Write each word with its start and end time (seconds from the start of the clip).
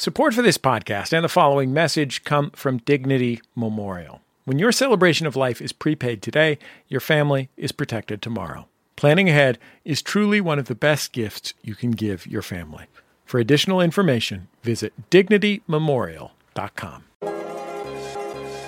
Support 0.00 0.32
for 0.32 0.40
this 0.40 0.56
podcast 0.56 1.12
and 1.12 1.22
the 1.22 1.28
following 1.28 1.74
message 1.74 2.24
come 2.24 2.52
from 2.52 2.78
Dignity 2.78 3.38
Memorial. 3.54 4.22
When 4.46 4.58
your 4.58 4.72
celebration 4.72 5.26
of 5.26 5.36
life 5.36 5.60
is 5.60 5.74
prepaid 5.74 6.22
today, 6.22 6.58
your 6.88 7.02
family 7.02 7.50
is 7.58 7.70
protected 7.70 8.22
tomorrow. 8.22 8.66
Planning 8.96 9.28
ahead 9.28 9.58
is 9.84 10.00
truly 10.00 10.40
one 10.40 10.58
of 10.58 10.68
the 10.68 10.74
best 10.74 11.12
gifts 11.12 11.52
you 11.62 11.74
can 11.74 11.90
give 11.90 12.26
your 12.26 12.40
family. 12.40 12.86
For 13.26 13.38
additional 13.38 13.82
information, 13.82 14.48
visit 14.62 14.94
dignitymemorial.com. 15.10 17.04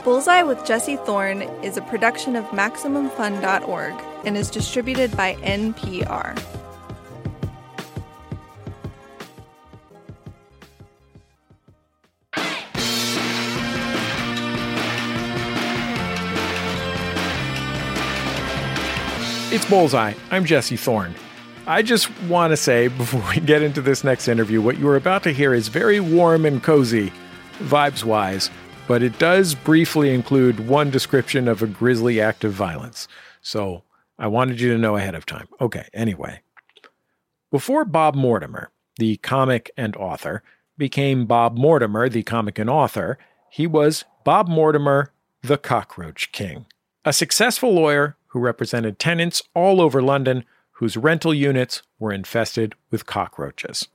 Bullseye 0.05 0.43
with 0.43 0.63
Jesse 0.67 0.97
Thorn 0.97 1.41
is 1.63 1.79
a 1.79 1.83
production 1.83 2.37
of 2.37 2.45
MaximumFun.org 2.49 3.95
and 4.27 4.37
is 4.37 4.51
distributed 4.51 5.17
by 5.17 5.37
NPR. 5.37 6.62
It's 19.53 19.67
Bullseye. 19.67 20.15
I'm 20.31 20.47
Jesse 20.47 20.79
Thorn. 20.79 21.15
I 21.67 21.83
just 21.83 22.09
want 22.23 22.53
to 22.53 22.57
say 22.57 22.89
before 22.89 23.23
we 23.35 23.41
get 23.43 23.61
into 23.61 23.83
this 23.83 24.03
next 24.03 24.27
interview, 24.27 24.63
what 24.63 24.79
you 24.79 24.89
are 24.89 24.97
about 24.97 25.23
to 25.25 25.31
hear 25.31 25.53
is 25.53 25.69
very 25.69 26.01
warm 26.01 26.47
and 26.47 26.63
cozy, 26.63 27.13
vibes 27.59 28.03
wise, 28.03 28.49
but 28.89 29.03
it 29.03 29.19
does 29.19 29.55
briefly 29.55 30.15
include 30.15 30.69
one 30.69 30.89
description 30.89 31.49
of 31.49 31.61
a 31.61 31.67
grisly 31.67 32.19
act 32.19 32.45
of 32.45 32.55
violence. 32.55 33.09
So 33.43 33.83
I 34.19 34.27
wanted 34.27 34.59
you 34.59 34.73
to 34.73 34.79
know 34.79 34.97
ahead 34.97 35.15
of 35.15 35.27
time. 35.27 35.49
Okay, 35.61 35.87
anyway. 35.93 36.41
Before 37.51 37.85
Bob 37.85 38.15
Mortimer, 38.15 38.71
the 38.97 39.19
comic 39.19 39.71
and 39.77 39.95
author, 39.97 40.43
became 40.79 41.27
Bob 41.27 41.59
Mortimer, 41.59 42.09
the 42.09 42.23
comic 42.23 42.59
and 42.59 42.71
author, 42.71 43.19
he 43.51 43.67
was 43.67 44.07
Bob 44.25 44.49
Mortimer, 44.49 45.13
the 45.43 45.59
Cockroach 45.59 46.33
King, 46.33 46.65
a 47.05 47.13
successful 47.13 47.75
lawyer 47.75 48.17
who 48.33 48.41
represented 48.41 48.99
tenants 48.99 49.43
all 49.55 49.81
over 49.81 50.03
London 50.03 50.45
whose 50.73 50.97
rental 50.97 51.35
units 51.35 51.83
were 51.99 52.13
infested 52.13 52.75
with 52.91 53.07
cockroaches. 53.07 53.89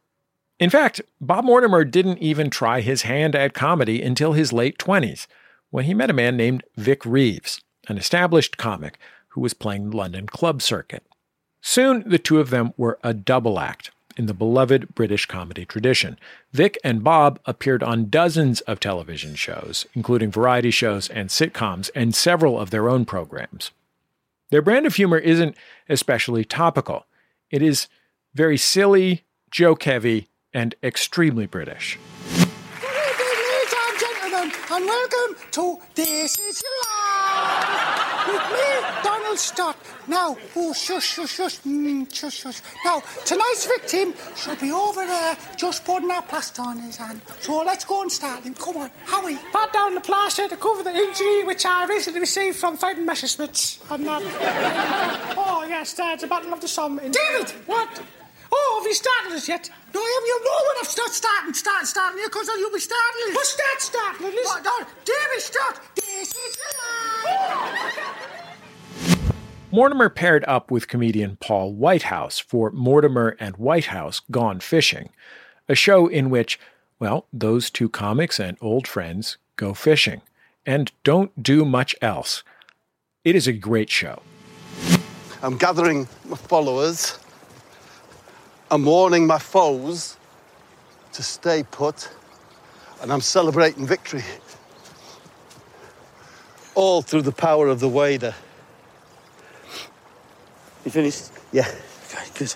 In 0.60 0.70
fact, 0.70 1.02
Bob 1.20 1.44
Mortimer 1.44 1.84
didn't 1.84 2.20
even 2.20 2.50
try 2.50 2.82
his 2.82 3.02
hand 3.02 3.36
at 3.36 3.54
comedy 3.54 4.02
until 4.02 4.34
his 4.34 4.54
late 4.54 4.78
20s, 4.78 5.28
when 5.70 5.86
he 5.86 5.94
met 5.94 6.10
a 6.10 6.14
man 6.14 6.38
named 6.38 6.64
Vic 6.76 7.06
Reeves, 7.06 7.62
an 7.88 7.98
established 7.98 8.58
comic 8.58 8.98
who 9.30 9.42
was 9.42 9.54
playing 9.54 9.90
the 9.90 9.98
London 9.98 10.28
club 10.28 10.62
circuit. 10.62 11.04
Soon, 11.62 12.08
the 12.08 12.20
two 12.20 12.40
of 12.40 12.52
them 12.52 12.74
were 12.78 13.00
a 13.04 13.14
double 13.14 13.60
act 13.60 13.92
in 14.16 14.28
the 14.28 14.34
beloved 14.34 14.96
British 14.96 15.26
comedy 15.26 15.66
tradition. 15.66 16.18
Vic 16.54 16.78
and 16.84 17.04
Bob 17.04 17.40
appeared 17.46 17.84
on 17.84 18.10
dozens 18.10 18.62
of 18.62 18.80
television 18.80 19.36
shows, 19.36 19.86
including 19.94 20.32
variety 20.32 20.72
shows 20.72 21.10
and 21.10 21.30
sitcoms, 21.30 21.90
and 21.94 22.16
several 22.16 22.60
of 22.60 22.70
their 22.70 22.88
own 22.88 23.04
programs. 23.04 23.72
Their 24.50 24.62
brand 24.62 24.86
of 24.86 24.96
humor 24.96 25.18
isn't 25.18 25.58
especially 25.90 26.46
topical. 26.46 27.06
It 27.52 27.62
is 27.62 27.88
very 28.34 28.58
silly, 28.58 29.26
joke 29.52 29.84
heavy, 29.84 30.30
and 30.54 30.74
extremely 30.82 31.48
British. 31.48 32.00
Good 32.30 32.48
evening, 32.88 33.28
ladies 33.44 33.74
and 33.90 34.00
gentlemen, 34.00 34.52
and 34.72 34.86
welcome 34.86 35.36
to 35.52 35.78
This 35.96 36.40
Is 36.40 36.64
Life 36.86 38.28
with 38.28 38.52
me, 38.54 39.07
Donald 39.28 39.40
Stott. 39.40 39.78
Now, 40.08 40.38
oh, 40.56 40.72
shush, 40.72 41.04
shush, 41.04 41.34
shush, 41.34 41.60
mm, 41.60 42.08
shush, 42.14 42.44
shush. 42.44 42.62
Now, 42.86 43.04
tonight's 43.26 43.66
victim 43.66 44.14
should 44.38 44.58
be 44.62 44.72
over 44.72 45.06
there 45.06 45.36
just 45.58 45.84
putting 45.84 46.08
that 46.08 46.30
plaster 46.30 46.62
on 46.62 46.80
his 46.80 46.96
hand. 46.96 47.20
So 47.42 47.62
let's 47.62 47.84
go 47.84 48.04
and 48.04 48.10
start 48.10 48.46
him. 48.46 48.54
Come 48.54 48.78
on, 48.78 48.90
Howie. 49.04 49.38
Pat 49.52 49.74
down 49.74 49.96
the 49.96 50.00
plaster 50.00 50.48
to 50.48 50.56
cover 50.56 50.82
the 50.82 50.96
injury 50.96 51.44
which 51.44 51.66
I 51.66 51.86
recently 51.88 52.22
received 52.22 52.56
from 52.56 52.78
fighting 52.78 53.06
Messerschmitts. 53.06 53.80
I'm 53.92 54.08
oh, 54.08 55.66
yes, 55.68 55.92
there's 55.92 56.24
a 56.24 56.28
battle 56.28 56.54
of 56.54 56.62
the 56.62 56.70
Somme. 56.70 57.00
In... 57.00 57.12
David! 57.12 57.50
What? 57.66 58.02
Oh, 58.50 58.80
have 58.80 58.88
you 58.88 58.94
started 58.94 59.34
us 59.34 59.50
yet? 59.50 59.70
No, 59.94 60.00
you 60.00 60.44
know 60.46 60.60
when 60.68 60.78
I've 60.80 60.88
started 60.88 61.14
starting, 61.14 61.54
starting, 61.54 61.86
starting 61.86 62.20
you, 62.20 62.28
because 62.28 62.48
you'll 62.48 62.72
be 62.72 62.80
starting 62.80 63.22
us. 63.28 63.36
What's 63.36 63.56
that 63.58 63.78
starting 63.80 64.28
us? 64.28 64.64
No, 64.64 64.72
no, 64.72 64.88
David, 65.04 65.42
start. 65.42 65.82
This 65.96 66.32
is 66.32 66.58
life. 67.26 68.37
Mortimer 69.70 70.08
paired 70.08 70.46
up 70.48 70.72
with 70.72 70.88
comedian 70.88 71.36
Paul 71.42 71.74
Whitehouse 71.74 72.40
for 72.40 72.72
Mortimer 72.72 73.36
and 73.38 73.58
Whitehouse 73.58 74.22
Gone 74.32 74.62
Fishing, 74.62 75.10
a 75.68 75.76
show 75.76 76.08
in 76.08 76.30
which, 76.30 76.58
well, 77.00 77.26
those 77.34 77.70
two 77.70 77.90
comics 77.90 78.40
and 78.40 78.58
old 78.62 78.88
friends 78.88 79.38
go 79.58 79.74
fishing 79.74 80.22
and 80.66 80.94
don't 81.04 81.44
do 81.44 81.66
much 81.66 81.94
else. 82.02 82.44
It 83.26 83.36
is 83.36 83.46
a 83.46 83.52
great 83.52 83.90
show. 83.90 84.22
I'm 85.44 85.58
gathering 85.58 86.08
my 86.24 86.38
followers. 86.38 87.20
I'm 88.72 88.86
warning 88.86 89.28
my 89.28 89.38
foes 89.38 90.16
to 91.12 91.22
stay 91.22 91.64
put. 91.72 92.10
And 93.02 93.12
I'm 93.12 93.22
celebrating 93.22 93.86
victory. 93.86 94.24
All 96.74 97.02
through 97.02 97.24
the 97.24 97.34
power 97.34 97.68
of 97.68 97.82
the 97.82 97.90
wader. 97.90 98.34
You 100.88 100.92
finished? 100.92 101.32
Yeah. 101.52 101.68
Okay, 102.08 102.26
good. 102.38 102.56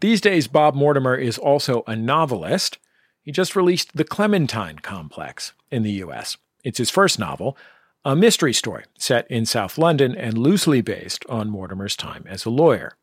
These 0.00 0.22
days, 0.22 0.48
Bob 0.48 0.74
Mortimer 0.74 1.14
is 1.14 1.36
also 1.36 1.84
a 1.86 1.94
novelist. 1.94 2.78
He 3.20 3.30
just 3.30 3.54
released 3.54 3.94
The 3.94 4.04
Clementine 4.04 4.78
Complex 4.78 5.52
in 5.70 5.82
the 5.82 5.90
US. 6.02 6.38
It's 6.64 6.78
his 6.78 6.88
first 6.88 7.18
novel, 7.18 7.58
a 8.06 8.16
mystery 8.16 8.54
story 8.54 8.84
set 8.96 9.30
in 9.30 9.44
South 9.44 9.76
London 9.76 10.16
and 10.16 10.38
loosely 10.38 10.80
based 10.80 11.26
on 11.28 11.50
Mortimer's 11.50 11.94
time 11.94 12.24
as 12.26 12.46
a 12.46 12.50
lawyer. 12.50 12.96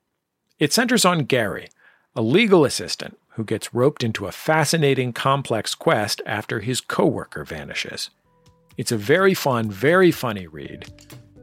It 0.57 0.73
centers 0.73 1.05
on 1.05 1.25
Gary, 1.25 1.67
a 2.15 2.23
legal 2.23 2.65
assistant 2.65 3.19
who 3.33 3.43
gets 3.43 3.71
roped 3.71 4.03
into 4.03 4.25
a 4.25 4.31
fascinating, 4.31 5.13
complex 5.13 5.75
quest 5.75 6.23
after 6.25 6.61
his 6.61 6.81
coworker 6.81 7.45
vanishes. 7.45 8.09
It's 8.77 8.91
a 8.91 8.97
very 8.97 9.35
fun, 9.35 9.69
very 9.69 10.09
funny 10.09 10.47
read. 10.47 10.87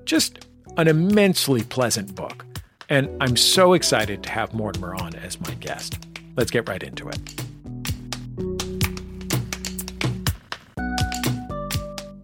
Just 0.05 0.45
an 0.79 0.87
immensely 0.87 1.65
pleasant 1.65 2.15
book. 2.15 2.47
And 2.89 3.11
I'm 3.21 3.37
so 3.37 3.73
excited 3.73 4.23
to 4.23 4.31
have 4.31 4.55
Mortimer 4.55 4.95
on 4.95 5.15
as 5.17 5.41
my 5.41 5.53
guest. 5.55 5.99
Let's 6.37 6.53
get 6.53 6.69
right 6.69 6.83
into 6.83 7.09
it. 7.09 7.19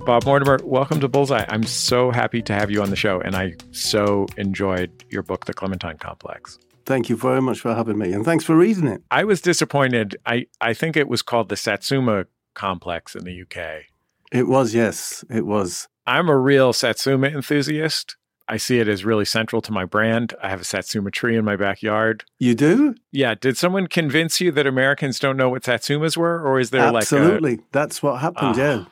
Bob 0.06 0.24
Mortimer, 0.24 0.60
welcome 0.62 1.00
to 1.00 1.08
Bullseye. 1.08 1.44
I'm 1.48 1.64
so 1.64 2.12
happy 2.12 2.42
to 2.42 2.54
have 2.54 2.70
you 2.70 2.80
on 2.80 2.90
the 2.90 2.96
show, 2.96 3.20
and 3.20 3.34
I 3.34 3.54
so 3.72 4.26
enjoyed 4.36 5.04
your 5.10 5.22
book, 5.22 5.46
The 5.46 5.54
Clementine 5.54 5.98
Complex. 5.98 6.58
Thank 6.86 7.08
you 7.08 7.16
very 7.16 7.40
much 7.42 7.58
for 7.58 7.74
having 7.74 7.98
me, 7.98 8.12
and 8.12 8.24
thanks 8.24 8.44
for 8.44 8.54
reading 8.54 8.86
it. 8.86 9.02
I 9.10 9.24
was 9.24 9.40
disappointed. 9.40 10.16
I, 10.26 10.46
I 10.60 10.74
think 10.74 10.96
it 10.96 11.08
was 11.08 11.22
called 11.22 11.48
the 11.48 11.56
Satsuma 11.56 12.26
Complex 12.52 13.16
in 13.16 13.24
the 13.24 13.42
UK. 13.42 13.86
It 14.30 14.46
was, 14.46 14.74
yes, 14.74 15.24
it 15.28 15.44
was. 15.44 15.88
I'm 16.06 16.28
a 16.28 16.36
real 16.36 16.72
Satsuma 16.72 17.28
enthusiast. 17.28 18.16
I 18.48 18.56
see 18.58 18.78
it 18.78 18.88
as 18.88 19.04
really 19.04 19.24
central 19.24 19.62
to 19.62 19.72
my 19.72 19.84
brand. 19.84 20.34
I 20.42 20.48
have 20.50 20.60
a 20.60 20.64
Satsuma 20.64 21.10
tree 21.10 21.36
in 21.36 21.44
my 21.44 21.56
backyard. 21.56 22.24
You 22.38 22.54
do? 22.54 22.94
Yeah. 23.10 23.34
Did 23.34 23.56
someone 23.56 23.86
convince 23.86 24.40
you 24.40 24.50
that 24.52 24.66
Americans 24.66 25.18
don't 25.18 25.36
know 25.36 25.48
what 25.48 25.62
Satsumas 25.62 26.16
were, 26.16 26.40
or 26.42 26.60
is 26.60 26.70
there 26.70 26.82
Absolutely. 26.82 27.52
like 27.52 27.60
a, 27.60 27.64
That's 27.72 28.02
what 28.02 28.20
happened, 28.20 28.54
Ah. 28.56 28.58
yeah. 28.58 28.84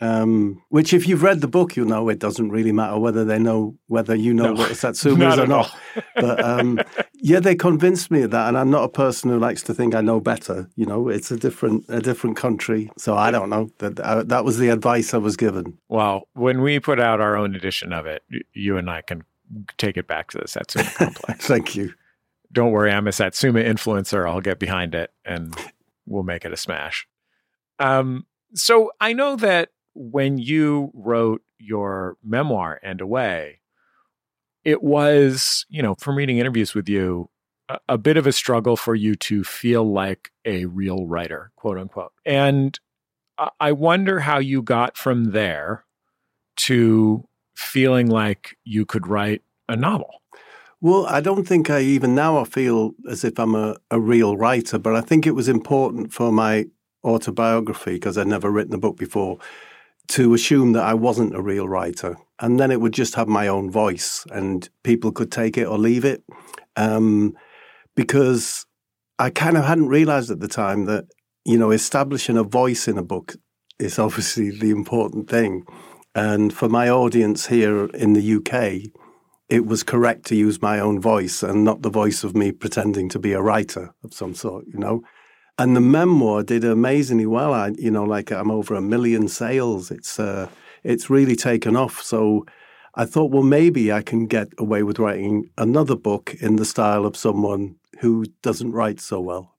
Um, 0.00 0.62
which, 0.68 0.92
if 0.92 1.08
you've 1.08 1.24
read 1.24 1.40
the 1.40 1.48
book, 1.48 1.74
you'll 1.74 1.88
know 1.88 2.08
it 2.08 2.20
doesn't 2.20 2.50
really 2.50 2.70
matter 2.70 2.98
whether 2.98 3.24
they 3.24 3.38
know 3.38 3.76
whether 3.88 4.14
you 4.14 4.32
know 4.32 4.52
No, 4.52 4.60
what 4.60 4.70
a 4.70 4.74
Satsuma 4.76 5.18
not 5.24 5.32
is 5.32 5.38
or 5.40 5.46
not. 5.48 5.76
but 6.14 6.44
um, 6.44 6.80
yeah, 7.14 7.40
they 7.40 7.56
convinced 7.56 8.10
me 8.10 8.22
of 8.22 8.30
that, 8.30 8.46
and 8.48 8.56
I'm 8.56 8.70
not 8.70 8.84
a 8.84 8.88
person 8.88 9.30
who 9.30 9.38
likes 9.38 9.62
to 9.64 9.74
think 9.74 9.96
I 9.96 10.00
know 10.00 10.20
better. 10.20 10.70
You 10.76 10.86
know, 10.86 11.08
it's 11.08 11.30
a 11.32 11.36
different 11.36 11.84
a 11.88 12.00
different 12.00 12.36
country, 12.36 12.90
so 12.96 13.16
I 13.16 13.32
don't 13.32 13.50
know. 13.50 13.70
That 13.78 13.98
uh, 13.98 14.22
that 14.24 14.44
was 14.44 14.58
the 14.58 14.68
advice 14.68 15.14
I 15.14 15.18
was 15.18 15.36
given. 15.36 15.78
Well, 15.88 16.28
when 16.34 16.62
we 16.62 16.78
put 16.78 17.00
out 17.00 17.20
our 17.20 17.36
own 17.36 17.56
edition 17.56 17.92
of 17.92 18.06
it, 18.06 18.22
you 18.52 18.76
and 18.76 18.88
I 18.88 19.02
can 19.02 19.24
take 19.78 19.96
it 19.96 20.06
back 20.06 20.30
to 20.30 20.38
the 20.38 20.46
Satsuma 20.46 20.90
Complex. 20.94 21.46
Thank 21.46 21.74
you. 21.74 21.92
don't 22.52 22.70
worry, 22.70 22.92
I'm 22.92 23.08
a 23.08 23.12
Satsuma 23.12 23.60
influencer. 23.60 24.28
I'll 24.28 24.40
get 24.40 24.58
behind 24.58 24.94
it 24.94 25.10
and 25.24 25.56
we'll 26.06 26.22
make 26.22 26.44
it 26.44 26.52
a 26.52 26.56
smash. 26.56 27.08
Um, 27.78 28.26
so 28.54 28.90
I 29.00 29.12
know 29.12 29.36
that 29.36 29.70
when 29.98 30.38
you 30.38 30.90
wrote 30.94 31.42
your 31.58 32.16
memoir, 32.22 32.78
and 32.82 33.00
Away, 33.00 33.60
it 34.64 34.82
was, 34.82 35.66
you 35.68 35.82
know, 35.82 35.94
from 35.96 36.16
reading 36.16 36.38
interviews 36.38 36.74
with 36.74 36.88
you, 36.88 37.30
a, 37.68 37.78
a 37.88 37.98
bit 37.98 38.16
of 38.16 38.26
a 38.26 38.32
struggle 38.32 38.76
for 38.76 38.94
you 38.94 39.14
to 39.16 39.42
feel 39.42 39.84
like 39.90 40.30
a 40.44 40.66
real 40.66 41.06
writer, 41.06 41.50
quote 41.56 41.78
unquote. 41.78 42.12
And 42.24 42.78
I- 43.60 43.72
wonder 43.72 44.20
how 44.20 44.38
you 44.38 44.62
got 44.62 44.96
from 44.96 45.32
there 45.32 45.84
to 46.56 47.26
feeling 47.54 48.08
like 48.08 48.56
you 48.64 48.84
could 48.84 49.06
write 49.06 49.42
a 49.68 49.76
novel. 49.76 50.22
Well, 50.80 51.06
I 51.06 51.20
don't 51.20 51.46
think 51.46 51.70
I 51.70 51.80
even 51.80 52.14
now 52.14 52.38
I 52.38 52.44
feel 52.44 52.92
as 53.08 53.24
if 53.24 53.38
I'm 53.38 53.54
a, 53.54 53.76
a 53.90 54.00
real 54.00 54.36
writer, 54.36 54.78
but 54.78 54.94
I 54.94 55.00
think 55.00 55.26
it 55.26 55.34
was 55.34 55.48
important 55.48 56.12
for 56.12 56.32
my 56.32 56.66
autobiography, 57.04 57.94
because 57.94 58.18
I'd 58.18 58.26
never 58.26 58.50
written 58.50 58.74
a 58.74 58.78
book 58.78 58.96
before, 58.96 59.38
to 60.08 60.34
assume 60.34 60.72
that 60.72 60.84
I 60.84 60.94
wasn't 60.94 61.34
a 61.34 61.42
real 61.42 61.68
writer. 61.68 62.16
And 62.40 62.58
then 62.58 62.70
it 62.70 62.80
would 62.80 62.92
just 62.92 63.14
have 63.14 63.28
my 63.28 63.48
own 63.48 63.70
voice 63.70 64.24
and 64.30 64.68
people 64.84 65.12
could 65.12 65.30
take 65.30 65.58
it 65.58 65.66
or 65.66 65.78
leave 65.78 66.04
it. 66.04 66.22
Um, 66.76 67.34
because 67.94 68.64
I 69.18 69.30
kind 69.30 69.56
of 69.56 69.64
hadn't 69.64 69.88
realized 69.88 70.30
at 70.30 70.40
the 70.40 70.48
time 70.48 70.84
that, 70.84 71.06
you 71.44 71.58
know, 71.58 71.72
establishing 71.72 72.36
a 72.36 72.44
voice 72.44 72.86
in 72.86 72.96
a 72.96 73.02
book 73.02 73.34
is 73.78 73.98
obviously 73.98 74.50
the 74.50 74.70
important 74.70 75.28
thing. 75.28 75.64
And 76.14 76.52
for 76.52 76.68
my 76.68 76.88
audience 76.88 77.46
here 77.46 77.86
in 77.86 78.12
the 78.12 78.36
UK, 78.36 78.90
it 79.48 79.66
was 79.66 79.82
correct 79.82 80.26
to 80.26 80.36
use 80.36 80.60
my 80.60 80.78
own 80.78 81.00
voice 81.00 81.42
and 81.42 81.64
not 81.64 81.82
the 81.82 81.90
voice 81.90 82.22
of 82.22 82.36
me 82.36 82.52
pretending 82.52 83.08
to 83.10 83.18
be 83.18 83.32
a 83.32 83.42
writer 83.42 83.94
of 84.04 84.12
some 84.12 84.34
sort, 84.34 84.64
you 84.66 84.78
know. 84.78 85.02
And 85.58 85.74
the 85.74 85.80
memoir 85.80 86.44
did 86.44 86.64
amazingly 86.64 87.26
well. 87.26 87.52
I, 87.52 87.72
you 87.78 87.90
know, 87.90 88.04
like 88.04 88.30
I'm 88.30 88.50
over 88.50 88.74
a 88.74 88.80
million 88.80 89.26
sales. 89.28 89.90
It's 89.90 90.18
uh, 90.20 90.48
it's 90.84 91.10
really 91.10 91.34
taken 91.34 91.76
off. 91.76 92.00
So 92.02 92.46
I 92.94 93.04
thought, 93.04 93.30
well, 93.30 93.42
maybe 93.42 93.92
I 93.92 94.02
can 94.02 94.26
get 94.26 94.48
away 94.58 94.82
with 94.82 94.98
writing 94.98 95.50
another 95.58 95.96
book 95.96 96.34
in 96.40 96.56
the 96.56 96.64
style 96.64 97.04
of 97.04 97.16
someone 97.16 97.76
who 98.00 98.26
doesn't 98.42 98.72
write 98.72 99.00
so 99.00 99.20
well. 99.20 99.56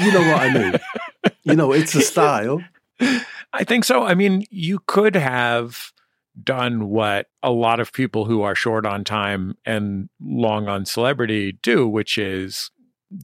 You 0.00 0.12
know 0.12 0.20
what 0.20 0.40
I 0.40 0.52
mean? 0.52 0.74
you 1.42 1.56
know, 1.56 1.72
it's 1.72 1.94
a 1.94 2.00
style. 2.02 2.62
I 3.52 3.64
think 3.64 3.84
so. 3.84 4.04
I 4.04 4.14
mean, 4.14 4.46
you 4.50 4.78
could 4.86 5.16
have 5.16 5.92
done 6.42 6.88
what 6.88 7.26
a 7.42 7.50
lot 7.50 7.80
of 7.80 7.92
people 7.92 8.24
who 8.24 8.42
are 8.42 8.54
short 8.54 8.86
on 8.86 9.04
time 9.04 9.56
and 9.66 10.08
long 10.20 10.68
on 10.68 10.86
celebrity 10.86 11.52
do, 11.62 11.86
which 11.86 12.16
is 12.16 12.70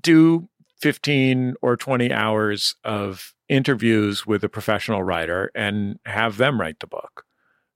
do 0.03 0.49
15 0.81 1.55
or 1.63 1.77
20 1.77 2.13
hours 2.13 2.75
of 2.85 3.35
interviews 3.49 4.27
with 4.27 4.45
a 4.45 4.49
professional 4.49 5.03
writer 5.03 5.51
and 5.55 5.99
have 6.05 6.37
them 6.37 6.61
write 6.61 6.81
the 6.81 6.87
book. 6.87 7.25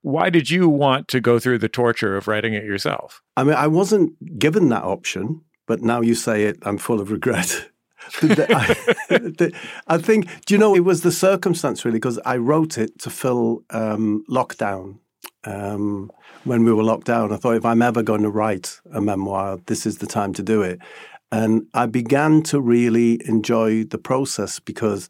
Why 0.02 0.30
did 0.30 0.50
you 0.50 0.68
want 0.68 1.08
to 1.08 1.20
go 1.20 1.38
through 1.38 1.58
the 1.58 1.68
torture 1.68 2.16
of 2.16 2.26
writing 2.26 2.54
it 2.54 2.64
yourself? 2.64 3.22
I 3.36 3.44
mean, 3.44 3.54
I 3.54 3.68
wasn't 3.68 4.38
given 4.38 4.68
that 4.70 4.82
option, 4.82 5.42
but 5.66 5.80
now 5.80 6.00
you 6.00 6.14
say 6.14 6.44
it, 6.44 6.58
I'm 6.62 6.78
full 6.78 7.00
of 7.00 7.10
regret. 7.10 7.68
I, 8.20 9.98
think, 9.98 10.26
do 10.44 10.54
you 10.54 10.58
know, 10.58 10.74
it 10.74 10.84
was 10.84 11.02
the 11.02 11.12
circumstance 11.12 11.84
really, 11.84 11.98
because 11.98 12.18
I 12.24 12.36
wrote 12.36 12.76
it 12.76 12.98
to 13.00 13.10
fill 13.10 13.62
um, 13.70 14.24
lockdown 14.28 14.98
um, 15.44 16.10
when 16.42 16.64
we 16.64 16.72
were 16.72 16.82
locked 16.82 17.06
down. 17.06 17.32
I 17.32 17.36
thought 17.36 17.54
if 17.54 17.64
I'm 17.64 17.80
ever 17.80 18.02
going 18.02 18.22
to 18.22 18.30
write 18.30 18.80
a 18.92 19.00
memoir, 19.00 19.58
this 19.66 19.86
is 19.86 19.98
the 19.98 20.08
time 20.08 20.32
to 20.34 20.42
do 20.42 20.62
it. 20.62 20.80
And 21.32 21.66
I 21.72 21.86
began 21.86 22.42
to 22.44 22.60
really 22.60 23.18
enjoy 23.26 23.84
the 23.84 23.96
process 23.96 24.60
because 24.60 25.08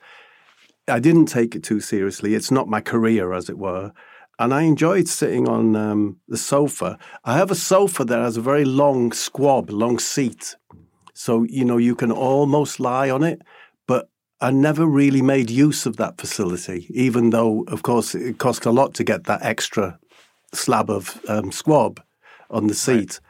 I 0.87 1.01
didn't 1.01 1.27
take 1.27 1.57
it 1.57 1.65
too 1.65 1.81
seriously. 1.81 2.37
It's 2.37 2.53
not 2.53 2.69
my 2.69 2.81
career, 2.81 3.33
as 3.33 3.51
it 3.51 3.59
were. 3.59 3.93
And 4.39 4.55
I 4.55 4.63
enjoyed 4.63 5.09
sitting 5.09 5.49
on 5.49 5.75
um, 5.75 6.21
the 6.29 6.37
sofa. 6.37 6.97
I 7.25 7.37
have 7.37 7.51
a 7.51 7.57
sofa 7.57 8.05
that 8.05 8.19
has 8.19 8.37
a 8.37 8.41
very 8.41 8.65
long 8.65 9.11
squab, 9.11 9.69
long 9.69 9.99
seat. 9.99 10.55
So, 11.13 11.43
you 11.43 11.65
know, 11.65 11.77
you 11.77 11.97
can 11.97 12.13
almost 12.13 12.79
lie 12.79 13.11
on 13.11 13.25
it. 13.25 13.43
But 13.89 14.09
I 14.41 14.53
never 14.53 14.87
really 14.87 15.23
made 15.23 15.51
use 15.51 15.87
of 15.87 15.97
that 15.97 16.19
facility, 16.19 16.87
even 16.91 17.31
though, 17.31 17.65
of 17.67 17.83
course, 17.83 18.15
it 18.15 18.39
cost 18.39 18.65
a 18.65 18.71
lot 18.71 18.95
to 18.95 19.05
get 19.05 19.25
that 19.25 19.43
extra 19.43 19.99
slab 20.55 20.89
of 20.89 21.21
um, 21.29 21.51
squab 21.51 22.01
on 22.49 22.69
the 22.69 22.75
seat. 22.75 22.95
Right. 22.97 23.21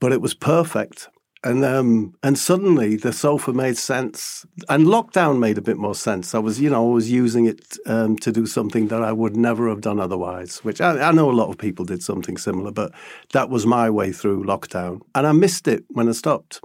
But 0.00 0.12
it 0.12 0.20
was 0.20 0.34
perfect. 0.34 1.08
And 1.44 1.64
um, 1.64 2.14
and 2.22 2.38
suddenly 2.38 2.96
the 2.96 3.12
sofa 3.12 3.52
made 3.52 3.76
sense, 3.76 4.46
and 4.68 4.86
lockdown 4.86 5.38
made 5.38 5.58
a 5.58 5.62
bit 5.62 5.76
more 5.76 5.94
sense. 5.94 6.34
I 6.34 6.38
was, 6.38 6.60
you 6.60 6.70
know, 6.70 6.90
I 6.90 6.94
was 6.94 7.10
using 7.10 7.46
it 7.46 7.76
um, 7.86 8.16
to 8.18 8.32
do 8.32 8.46
something 8.46 8.88
that 8.88 9.02
I 9.02 9.12
would 9.12 9.36
never 9.36 9.68
have 9.68 9.82
done 9.82 10.00
otherwise. 10.00 10.64
Which 10.64 10.80
I, 10.80 10.98
I, 10.98 11.12
know 11.12 11.30
a 11.30 11.32
lot 11.32 11.50
of 11.50 11.58
people 11.58 11.84
did 11.84 12.02
something 12.02 12.36
similar, 12.36 12.72
but 12.72 12.92
that 13.32 13.48
was 13.50 13.66
my 13.66 13.90
way 13.90 14.12
through 14.12 14.44
lockdown, 14.44 15.02
and 15.14 15.26
I 15.26 15.32
missed 15.32 15.68
it 15.68 15.84
when 15.88 16.08
I 16.08 16.12
stopped. 16.12 16.60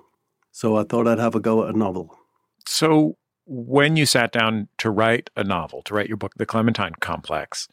So 0.52 0.78
I 0.78 0.84
thought 0.84 1.08
I'd 1.08 1.20
have 1.20 1.36
a 1.36 1.40
go 1.40 1.64
at 1.64 1.76
a 1.76 1.78
novel. 1.78 2.18
So 2.66 3.18
when 3.46 3.98
you 3.98 4.06
sat 4.06 4.32
down 4.32 4.68
to 4.78 4.90
write 4.90 5.30
a 5.36 5.44
novel, 5.44 5.82
to 5.84 5.94
write 5.94 6.08
your 6.08 6.18
book, 6.18 6.34
The 6.38 6.46
Clementine 6.46 6.94
Complex, 7.00 7.68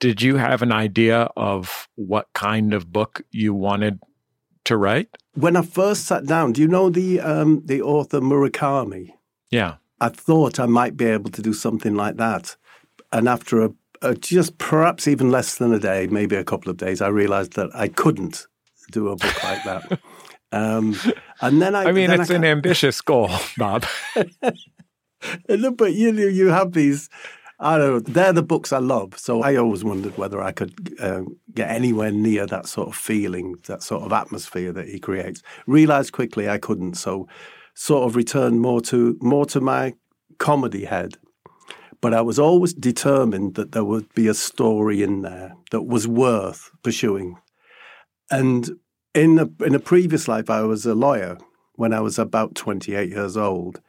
did 0.00 0.20
you 0.20 0.36
have 0.36 0.62
an 0.62 0.72
idea 0.72 1.28
of 1.36 1.88
what 1.94 2.32
kind 2.32 2.74
of 2.74 2.92
book 2.92 3.22
you 3.30 3.54
wanted 3.54 4.00
to 4.64 4.76
write? 4.76 5.08
When 5.34 5.56
I 5.56 5.62
first 5.62 6.06
sat 6.06 6.26
down, 6.26 6.52
do 6.52 6.60
you 6.60 6.68
know 6.68 6.90
the 6.90 7.20
um, 7.20 7.62
the 7.64 7.82
author 7.82 8.20
Murakami? 8.20 9.10
Yeah, 9.50 9.76
I 10.00 10.08
thought 10.08 10.60
I 10.60 10.66
might 10.66 10.96
be 10.96 11.06
able 11.06 11.30
to 11.30 11.42
do 11.42 11.52
something 11.52 11.94
like 11.94 12.16
that, 12.16 12.56
and 13.12 13.28
after 13.28 13.64
a, 13.64 13.70
a 14.02 14.14
just 14.14 14.58
perhaps 14.58 15.08
even 15.08 15.30
less 15.30 15.56
than 15.56 15.72
a 15.72 15.78
day, 15.78 16.06
maybe 16.10 16.36
a 16.36 16.44
couple 16.44 16.70
of 16.70 16.76
days, 16.76 17.00
I 17.00 17.08
realized 17.08 17.54
that 17.54 17.70
I 17.74 17.88
couldn't 17.88 18.46
do 18.90 19.08
a 19.08 19.16
book 19.16 19.44
like 19.44 19.64
that. 19.64 20.00
Um, 20.54 20.94
and 21.40 21.62
then 21.62 21.74
I, 21.74 21.84
I 21.84 21.92
mean, 21.92 22.10
it's 22.10 22.30
I, 22.30 22.34
an 22.34 22.44
ambitious 22.44 23.00
goal, 23.00 23.30
Bob. 23.56 23.86
but 24.14 25.94
you 25.94 26.12
you 26.12 26.48
have 26.48 26.72
these 26.72 27.08
I 27.62 27.78
don't 27.78 27.90
know. 27.90 28.00
They're 28.00 28.32
the 28.32 28.42
books 28.42 28.72
I 28.72 28.78
love. 28.78 29.16
So 29.16 29.42
I 29.42 29.54
always 29.54 29.84
wondered 29.84 30.18
whether 30.18 30.42
I 30.42 30.50
could 30.50 30.96
uh, 31.00 31.22
get 31.54 31.70
anywhere 31.70 32.10
near 32.10 32.44
that 32.46 32.66
sort 32.66 32.88
of 32.88 32.96
feeling, 32.96 33.54
that 33.66 33.84
sort 33.84 34.02
of 34.02 34.12
atmosphere 34.12 34.72
that 34.72 34.88
he 34.88 34.98
creates. 34.98 35.42
Realized 35.66 36.12
quickly 36.12 36.48
I 36.48 36.58
couldn't. 36.58 36.94
So 36.94 37.28
sort 37.74 38.08
of 38.08 38.16
returned 38.16 38.60
more 38.60 38.80
to 38.82 39.16
more 39.22 39.46
to 39.46 39.60
my 39.60 39.94
comedy 40.38 40.86
head. 40.86 41.18
But 42.00 42.12
I 42.12 42.20
was 42.20 42.38
always 42.38 42.74
determined 42.74 43.54
that 43.54 43.70
there 43.70 43.84
would 43.84 44.12
be 44.12 44.26
a 44.26 44.34
story 44.34 45.04
in 45.04 45.22
there 45.22 45.54
that 45.70 45.82
was 45.82 46.08
worth 46.08 46.68
pursuing. 46.82 47.38
And 48.28 48.70
in 49.14 49.38
a, 49.38 49.64
in 49.64 49.76
a 49.76 49.78
previous 49.78 50.26
life, 50.26 50.50
I 50.50 50.62
was 50.62 50.84
a 50.84 50.96
lawyer 50.96 51.38
when 51.74 51.92
I 51.92 52.00
was 52.00 52.18
about 52.18 52.56
28 52.56 53.08
years 53.08 53.36
old 53.36 53.80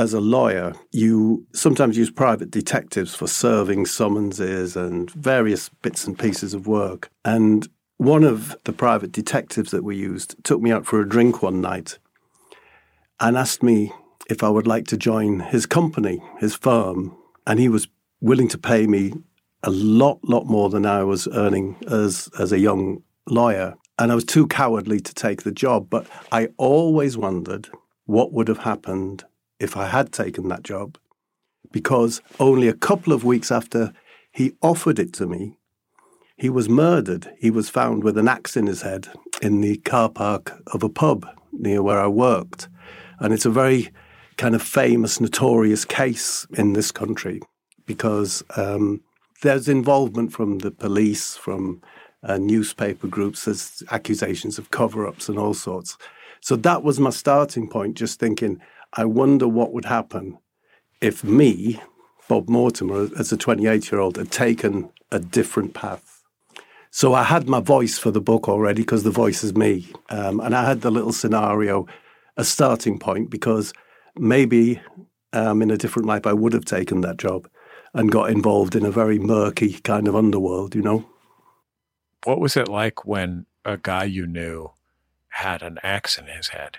as 0.00 0.14
a 0.14 0.20
lawyer, 0.20 0.72
you 0.92 1.46
sometimes 1.52 1.94
use 1.94 2.10
private 2.10 2.50
detectives 2.50 3.14
for 3.14 3.26
serving 3.26 3.84
summonses 3.84 4.74
and 4.74 5.10
various 5.10 5.68
bits 5.82 6.06
and 6.06 6.18
pieces 6.18 6.54
of 6.54 6.66
work. 6.66 7.10
And 7.22 7.68
one 7.98 8.24
of 8.24 8.56
the 8.64 8.72
private 8.72 9.12
detectives 9.12 9.70
that 9.72 9.84
we 9.84 9.96
used 9.96 10.42
took 10.42 10.62
me 10.62 10.72
out 10.72 10.86
for 10.86 11.02
a 11.02 11.08
drink 11.08 11.42
one 11.42 11.60
night 11.60 11.98
and 13.20 13.36
asked 13.36 13.62
me 13.62 13.92
if 14.30 14.42
I 14.42 14.48
would 14.48 14.66
like 14.66 14.86
to 14.86 14.96
join 14.96 15.40
his 15.40 15.66
company, 15.66 16.22
his 16.38 16.54
firm. 16.54 17.14
And 17.46 17.60
he 17.60 17.68
was 17.68 17.86
willing 18.22 18.48
to 18.48 18.58
pay 18.58 18.86
me 18.86 19.12
a 19.62 19.70
lot, 19.70 20.18
lot 20.24 20.46
more 20.46 20.70
than 20.70 20.86
I 20.86 21.04
was 21.04 21.28
earning 21.28 21.76
as, 21.86 22.30
as 22.38 22.52
a 22.52 22.58
young 22.58 23.02
lawyer. 23.28 23.74
And 23.98 24.10
I 24.10 24.14
was 24.14 24.24
too 24.24 24.46
cowardly 24.46 25.00
to 25.00 25.12
take 25.12 25.42
the 25.42 25.52
job. 25.52 25.90
But 25.90 26.06
I 26.32 26.48
always 26.56 27.18
wondered 27.18 27.68
what 28.06 28.32
would 28.32 28.48
have 28.48 28.60
happened 28.60 29.24
if 29.60 29.76
I 29.76 29.86
had 29.86 30.12
taken 30.12 30.48
that 30.48 30.64
job, 30.64 30.98
because 31.70 32.20
only 32.40 32.66
a 32.66 32.74
couple 32.74 33.12
of 33.12 33.22
weeks 33.24 33.52
after 33.52 33.92
he 34.32 34.52
offered 34.62 34.98
it 34.98 35.12
to 35.14 35.26
me, 35.26 35.58
he 36.36 36.48
was 36.48 36.68
murdered. 36.68 37.30
He 37.38 37.50
was 37.50 37.68
found 37.68 38.02
with 38.02 38.16
an 38.16 38.26
axe 38.26 38.56
in 38.56 38.66
his 38.66 38.82
head 38.82 39.08
in 39.42 39.60
the 39.60 39.76
car 39.76 40.08
park 40.08 40.62
of 40.68 40.82
a 40.82 40.88
pub 40.88 41.26
near 41.52 41.82
where 41.82 42.00
I 42.00 42.06
worked. 42.06 42.68
And 43.18 43.34
it's 43.34 43.44
a 43.44 43.50
very 43.50 43.90
kind 44.38 44.54
of 44.54 44.62
famous, 44.62 45.20
notorious 45.20 45.84
case 45.84 46.46
in 46.52 46.72
this 46.72 46.90
country 46.90 47.42
because 47.84 48.42
um, 48.56 49.02
there's 49.42 49.68
involvement 49.68 50.32
from 50.32 50.60
the 50.60 50.70
police, 50.70 51.36
from 51.36 51.82
uh, 52.22 52.38
newspaper 52.38 53.06
groups, 53.06 53.44
there's 53.44 53.82
accusations 53.90 54.58
of 54.58 54.70
cover 54.70 55.06
ups 55.06 55.28
and 55.28 55.38
all 55.38 55.54
sorts. 55.54 55.98
So 56.40 56.56
that 56.56 56.82
was 56.82 56.98
my 56.98 57.10
starting 57.10 57.68
point, 57.68 57.96
just 57.96 58.18
thinking, 58.18 58.60
I 58.94 59.04
wonder 59.04 59.46
what 59.46 59.72
would 59.72 59.84
happen 59.84 60.38
if 61.00 61.24
me, 61.24 61.80
Bob 62.28 62.48
Mortimer, 62.48 63.08
as 63.18 63.32
a 63.32 63.36
28 63.36 63.90
year 63.90 64.00
old, 64.00 64.16
had 64.16 64.30
taken 64.30 64.90
a 65.10 65.18
different 65.18 65.74
path. 65.74 66.22
So 66.90 67.14
I 67.14 67.22
had 67.22 67.48
my 67.48 67.60
voice 67.60 67.98
for 67.98 68.10
the 68.10 68.20
book 68.20 68.48
already 68.48 68.82
because 68.82 69.04
the 69.04 69.10
voice 69.10 69.44
is 69.44 69.54
me. 69.54 69.92
Um, 70.08 70.40
and 70.40 70.54
I 70.56 70.64
had 70.66 70.80
the 70.80 70.90
little 70.90 71.12
scenario, 71.12 71.86
a 72.36 72.44
starting 72.44 72.98
point, 72.98 73.30
because 73.30 73.72
maybe 74.16 74.80
um, 75.32 75.62
in 75.62 75.70
a 75.70 75.76
different 75.76 76.06
life 76.06 76.26
I 76.26 76.32
would 76.32 76.52
have 76.52 76.64
taken 76.64 77.00
that 77.02 77.16
job 77.16 77.48
and 77.94 78.10
got 78.10 78.30
involved 78.30 78.74
in 78.74 78.84
a 78.84 78.90
very 78.90 79.18
murky 79.18 79.74
kind 79.80 80.08
of 80.08 80.16
underworld, 80.16 80.74
you 80.74 80.82
know? 80.82 81.08
What 82.24 82.40
was 82.40 82.56
it 82.56 82.68
like 82.68 83.04
when 83.06 83.46
a 83.64 83.76
guy 83.76 84.04
you 84.04 84.26
knew 84.26 84.72
had 85.28 85.62
an 85.62 85.78
axe 85.82 86.18
in 86.18 86.26
his 86.26 86.48
head? 86.48 86.78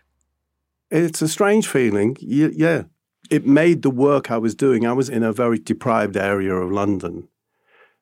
It's 0.91 1.21
a 1.21 1.27
strange 1.27 1.67
feeling. 1.67 2.17
Yeah. 2.19 2.83
It 3.29 3.47
made 3.47 3.81
the 3.81 3.89
work 3.89 4.29
I 4.29 4.37
was 4.37 4.53
doing. 4.53 4.85
I 4.85 4.93
was 4.93 5.09
in 5.09 5.23
a 5.23 5.31
very 5.31 5.57
deprived 5.57 6.17
area 6.17 6.53
of 6.53 6.71
London. 6.71 7.29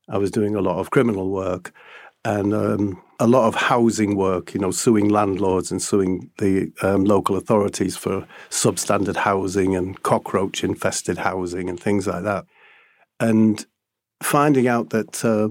I 0.09 0.17
was 0.17 0.31
doing 0.31 0.55
a 0.55 0.61
lot 0.61 0.79
of 0.79 0.89
criminal 0.89 1.29
work. 1.29 1.71
and 2.25 2.53
um, 2.53 3.01
a 3.19 3.27
lot 3.27 3.47
of 3.47 3.55
housing 3.55 4.15
work, 4.15 4.53
you 4.53 4.59
know, 4.59 4.71
suing 4.71 5.09
landlords 5.09 5.71
and 5.71 5.81
suing 5.81 6.29
the 6.37 6.71
um, 6.81 7.03
local 7.05 7.35
authorities 7.35 7.95
for 7.95 8.27
substandard 8.49 9.15
housing 9.15 9.75
and 9.75 10.01
cockroach 10.03 10.63
infested 10.63 11.17
housing 11.17 11.69
and 11.69 11.79
things 11.79 12.07
like 12.07 12.23
that. 12.23 12.45
And 13.19 13.65
finding 14.21 14.67
out 14.67 14.89
that 14.89 15.23
uh, 15.23 15.49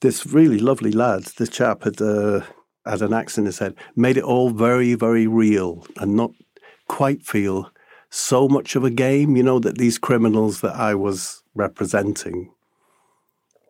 this 0.00 0.26
really 0.26 0.58
lovely 0.58 0.92
lad, 0.92 1.24
this 1.36 1.50
chap 1.50 1.84
had, 1.84 2.00
uh, 2.00 2.40
had 2.86 3.02
an 3.02 3.12
axe 3.12 3.36
in 3.38 3.46
his 3.46 3.58
head, 3.58 3.74
made 3.94 4.16
it 4.16 4.24
all 4.24 4.50
very, 4.50 4.94
very 4.94 5.26
real 5.26 5.86
and 5.98 6.16
not 6.16 6.30
quite 6.92 7.22
feel 7.24 7.70
so 8.10 8.46
much 8.46 8.76
of 8.76 8.84
a 8.84 8.90
game, 8.90 9.34
you 9.34 9.42
know, 9.42 9.58
that 9.58 9.78
these 9.78 9.98
criminals 9.98 10.60
that 10.60 10.76
I 10.76 10.94
was 10.94 11.42
representing, 11.54 12.52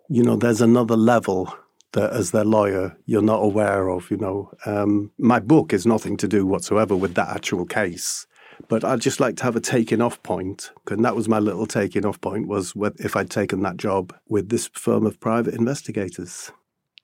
you 0.08 0.24
know, 0.24 0.34
there's 0.34 0.60
another 0.60 0.96
level 0.96 1.54
that 1.92 2.12
as 2.12 2.32
their 2.32 2.44
lawyer 2.44 2.96
you're 3.06 3.22
not 3.22 3.44
aware 3.44 3.88
of. 3.88 4.10
You 4.10 4.16
know, 4.16 4.50
um, 4.66 5.12
my 5.18 5.38
book 5.38 5.72
is 5.72 5.86
nothing 5.86 6.16
to 6.16 6.26
do 6.26 6.44
whatsoever 6.44 6.96
with 6.96 7.14
that 7.14 7.28
actual 7.28 7.64
case, 7.64 8.26
but 8.66 8.82
I'd 8.82 9.00
just 9.00 9.20
like 9.20 9.36
to 9.36 9.44
have 9.44 9.54
a 9.54 9.60
taking 9.60 10.00
off 10.00 10.20
point, 10.24 10.72
and 10.90 11.04
that 11.04 11.14
was 11.14 11.28
my 11.28 11.38
little 11.38 11.66
taking 11.66 12.04
off 12.04 12.20
point 12.20 12.48
was 12.48 12.72
if 12.98 13.14
I'd 13.14 13.30
taken 13.30 13.62
that 13.62 13.76
job 13.76 14.12
with 14.28 14.48
this 14.48 14.68
firm 14.72 15.06
of 15.06 15.20
private 15.20 15.54
investigators. 15.54 16.50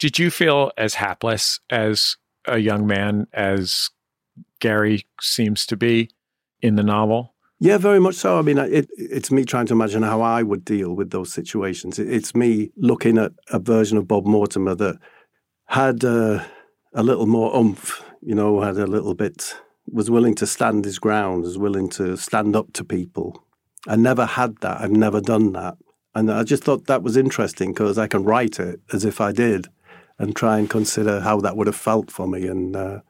Did 0.01 0.19
you 0.19 0.33
feel 0.33 0.73
as 0.77 0.95
hapless 0.95 1.61
as 1.71 2.17
a 2.45 2.59
young 2.59 2.89
man 2.89 3.29
as 3.33 3.91
Gary 4.61 5.07
seems 5.21 5.67
to 5.67 5.77
be 5.77 6.11
in 6.61 6.77
the 6.77 6.83
novel? 6.83 7.35
Yeah, 7.61 7.79
very 7.79 7.99
much 7.99 8.15
so. 8.15 8.39
I 8.39 8.43
mean, 8.43 8.59
it, 8.59 8.89
it's 8.97 9.33
me 9.33 9.45
trying 9.45 9.67
to 9.67 9.75
imagine 9.75 10.03
how 10.03 10.21
I 10.21 10.43
would 10.43 10.65
deal 10.65 10.95
with 10.95 11.11
those 11.11 11.33
situations. 11.33 11.99
It, 11.99 12.09
it's 12.09 12.35
me 12.35 12.71
looking 12.77 13.19
at 13.19 13.33
a 13.51 13.59
version 13.59 13.99
of 13.99 14.07
Bob 14.07 14.27
Mortimer 14.27 14.77
that 14.77 14.99
had 15.67 16.05
uh, 16.05 16.45
a 16.95 17.03
little 17.03 17.27
more 17.27 17.55
oomph, 17.57 18.03
you 18.23 18.35
know, 18.35 18.61
had 18.61 18.77
a 18.77 18.87
little 18.87 19.15
bit, 19.15 19.57
was 19.91 20.11
willing 20.11 20.37
to 20.37 20.47
stand 20.47 20.85
his 20.85 21.01
ground, 21.01 21.43
was 21.43 21.59
willing 21.59 21.89
to 21.91 22.17
stand 22.17 22.55
up 22.55 22.73
to 22.75 22.85
people. 22.85 23.45
I 23.89 23.97
never 23.97 24.25
had 24.25 24.57
that. 24.61 24.81
I've 24.81 24.93
never 24.93 25.21
done 25.21 25.53
that. 25.53 25.79
And 26.15 26.31
I 26.31 26.43
just 26.43 26.65
thought 26.65 26.87
that 26.87 27.03
was 27.03 27.17
interesting 27.17 27.73
because 27.73 27.99
I 27.99 28.07
can 28.07 28.25
write 28.25 28.61
it 28.61 28.81
as 28.93 29.05
if 29.05 29.21
I 29.21 29.33
did 29.33 29.67
and 30.19 30.35
try 30.35 30.59
and 30.59 30.71
consider 30.71 31.21
how 31.21 31.41
that 31.41 31.57
would 31.57 31.67
have 31.67 31.77
felt 31.77 32.11
for 32.11 32.27
me. 32.27 32.47
And 32.47 32.75
uh, 32.75 33.01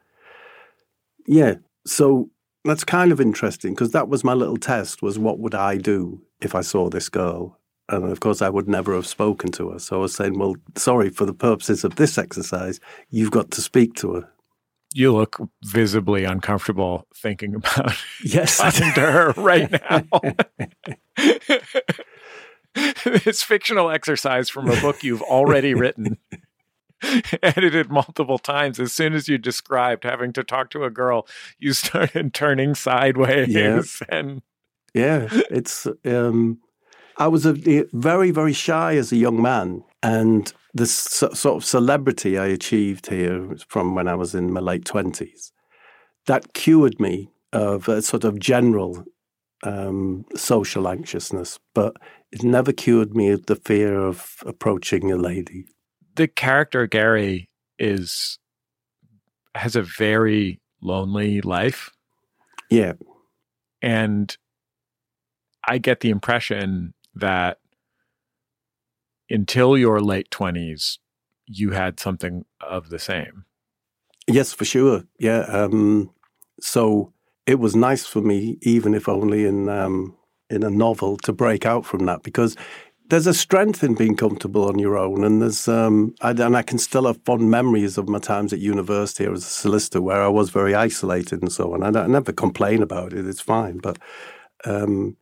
yeah, 1.27 1.55
so 1.85 2.29
that's 2.65 2.83
kind 2.83 3.11
of 3.11 3.21
interesting 3.21 3.73
because 3.73 3.91
that 3.91 4.09
was 4.09 4.23
my 4.23 4.33
little 4.33 4.57
test 4.57 5.01
was 5.01 5.17
what 5.17 5.39
would 5.39 5.55
I 5.55 5.77
do 5.77 6.21
if 6.41 6.55
I 6.55 6.61
saw 6.61 6.89
this 6.89 7.09
girl? 7.09 7.57
And 7.87 8.11
of 8.11 8.19
course, 8.19 8.41
I 8.41 8.49
would 8.49 8.67
never 8.67 8.93
have 8.93 9.07
spoken 9.07 9.51
to 9.53 9.71
her. 9.71 9.79
So 9.79 9.97
I 9.97 9.99
was 9.99 10.13
saying, 10.13 10.37
well, 10.37 10.55
sorry, 10.75 11.09
for 11.09 11.25
the 11.25 11.33
purposes 11.33 11.83
of 11.83 11.95
this 11.95 12.17
exercise, 12.17 12.79
you've 13.09 13.31
got 13.31 13.49
to 13.51 13.61
speak 13.61 13.95
to 13.95 14.15
her. 14.15 14.29
You 14.93 15.15
look 15.15 15.39
visibly 15.63 16.23
uncomfortable 16.23 17.07
thinking 17.15 17.55
about 17.55 17.95
yes. 18.23 18.57
talking 18.57 18.93
to 18.93 19.01
her 19.01 19.33
right 19.37 19.71
now. 19.89 20.03
this 23.23 23.41
fictional 23.41 23.89
exercise 23.89 24.49
from 24.49 24.69
a 24.69 24.79
book 24.81 25.03
you've 25.03 25.23
already 25.23 25.73
written. 25.73 26.17
edited 27.43 27.89
multiple 27.89 28.37
times. 28.37 28.79
As 28.79 28.93
soon 28.93 29.13
as 29.13 29.27
you 29.27 29.37
described 29.37 30.03
having 30.03 30.33
to 30.33 30.43
talk 30.43 30.69
to 30.71 30.83
a 30.83 30.89
girl, 30.89 31.27
you 31.57 31.73
started 31.73 32.33
turning 32.33 32.75
sideways. 32.75 33.49
Yeah. 33.49 33.81
And 34.09 34.41
yeah, 34.93 35.27
it's. 35.51 35.87
Um, 36.05 36.59
I 37.17 37.27
was 37.27 37.45
a, 37.45 37.53
very, 37.91 38.31
very 38.31 38.53
shy 38.53 38.95
as 38.95 39.11
a 39.11 39.17
young 39.17 39.41
man, 39.41 39.83
and 40.01 40.51
the 40.73 40.85
sort 40.85 41.45
of 41.45 41.65
celebrity 41.65 42.37
I 42.37 42.45
achieved 42.47 43.07
here 43.07 43.55
from 43.67 43.93
when 43.93 44.07
I 44.07 44.15
was 44.15 44.33
in 44.33 44.51
my 44.51 44.61
late 44.61 44.85
twenties, 44.85 45.51
that 46.25 46.53
cured 46.53 46.99
me 46.99 47.29
of 47.51 47.87
a 47.87 48.01
sort 48.01 48.23
of 48.23 48.39
general 48.39 49.03
um, 49.63 50.25
social 50.35 50.87
anxiousness, 50.87 51.59
but 51.73 51.97
it 52.31 52.43
never 52.43 52.71
cured 52.71 53.15
me 53.15 53.29
of 53.29 53.45
the 53.47 53.57
fear 53.57 53.99
of 53.99 54.37
approaching 54.45 55.11
a 55.11 55.17
lady 55.17 55.65
the 56.19 56.27
character 56.27 56.85
Gary 56.85 57.47
is 57.79 58.39
has 59.55 59.77
a 59.77 59.81
very 59.81 60.59
lonely 60.81 61.39
life. 61.39 61.91
Yeah. 62.69 62.93
And 63.81 64.35
I 65.65 65.77
get 65.77 66.01
the 66.01 66.09
impression 66.09 66.93
that 67.15 67.59
until 69.29 69.77
your 69.77 70.01
late 70.01 70.29
20s, 70.29 70.97
you 71.45 71.71
had 71.71 72.01
something 72.01 72.43
of 72.59 72.89
the 72.89 72.99
same. 72.99 73.45
Yes, 74.27 74.51
for 74.51 74.65
sure. 74.65 75.03
Yeah. 75.19 75.43
Um, 75.43 76.09
so 76.59 77.13
it 77.45 77.59
was 77.59 77.77
nice 77.77 78.05
for 78.05 78.19
me, 78.19 78.57
even 78.61 78.93
if 78.93 79.07
only 79.07 79.45
in 79.45 79.69
um, 79.69 80.17
in 80.49 80.63
a 80.63 80.69
novel, 80.69 81.15
to 81.19 81.31
break 81.31 81.65
out 81.65 81.85
from 81.85 82.05
that 82.07 82.23
because 82.23 82.57
there's 83.09 83.27
a 83.27 83.33
strength 83.33 83.83
in 83.83 83.95
being 83.95 84.15
comfortable 84.15 84.65
on 84.65 84.79
your 84.79 84.97
own, 84.97 85.23
and 85.23 85.41
there's 85.41 85.67
um, 85.67 86.15
I, 86.21 86.31
and 86.31 86.55
I 86.55 86.61
can 86.61 86.77
still 86.77 87.07
have 87.07 87.21
fond 87.23 87.49
memories 87.49 87.97
of 87.97 88.07
my 88.07 88.19
times 88.19 88.53
at 88.53 88.59
university 88.59 89.25
as 89.25 89.39
a 89.39 89.49
solicitor 89.49 90.01
where 90.01 90.21
I 90.21 90.27
was 90.27 90.51
very 90.51 90.75
isolated 90.75 91.41
and 91.41 91.51
so 91.51 91.73
on. 91.73 91.83
I, 91.83 92.03
I 92.03 92.07
never 92.07 92.31
complain 92.31 92.81
about 92.81 93.13
it; 93.13 93.25
it's 93.25 93.41
fine, 93.41 93.79
but 93.79 93.97
um, 94.65 95.17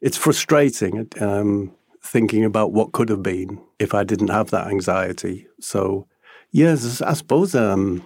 it's 0.00 0.16
frustrating 0.16 1.08
um, 1.20 1.72
thinking 2.02 2.44
about 2.44 2.72
what 2.72 2.92
could 2.92 3.08
have 3.10 3.22
been 3.22 3.60
if 3.78 3.94
I 3.94 4.04
didn't 4.04 4.28
have 4.28 4.50
that 4.50 4.66
anxiety. 4.66 5.46
So, 5.60 6.06
yes, 6.50 7.00
I 7.02 7.12
suppose 7.14 7.54
um, 7.54 8.02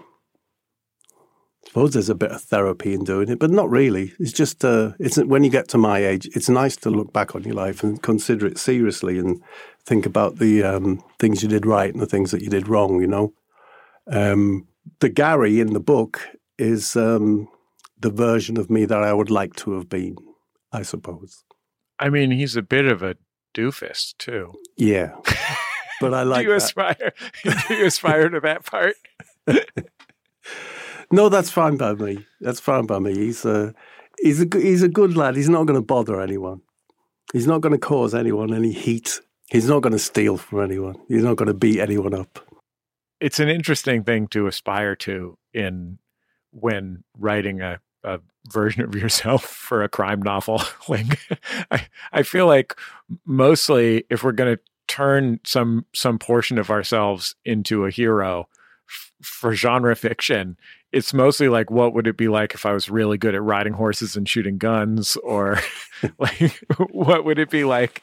suppose 1.68 1.92
there's 1.92 2.08
a 2.08 2.14
bit 2.14 2.30
of 2.30 2.40
therapy 2.40 2.94
in 2.94 3.04
doing 3.04 3.28
it, 3.28 3.38
but 3.38 3.50
not 3.50 3.70
really. 3.70 4.14
It's 4.18 4.32
just 4.32 4.64
uh, 4.64 4.92
it's 4.98 5.18
when 5.18 5.44
you 5.44 5.50
get 5.50 5.68
to 5.68 5.78
my 5.78 6.04
age, 6.04 6.26
it's 6.34 6.48
nice 6.48 6.76
to 6.76 6.90
look 6.90 7.12
back 7.12 7.34
on 7.34 7.44
your 7.44 7.54
life 7.54 7.82
and 7.82 8.02
consider 8.02 8.46
it 8.46 8.56
seriously 8.58 9.18
and 9.18 9.42
think 9.84 10.06
about 10.06 10.38
the 10.38 10.62
um, 10.62 11.04
things 11.18 11.42
you 11.42 11.48
did 11.48 11.66
right 11.66 11.92
and 11.92 12.00
the 12.00 12.06
things 12.06 12.30
that 12.30 12.40
you 12.40 12.48
did 12.48 12.68
wrong. 12.68 13.00
You 13.02 13.06
know, 13.06 13.32
um, 14.06 14.66
the 15.00 15.10
Gary 15.10 15.60
in 15.60 15.75
the 15.75 15.80
book 15.80 16.26
is 16.58 16.96
um, 16.96 17.48
the 18.00 18.10
version 18.10 18.56
of 18.56 18.70
me 18.70 18.87
that 18.87 19.02
I 19.02 19.12
would 19.12 19.30
like 19.30 19.54
to 19.56 19.72
have 19.72 19.90
been. 19.90 20.16
I 20.72 20.82
suppose. 20.82 21.44
I 21.98 22.08
mean, 22.08 22.30
he's 22.30 22.56
a 22.56 22.62
bit 22.62 22.87
of 22.87 23.02
a 23.02 23.16
doofus 23.54 24.16
too. 24.16 24.54
Yeah, 24.78 25.16
but 26.00 26.14
I 26.14 26.22
like. 26.25 26.44
do 26.44 26.50
you 26.50 26.56
aspire? 26.56 27.12
do 27.44 27.75
you 27.75 27.87
aspire 27.87 28.30
to 28.30 28.40
that 28.40 28.64
part? 28.64 28.96
No, 31.11 31.29
that's 31.29 31.50
fine 31.50 31.77
by 31.77 31.95
me. 31.95 32.27
That's 32.41 32.61
fine 32.61 32.87
by 32.87 32.99
me. 32.99 33.15
He's 33.15 33.45
a 33.45 33.75
he's 34.21 34.41
a 34.43 34.49
he's 34.53 34.83
a 34.83 34.88
good 34.88 35.17
lad. 35.17 35.37
He's 35.37 35.49
not 35.49 35.67
going 35.67 35.79
to 35.79 35.85
bother 35.85 36.21
anyone. 36.21 36.61
He's 37.33 37.47
not 37.47 37.61
going 37.61 37.73
to 37.73 37.79
cause 37.79 38.15
anyone 38.15 38.55
any 38.55 38.73
heat. 38.73 39.21
He's 39.50 39.69
not 39.69 39.81
going 39.81 39.93
to 39.93 39.99
steal 39.99 40.37
from 40.37 40.62
anyone. 40.62 40.97
He's 41.09 41.25
not 41.25 41.37
going 41.37 41.49
to 41.49 41.55
beat 41.55 41.81
anyone 41.81 42.15
up. 42.15 42.38
It's 43.21 43.41
an 43.41 43.49
interesting 43.49 44.05
thing 44.05 44.29
to 44.29 44.47
aspire 44.47 44.95
to 44.97 45.38
in 45.53 45.99
when 46.53 47.05
writing 47.17 47.61
a, 47.61 47.81
a 48.05 48.21
version 48.50 48.83
of 48.83 48.95
yourself 48.95 49.45
for 49.45 49.83
a 49.83 49.88
crime 49.88 50.23
novel. 50.23 50.62
like 50.88 51.19
I, 51.71 51.87
I 52.12 52.23
feel 52.23 52.47
like 52.47 52.75
mostly 53.25 54.05
if 54.11 54.23
we're 54.23 54.33
going 54.33 54.57
to 54.57 54.62
turn 54.87 55.41
some 55.45 55.85
some 55.95 56.19
portion 56.19 56.59
of 56.59 56.71
ourselves 56.71 57.35
into 57.45 57.85
a 57.85 57.91
hero 57.91 58.49
f- 58.88 59.12
for 59.23 59.55
genre 59.55 59.95
fiction 59.95 60.57
it's 60.92 61.12
mostly 61.12 61.49
like 61.49 61.71
what 61.71 61.95
would 61.95 62.07
it 62.07 62.16
be 62.16 62.28
like 62.28 62.54
if 62.54 62.64
I 62.64 62.73
was 62.73 62.88
really 62.88 63.18
good 63.18 63.35
at 63.35 63.42
riding 63.42 63.75
horses 63.75 64.16
and 64.16 64.28
shooting 64.28 64.59
guns 64.59 65.16
or 65.16 65.59
like 66.18 66.59
what 66.90 67.25
would 67.25 67.38
it 67.38 67.50
be 67.50 67.64
like 67.64 68.02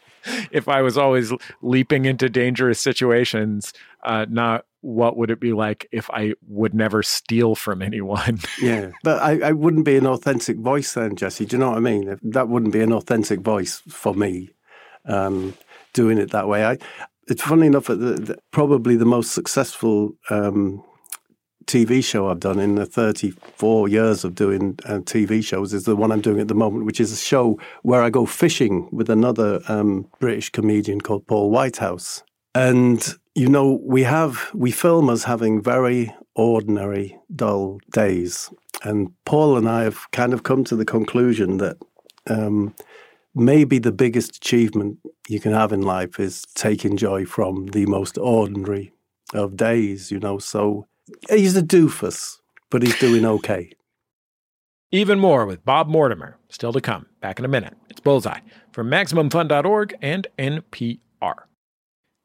if 0.51 0.68
I 0.68 0.82
was 0.82 0.98
always 0.98 1.32
leaping 1.62 2.06
into 2.06 2.30
dangerous 2.30 2.80
situations 2.80 3.74
uh, 4.04 4.25
not 4.30 4.65
what 4.86 5.18
would 5.18 5.32
it 5.32 5.39
be 5.39 5.51
like 5.51 5.88
if 5.92 6.12
I 6.12 6.36
would 6.48 6.75
never 6.75 7.01
steal 7.01 7.56
from 7.56 7.82
anyone? 7.82 8.39
yeah, 8.62 8.92
but 9.04 9.20
I, 9.20 9.48
I, 9.48 9.51
wouldn't 9.51 9.84
be 9.84 9.98
an 9.98 10.06
authentic 10.06 10.60
voice 10.60 10.94
then, 10.94 11.15
Jesse. 11.15 11.44
Do 11.44 11.56
you 11.56 11.60
know 11.60 11.70
what 11.70 11.77
I 11.77 11.82
mean? 11.82 12.20
That 12.22 12.50
wouldn't 12.50 12.72
be 12.72 12.82
an 12.82 12.94
authentic 12.94 13.39
voice 13.39 13.82
for 13.89 14.13
me 14.13 14.51
um, 15.08 15.56
doing 15.94 16.20
it 16.20 16.30
that 16.32 16.48
way. 16.48 16.65
I, 16.65 16.77
it's 17.27 17.42
funny 17.42 17.65
enough 17.65 17.88
that 17.88 17.96
the, 17.96 18.13
the, 18.13 18.38
probably 18.51 18.96
the 18.96 19.06
most 19.06 19.32
successful 19.32 20.12
um, 20.30 20.84
TV 21.67 22.03
show 22.03 22.29
I've 22.29 22.39
done 22.39 22.60
in 22.60 22.75
the 22.75 22.86
34 22.86 23.88
years 23.89 24.24
of 24.24 24.36
doing 24.36 24.77
uh, 24.86 25.00
TV 25.00 25.43
shows 25.43 25.74
is 25.74 25.86
the 25.86 25.95
one 25.95 26.12
I'm 26.12 26.22
doing 26.22 26.39
at 26.39 26.48
the 26.48 26.55
moment, 26.55 26.86
which 26.86 27.00
is 27.00 27.12
a 27.12 27.15
show 27.15 27.60
where 27.81 28.01
I 28.01 28.10
go 28.10 28.25
fishing 28.25 28.88
with 28.91 29.10
another 29.10 29.62
um, 29.67 30.07
British 30.19 30.50
comedian 30.50 31.01
called 31.01 31.25
Paul 31.27 31.50
Whitehouse. 31.50 32.24
And, 32.53 33.05
you 33.34 33.50
know, 33.50 33.81
we 33.84 34.03
have, 34.03 34.50
we 34.53 34.72
film 34.72 35.10
as 35.10 35.24
having 35.24 35.62
very 35.62 36.13
ordinary, 36.36 37.17
dull 37.36 37.79
days. 37.91 38.50
And 38.84 39.12
Paul 39.25 39.57
and 39.57 39.67
I 39.67 39.84
have 39.84 40.10
kind 40.12 40.34
of 40.34 40.43
come 40.43 40.63
to 40.65 40.75
the 40.75 40.86
conclusion 40.86 41.57
that 41.57 41.77
um, 42.27 42.75
maybe 43.34 43.79
the 43.79 43.91
biggest 43.91 44.38
achievement 44.38 45.00
you 45.27 45.39
can 45.39 45.51
have 45.51 45.72
in 45.72 45.81
life 45.81 46.19
is 46.19 46.43
taking 46.55 46.98
joy 46.98 47.25
from 47.25 47.67
the 47.67 47.86
most 47.88 48.17
ordinary 48.17 48.93
of 49.34 49.57
days, 49.57 50.12
you 50.12 50.19
know. 50.19 50.38
So 50.38 50.88
he's 51.30 51.56
a 51.56 51.62
doofus, 51.62 52.40
but 52.70 52.84
he's 52.84 52.98
doing 53.00 53.26
okay. 53.26 53.72
Even 54.92 55.20
more 55.20 55.46
with 55.46 55.66
Bob 55.66 55.88
Mortimer, 55.88 56.38
still 56.50 56.72
to 56.74 56.82
come. 56.82 57.08
Back 57.22 57.40
in 57.40 57.46
a 57.46 57.50
minute. 57.50 57.76
It's 57.90 58.00
Bullseye 58.00 58.40
from 58.72 58.90
MaximumFun.org 58.90 59.96
and 60.02 60.28
NPR. 60.38 61.36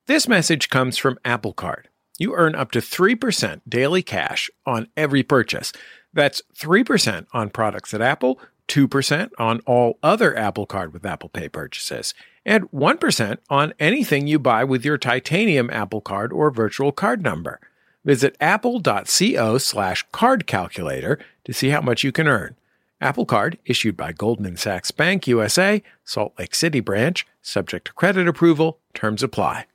This 0.07 0.29
message 0.29 0.69
comes 0.69 0.99
from 0.99 1.19
Apple 1.25 1.53
Card. 1.53 1.89
You 2.19 2.35
earn 2.35 2.55
up 2.55 2.71
to 2.73 2.81
3% 2.81 3.63
daily 3.69 4.03
cash 4.03 4.51
on 4.67 4.89
every 4.97 5.23
purchase. 5.23 5.73
That's 6.13 6.43
3% 6.59 7.27
on 7.33 7.51
products 7.51 7.95
at 7.95 8.03
Apple, 8.03 8.41
2% 8.69 9.31
on 9.39 9.61
all 9.61 9.99
other 10.03 10.37
Apple 10.37 10.67
Card 10.67 10.93
with 10.93 11.07
Apple 11.07 11.29
Pay 11.29 11.49
purchases, 11.49 12.15
and 12.45 12.71
1% 12.73 13.39
on 13.49 13.75
anything 13.79 14.27
you 14.27 14.39
buy 14.39 14.65
with 14.65 14.85
your 14.85 14.99
titanium 14.99 15.71
Apple 15.71 16.01
Card 16.01 16.33
or 16.33 16.51
virtual 16.51 16.93
card 16.93 17.23
number. 17.23 17.61
Visit 18.05 18.37
apple.co 18.41 19.59
slash 19.59 20.07
card 20.13 20.47
calculator 20.47 21.19
to 21.45 21.53
see 21.53 21.69
how 21.69 21.81
much 21.81 22.03
you 22.03 22.13
can 22.13 22.27
earn. 22.27 22.57
Apple 23.01 23.25
Card, 23.27 23.59
issued 23.65 23.97
by 23.97 24.13
Goldman 24.13 24.57
Sachs 24.57 24.91
Bank 24.91 25.27
USA, 25.27 25.83
Salt 26.05 26.35
Lake 26.39 26.55
City 26.55 26.81
branch, 26.81 27.27
subject 27.41 27.87
to 27.87 27.93
credit 27.95 28.29
approval, 28.29 28.79
terms 28.93 29.23
apply. 29.23 29.67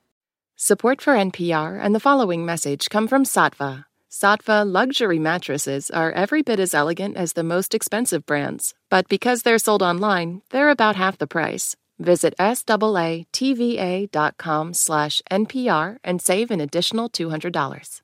Support 0.54 1.02
for 1.02 1.14
NPR 1.14 1.78
and 1.82 1.94
the 1.94 2.00
following 2.00 2.46
message 2.46 2.88
come 2.88 3.08
from 3.08 3.24
Saatva. 3.24 3.84
Saatva 4.10 4.64
luxury 4.64 5.18
mattresses 5.18 5.90
are 5.90 6.12
every 6.12 6.40
bit 6.40 6.58
as 6.58 6.72
elegant 6.72 7.16
as 7.16 7.34
the 7.34 7.44
most 7.44 7.74
expensive 7.74 8.24
brands, 8.24 8.72
but 8.88 9.08
because 9.08 9.42
they're 9.42 9.58
sold 9.58 9.82
online, 9.82 10.40
they're 10.50 10.70
about 10.70 10.96
half 10.96 11.18
the 11.18 11.26
price. 11.26 11.76
Visit 11.98 12.34
SAATVA.com 12.38 13.24
slash 14.72 15.20
NPR 15.30 15.98
and 16.02 16.22
save 16.22 16.50
an 16.50 16.60
additional 16.62 17.10
$200. 17.10 18.00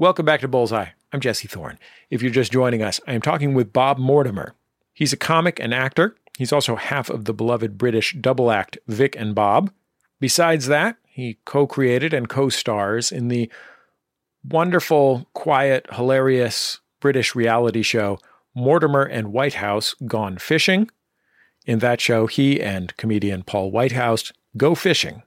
Welcome 0.00 0.24
back 0.24 0.42
to 0.42 0.48
Bullseye. 0.48 0.90
I'm 1.12 1.18
Jesse 1.18 1.48
Thorn. 1.48 1.76
If 2.08 2.22
you're 2.22 2.30
just 2.30 2.52
joining 2.52 2.84
us, 2.84 3.00
I 3.08 3.14
am 3.14 3.20
talking 3.20 3.52
with 3.52 3.72
Bob 3.72 3.98
Mortimer. 3.98 4.54
He's 4.94 5.12
a 5.12 5.16
comic 5.16 5.58
and 5.58 5.74
actor. 5.74 6.14
He's 6.36 6.52
also 6.52 6.76
half 6.76 7.10
of 7.10 7.24
the 7.24 7.34
beloved 7.34 7.76
British 7.76 8.14
double 8.20 8.52
act 8.52 8.78
Vic 8.86 9.16
and 9.18 9.34
Bob. 9.34 9.72
Besides 10.20 10.68
that, 10.68 10.98
he 11.08 11.38
co 11.44 11.66
created 11.66 12.14
and 12.14 12.28
co 12.28 12.48
stars 12.48 13.10
in 13.10 13.26
the 13.26 13.50
wonderful, 14.48 15.26
quiet, 15.32 15.84
hilarious 15.92 16.78
British 17.00 17.34
reality 17.34 17.82
show 17.82 18.20
Mortimer 18.54 19.02
and 19.02 19.32
Whitehouse 19.32 19.96
Gone 20.06 20.38
Fishing. 20.38 20.88
In 21.66 21.80
that 21.80 22.00
show, 22.00 22.28
he 22.28 22.62
and 22.62 22.96
comedian 22.98 23.42
Paul 23.42 23.72
Whitehouse 23.72 24.32
go 24.56 24.76
fishing. 24.76 25.24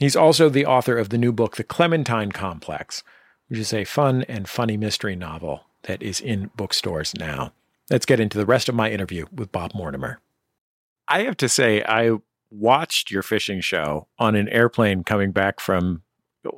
He's 0.00 0.16
also 0.16 0.48
the 0.48 0.66
author 0.66 0.98
of 0.98 1.10
the 1.10 1.18
new 1.18 1.30
book, 1.30 1.54
The 1.54 1.62
Clementine 1.62 2.32
Complex, 2.32 3.04
which 3.50 3.58
is 3.58 3.74
a 3.74 3.84
fun 3.84 4.22
and 4.28 4.48
funny 4.48 4.76
mystery 4.76 5.16
novel 5.16 5.62
that 5.82 6.00
is 6.02 6.20
in 6.20 6.50
bookstores 6.56 7.12
now. 7.18 7.52
Let's 7.90 8.06
get 8.06 8.20
into 8.20 8.38
the 8.38 8.46
rest 8.46 8.68
of 8.68 8.76
my 8.76 8.90
interview 8.90 9.26
with 9.34 9.50
Bob 9.50 9.74
Mortimer. 9.74 10.20
I 11.08 11.24
have 11.24 11.36
to 11.38 11.48
say, 11.48 11.82
I 11.82 12.12
watched 12.50 13.10
your 13.10 13.22
fishing 13.22 13.60
show 13.60 14.06
on 14.18 14.36
an 14.36 14.48
airplane 14.50 15.02
coming 15.02 15.32
back 15.32 15.58
from 15.58 16.02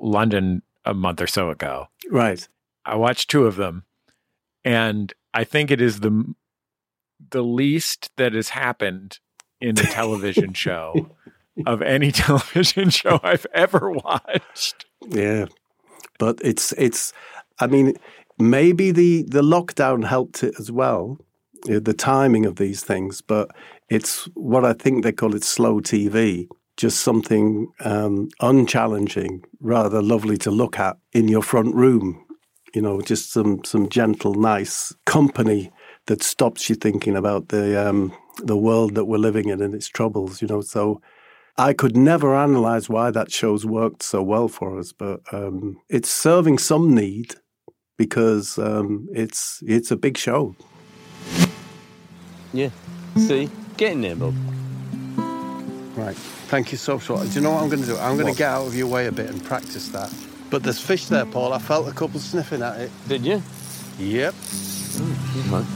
London 0.01 0.61
a 0.85 0.93
month 0.93 1.23
or 1.23 1.27
so 1.27 1.49
ago. 1.49 1.89
Right. 2.11 2.47
I 2.85 2.97
watched 2.97 3.31
two 3.31 3.47
of 3.47 3.57
them, 3.57 3.85
and 4.63 5.13
I 5.33 5.45
think 5.45 5.71
it 5.71 5.81
is 5.81 6.01
the 6.01 6.35
the 7.31 7.43
least 7.43 8.11
that 8.17 8.35
has 8.35 8.51
happened 8.51 9.21
in 9.61 9.79
a 9.79 9.85
television 9.85 10.53
show 10.55 11.11
of 11.67 11.81
any 11.81 12.13
television 12.13 12.91
show 12.91 13.21
I've 13.23 13.47
ever 13.55 13.91
watched. 13.91 14.85
Yeah. 15.07 15.47
But 16.19 16.41
it's 16.43 16.73
it's 16.73 17.13
I 17.61 17.67
mean 17.67 17.95
maybe 18.39 18.91
the 18.91 19.25
the 19.29 19.43
lockdown 19.43 20.05
helped 20.05 20.43
it 20.43 20.55
as 20.59 20.71
well 20.71 21.19
the 21.65 21.95
timing 21.95 22.47
of 22.47 22.57
these 22.57 22.83
things, 22.83 23.21
but 23.21 23.51
it's 23.89 24.25
what 24.35 24.65
I 24.65 24.73
think 24.73 25.03
they 25.03 25.13
call 25.13 25.35
it 25.35 25.45
slow 25.45 25.81
TV, 25.81 26.49
just 26.77 27.01
something 27.01 27.69
um, 27.81 28.29
unchallenging, 28.41 29.45
rather 29.61 30.03
lovely 30.03 30.37
to 30.39 30.51
look 30.51 30.79
at 30.79 30.97
in 31.13 31.29
your 31.29 31.43
front 31.43 31.75
room. 31.75 32.25
You 32.75 32.83
know, 32.83 33.01
just 33.01 33.33
some 33.33 33.63
some 33.65 33.89
gentle, 33.89 34.35
nice 34.35 34.95
company 35.05 35.71
that 36.07 36.23
stops 36.23 36.69
you 36.69 36.75
thinking 36.75 37.17
about 37.17 37.49
the 37.49 37.89
um, 37.89 38.13
the 38.39 38.57
world 38.57 38.95
that 38.95 39.05
we're 39.05 39.19
living 39.19 39.49
in 39.49 39.61
and 39.61 39.75
its 39.75 39.89
troubles. 39.89 40.41
You 40.41 40.49
know, 40.49 40.63
so 40.63 41.01
I 41.57 41.75
could 41.75 41.97
never 41.97 42.35
analyze 42.35 42.89
why 42.89 43.11
that 43.11 43.31
show's 43.31 43.67
worked 43.67 44.03
so 44.03 44.23
well 44.23 44.49
for 44.49 44.79
us, 44.79 44.93
but 44.93 45.21
um, 45.33 45.79
it's 45.89 46.11
serving 46.11 46.59
some 46.59 46.95
need 46.95 47.35
because 47.99 48.59
um, 48.59 49.07
it's 49.13 49.63
it's 49.67 49.91
a 49.91 49.97
big 49.97 50.17
show. 50.17 50.57
Yeah. 52.53 52.71
See? 53.17 53.51
Get 53.77 53.93
in 53.93 54.01
there, 54.01 54.17
Bob. 54.17 54.35
Right. 55.97 56.17
Thank 56.49 56.73
you 56.73 56.79
so 56.79 56.97
much. 56.97 57.29
Do 57.29 57.35
you 57.35 57.41
know 57.43 57.53
what 57.53 57.63
I'm 57.63 57.69
going 57.69 57.83
to 57.83 57.87
do? 57.87 57.97
I'm 57.99 58.17
going 58.17 58.33
to 58.33 58.39
get 58.39 58.51
out 58.51 58.67
of 58.67 58.75
your 58.75 58.87
way 58.87 59.07
a 59.07 59.13
bit 59.13 59.29
and 59.29 59.43
practice 59.45 59.89
that. 59.89 60.13
But 60.51 60.63
there's 60.63 60.81
fish 60.81 61.07
there, 61.07 61.27
Paul. 61.27 61.53
I 61.53 61.59
felt 61.59 61.89
a 61.89 61.93
couple 61.93 62.21
sniffing 62.21 62.63
at 62.63 62.81
it. 62.81 62.91
Did 63.09 63.25
you? 63.25 63.43
Yep. 63.99 64.35
Okay. 65.01 65.67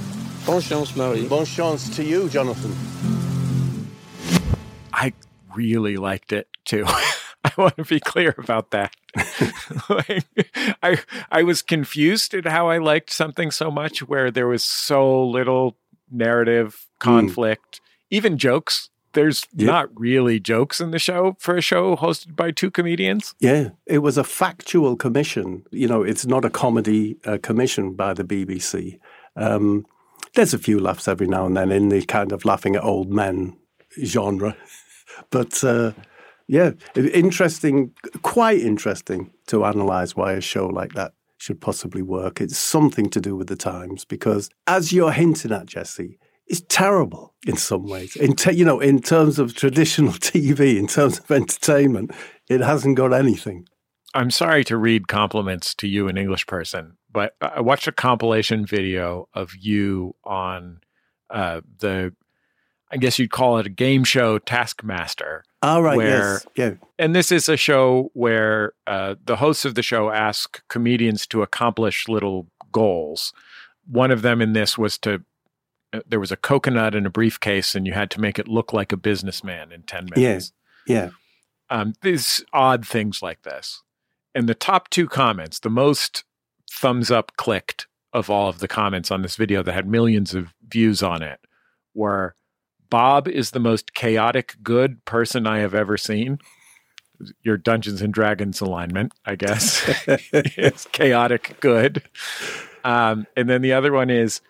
Bon 0.46 0.60
chance, 0.60 0.96
Marie. 0.96 1.26
Bon 1.28 1.44
chance 1.44 1.94
to 1.96 2.04
you, 2.04 2.28
Jonathan. 2.28 2.74
Really 5.56 5.96
liked 5.96 6.32
it 6.32 6.48
too. 6.64 6.84
I 7.46 7.52
want 7.56 7.76
to 7.76 7.84
be 7.84 8.00
clear 8.00 8.34
about 8.38 8.70
that. 8.72 8.94
like, 9.88 10.26
I 10.82 10.98
I 11.30 11.42
was 11.44 11.62
confused 11.62 12.34
at 12.34 12.44
how 12.44 12.68
I 12.68 12.78
liked 12.78 13.10
something 13.10 13.50
so 13.50 13.70
much 13.70 14.00
where 14.00 14.30
there 14.30 14.48
was 14.48 14.64
so 14.64 15.24
little 15.26 15.76
narrative, 16.10 16.86
conflict, 16.98 17.76
mm. 17.76 17.80
even 18.10 18.38
jokes. 18.38 18.90
There's 19.12 19.46
yep. 19.54 19.66
not 19.66 19.88
really 19.98 20.38
jokes 20.38 20.78
in 20.80 20.90
the 20.90 20.98
show 20.98 21.36
for 21.38 21.56
a 21.56 21.62
show 21.62 21.96
hosted 21.96 22.36
by 22.36 22.50
two 22.50 22.70
comedians. 22.70 23.34
Yeah, 23.38 23.70
it 23.86 23.98
was 23.98 24.18
a 24.18 24.24
factual 24.24 24.94
commission. 24.94 25.64
You 25.70 25.88
know, 25.88 26.02
it's 26.02 26.26
not 26.26 26.44
a 26.44 26.50
comedy 26.50 27.16
uh, 27.24 27.38
commission 27.42 27.94
by 27.94 28.12
the 28.12 28.24
BBC. 28.24 28.98
Um, 29.34 29.86
there's 30.34 30.52
a 30.52 30.58
few 30.58 30.78
laughs 30.78 31.08
every 31.08 31.28
now 31.28 31.46
and 31.46 31.56
then 31.56 31.72
in 31.72 31.88
the 31.88 32.04
kind 32.04 32.30
of 32.30 32.44
laughing 32.44 32.76
at 32.76 32.84
old 32.84 33.10
men 33.10 33.56
genre. 34.04 34.54
But 35.30 35.62
uh, 35.64 35.92
yeah, 36.48 36.72
interesting, 36.94 37.92
quite 38.22 38.60
interesting 38.60 39.30
to 39.48 39.64
analyze 39.64 40.14
why 40.14 40.32
a 40.32 40.40
show 40.40 40.66
like 40.66 40.92
that 40.94 41.12
should 41.38 41.60
possibly 41.60 42.02
work. 42.02 42.40
It's 42.40 42.56
something 42.56 43.10
to 43.10 43.20
do 43.20 43.36
with 43.36 43.48
the 43.48 43.56
times 43.56 44.04
because, 44.04 44.48
as 44.66 44.92
you're 44.92 45.12
hinting 45.12 45.52
at, 45.52 45.66
Jesse, 45.66 46.18
it's 46.46 46.62
terrible 46.68 47.34
in 47.46 47.56
some 47.56 47.86
ways. 47.86 48.16
In 48.16 48.34
te- 48.34 48.52
you 48.52 48.64
know, 48.64 48.80
in 48.80 49.00
terms 49.00 49.38
of 49.38 49.54
traditional 49.54 50.12
TV, 50.12 50.78
in 50.78 50.86
terms 50.86 51.18
of 51.18 51.30
entertainment, 51.30 52.12
it 52.48 52.60
hasn't 52.60 52.96
got 52.96 53.12
anything. 53.12 53.66
I'm 54.14 54.30
sorry 54.30 54.64
to 54.64 54.78
read 54.78 55.08
compliments 55.08 55.74
to 55.76 55.88
you, 55.88 56.08
an 56.08 56.16
English 56.16 56.46
person, 56.46 56.96
but 57.12 57.34
I 57.40 57.60
watched 57.60 57.86
a 57.86 57.92
compilation 57.92 58.64
video 58.64 59.28
of 59.34 59.54
you 59.54 60.14
on 60.24 60.80
uh, 61.28 61.60
the, 61.80 62.14
I 62.90 62.96
guess 62.98 63.18
you'd 63.18 63.30
call 63.30 63.58
it 63.58 63.66
a 63.66 63.70
game 63.70 64.04
show 64.04 64.38
Taskmaster 64.38 65.44
all 65.66 65.82
right. 65.82 65.96
Where, 65.96 66.32
yes. 66.32 66.46
Yeah. 66.54 66.74
And 66.96 67.14
this 67.14 67.32
is 67.32 67.48
a 67.48 67.56
show 67.56 68.10
where 68.14 68.72
uh, 68.86 69.16
the 69.24 69.36
hosts 69.36 69.64
of 69.64 69.74
the 69.74 69.82
show 69.82 70.10
ask 70.10 70.62
comedians 70.68 71.26
to 71.28 71.42
accomplish 71.42 72.06
little 72.06 72.46
goals. 72.70 73.32
One 73.84 74.12
of 74.12 74.22
them 74.22 74.40
in 74.40 74.52
this 74.52 74.78
was 74.78 74.96
to 74.98 75.24
uh, 75.92 76.00
there 76.06 76.20
was 76.20 76.30
a 76.30 76.36
coconut 76.36 76.94
in 76.94 77.04
a 77.04 77.10
briefcase, 77.10 77.74
and 77.74 77.84
you 77.84 77.94
had 77.94 78.10
to 78.12 78.20
make 78.20 78.38
it 78.38 78.46
look 78.46 78.72
like 78.72 78.92
a 78.92 78.96
businessman 78.96 79.72
in 79.72 79.82
ten 79.82 80.06
minutes. 80.14 80.52
Yeah. 80.86 80.94
Yeah. 80.94 81.10
Um, 81.68 81.94
these 82.02 82.44
odd 82.52 82.86
things 82.86 83.20
like 83.20 83.42
this, 83.42 83.82
and 84.36 84.48
the 84.48 84.54
top 84.54 84.88
two 84.88 85.08
comments, 85.08 85.58
the 85.58 85.70
most 85.70 86.22
thumbs 86.70 87.10
up 87.10 87.32
clicked 87.36 87.88
of 88.12 88.30
all 88.30 88.48
of 88.48 88.60
the 88.60 88.68
comments 88.68 89.10
on 89.10 89.22
this 89.22 89.34
video 89.34 89.64
that 89.64 89.72
had 89.72 89.88
millions 89.88 90.32
of 90.32 90.54
views 90.68 91.02
on 91.02 91.22
it, 91.22 91.40
were 91.92 92.36
Bob 92.90 93.28
is 93.28 93.50
the 93.50 93.60
most 93.60 93.94
chaotic 93.94 94.56
good 94.62 95.04
person 95.04 95.46
I 95.46 95.58
have 95.58 95.74
ever 95.74 95.96
seen. 95.96 96.38
Your 97.42 97.56
Dungeons 97.56 98.02
and 98.02 98.12
Dragons 98.12 98.60
alignment, 98.60 99.12
I 99.24 99.36
guess, 99.36 99.88
is 100.32 100.86
chaotic 100.92 101.56
good. 101.60 102.02
Um, 102.84 103.26
and 103.36 103.48
then 103.48 103.62
the 103.62 103.72
other 103.72 103.92
one 103.92 104.10
is 104.10 104.42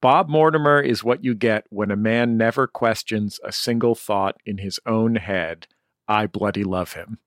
Bob 0.00 0.28
Mortimer 0.28 0.80
is 0.80 1.04
what 1.04 1.24
you 1.24 1.34
get 1.34 1.66
when 1.70 1.90
a 1.90 1.96
man 1.96 2.36
never 2.36 2.66
questions 2.66 3.38
a 3.44 3.52
single 3.52 3.94
thought 3.94 4.36
in 4.46 4.58
his 4.58 4.80
own 4.86 5.16
head. 5.16 5.66
I 6.08 6.26
bloody 6.26 6.64
love 6.64 6.94
him. 6.94 7.18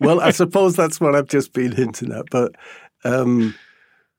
well, 0.00 0.20
I 0.20 0.30
suppose 0.30 0.76
that's 0.76 1.00
what 1.00 1.14
I've 1.14 1.28
just 1.28 1.52
been 1.52 1.72
hinting 1.72 2.12
at, 2.12 2.26
but 2.30 2.54
um, 3.04 3.54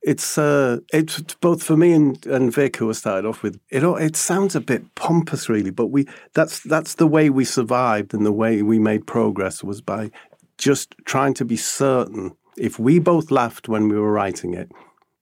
it's 0.08 0.38
uh, 0.38 0.78
it's 0.94 1.20
both 1.42 1.62
for 1.62 1.76
me 1.76 1.92
and, 1.92 2.26
and 2.28 2.54
Vic 2.54 2.78
who 2.78 2.90
I 2.90 2.94
started 2.94 3.28
off 3.28 3.44
with. 3.44 3.60
It 3.70 3.84
all- 3.84 3.98
it 3.98 4.16
sounds 4.16 4.56
a 4.56 4.62
bit 4.62 4.96
pompous, 4.96 5.50
really, 5.50 5.70
but 5.72 5.88
we 5.88 6.08
that's 6.34 6.62
that's 6.62 6.96
the 6.96 7.08
way 7.08 7.30
we 7.30 7.44
survived 7.46 8.14
and 8.14 8.26
the 8.26 8.32
way 8.32 8.62
we 8.62 8.80
made 8.80 9.06
progress 9.06 9.64
was 9.64 9.82
by 9.82 10.10
just 10.58 10.96
trying 11.06 11.34
to 11.36 11.46
be 11.46 11.58
certain 11.58 12.32
if 12.58 12.80
we 12.80 13.00
both 13.00 13.32
laughed 13.32 13.68
when 13.68 13.90
we 13.90 13.98
were 14.00 14.12
writing 14.12 14.54
it, 14.54 14.72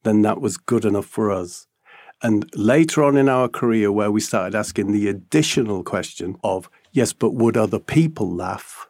then 0.04 0.22
that 0.22 0.40
was 0.40 0.56
good 0.56 0.86
enough 0.86 1.08
for 1.08 1.32
us. 1.32 1.68
And 2.22 2.50
later 2.56 3.04
on 3.04 3.18
in 3.18 3.28
our 3.28 3.50
career, 3.50 3.92
where 3.92 4.12
we 4.12 4.22
started 4.22 4.56
asking 4.56 4.92
the 4.92 5.10
additional 5.10 5.84
question 5.84 6.38
of 6.44 6.70
yes, 6.92 7.12
but 7.12 7.34
would 7.34 7.58
other 7.58 7.80
people 7.80 8.34
laugh? 8.34 8.88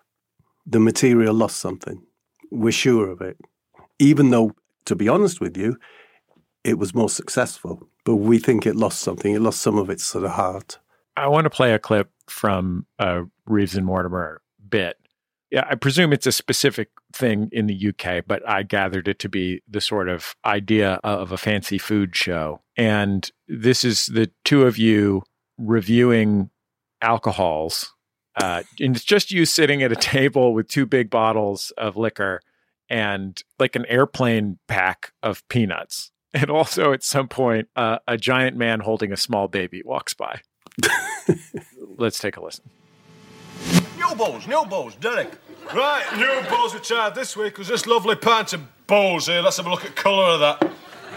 The 0.66 0.80
material 0.80 1.34
lost 1.34 1.58
something. 1.58 2.04
We're 2.52 2.72
sure 2.72 3.10
of 3.10 3.22
it, 3.22 3.38
even 3.98 4.30
though 4.30 4.52
to 4.86 4.95
be 4.95 5.10
honest 5.10 5.41
with 5.41 5.58
you, 5.58 5.78
it 6.63 6.78
was 6.78 6.95
more 6.95 7.10
successful. 7.10 7.88
But 8.04 8.17
we 8.17 8.39
think 8.39 8.65
it 8.65 8.76
lost 8.76 9.00
something. 9.00 9.34
It 9.34 9.41
lost 9.41 9.62
some 9.62 9.78
of 9.78 9.89
its 9.89 10.04
sort 10.04 10.26
of 10.26 10.32
heart. 10.32 10.80
I 11.17 11.28
want 11.28 11.45
to 11.45 11.50
play 11.50 11.74
a 11.74 11.80
clip 11.80 12.12
from 12.28 12.86
a 13.00 13.24
Reeves 13.45 13.76
and 13.76 13.86
Mortimer 13.86 14.41
bit. 14.67 14.98
Yeah, 15.52 15.65
I 15.69 15.76
presume 15.76 16.12
it's 16.12 16.28
a 16.28 16.32
specific 16.32 16.89
thing 17.13 17.50
in 17.52 17.67
the 17.67 17.89
UK, 17.89 18.26
but 18.28 18.48
I 18.48 18.63
gathered 18.63 19.08
it 19.08 19.19
to 19.19 19.30
be 19.30 19.62
the 19.67 19.80
sort 19.80 20.10
of 20.10 20.36
idea 20.43 21.00
of 21.04 21.32
a 21.32 21.38
fancy 21.38 21.78
food 21.78 22.15
show. 22.15 22.62
And 22.76 23.30
this 23.48 23.84
is 23.84 24.08
the 24.08 24.32
two 24.43 24.63
of 24.63 24.78
you 24.78 25.24
reviewing 25.58 26.50
alcohols. 27.02 27.93
Uh, 28.36 28.63
and 28.80 28.95
it's 28.95 29.06
just 29.06 29.32
you 29.32 29.45
sitting 29.45 29.82
at 29.82 29.91
a 29.91 29.95
table 29.95 30.54
with 30.54 30.67
two 30.67 30.86
big 30.86 31.10
bottles 31.10 31.71
of 31.78 31.95
liquor 31.95 32.41
and 32.89 33.41
like 33.60 33.76
an 33.76 33.86
airplane 33.88 34.60
pack 34.67 35.13
of 35.24 35.48
peanuts. 35.50 36.12
And 36.38 36.50
also 36.50 36.91
at 36.91 37.02
some 37.02 37.30
point, 37.30 37.69
uh, 37.78 38.00
a 38.10 38.17
giant 38.17 38.58
man 38.58 38.82
holding 38.82 39.13
a 39.13 39.15
small 39.15 39.48
baby 39.48 39.82
walks 39.86 40.13
by. 40.13 40.41
Let's 41.98 42.19
take 42.19 42.36
a 42.36 42.43
listen. 42.43 42.69
New 43.98 44.13
balls, 44.15 44.45
new 44.45 44.65
balls, 44.65 44.95
Derek. 44.95 45.32
Right, 45.74 46.04
new 46.17 46.50
balls 46.50 46.74
we 46.74 46.82
tried 46.82 47.15
this 47.15 47.38
week 47.38 47.58
was 47.58 47.69
this 47.69 47.88
lovely 47.88 48.17
pint 48.17 48.52
of 48.52 48.63
balls 48.86 49.28
here. 49.28 49.41
Let's 49.41 49.56
have 49.56 49.65
a 49.65 49.69
look 49.69 49.86
at 49.86 49.95
colour 49.95 50.26
of 50.26 50.39
that. 50.41 50.71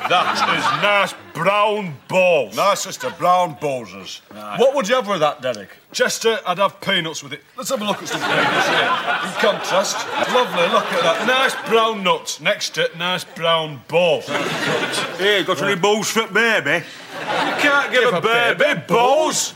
That 0.09 0.35
is 0.35 0.83
nice 0.83 1.15
brown 1.35 1.97
balls. 2.09 2.57
Nicest 2.57 3.05
of 3.05 3.19
brown 3.19 3.57
ballsers. 3.57 4.21
What 4.59 4.75
would 4.75 4.89
you 4.89 4.95
have 4.95 5.09
with 5.09 5.21
that, 5.21 5.43
Derek? 5.43 5.71
Chester, 5.93 6.39
I'd 6.47 6.59
have 6.59 6.81
peanuts 6.81 7.23
with 7.23 7.33
it. 7.33 7.43
Let's 7.57 7.71
have 7.71 7.81
a 7.83 7.85
look 7.85 8.03
at 8.03 8.09
some 8.09 8.21
peanuts 8.21 8.69
here. 8.69 8.89
In 9.25 9.33
contrast, 9.41 10.07
lovely, 10.33 10.63
look 10.73 10.85
at 10.93 11.03
that. 11.03 11.27
Nice 11.27 11.69
brown 11.69 12.03
nuts 12.03 12.41
next 12.41 12.71
to 12.75 12.85
it, 12.85 12.97
nice 12.97 13.25
brown 13.25 13.81
balls. 13.89 14.27
Hey, 14.27 15.45
got 15.45 15.63
any 15.63 15.81
balls 15.81 16.11
for 16.11 16.27
baby? 16.29 16.85
You 17.21 17.55
can't 17.61 17.93
give, 17.93 18.13
a, 18.15 18.21
baby, 18.21 18.83
balls. 18.87 19.55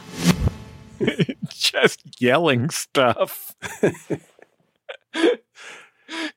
Just 1.48 2.20
yelling 2.20 2.70
stuff. 2.70 3.54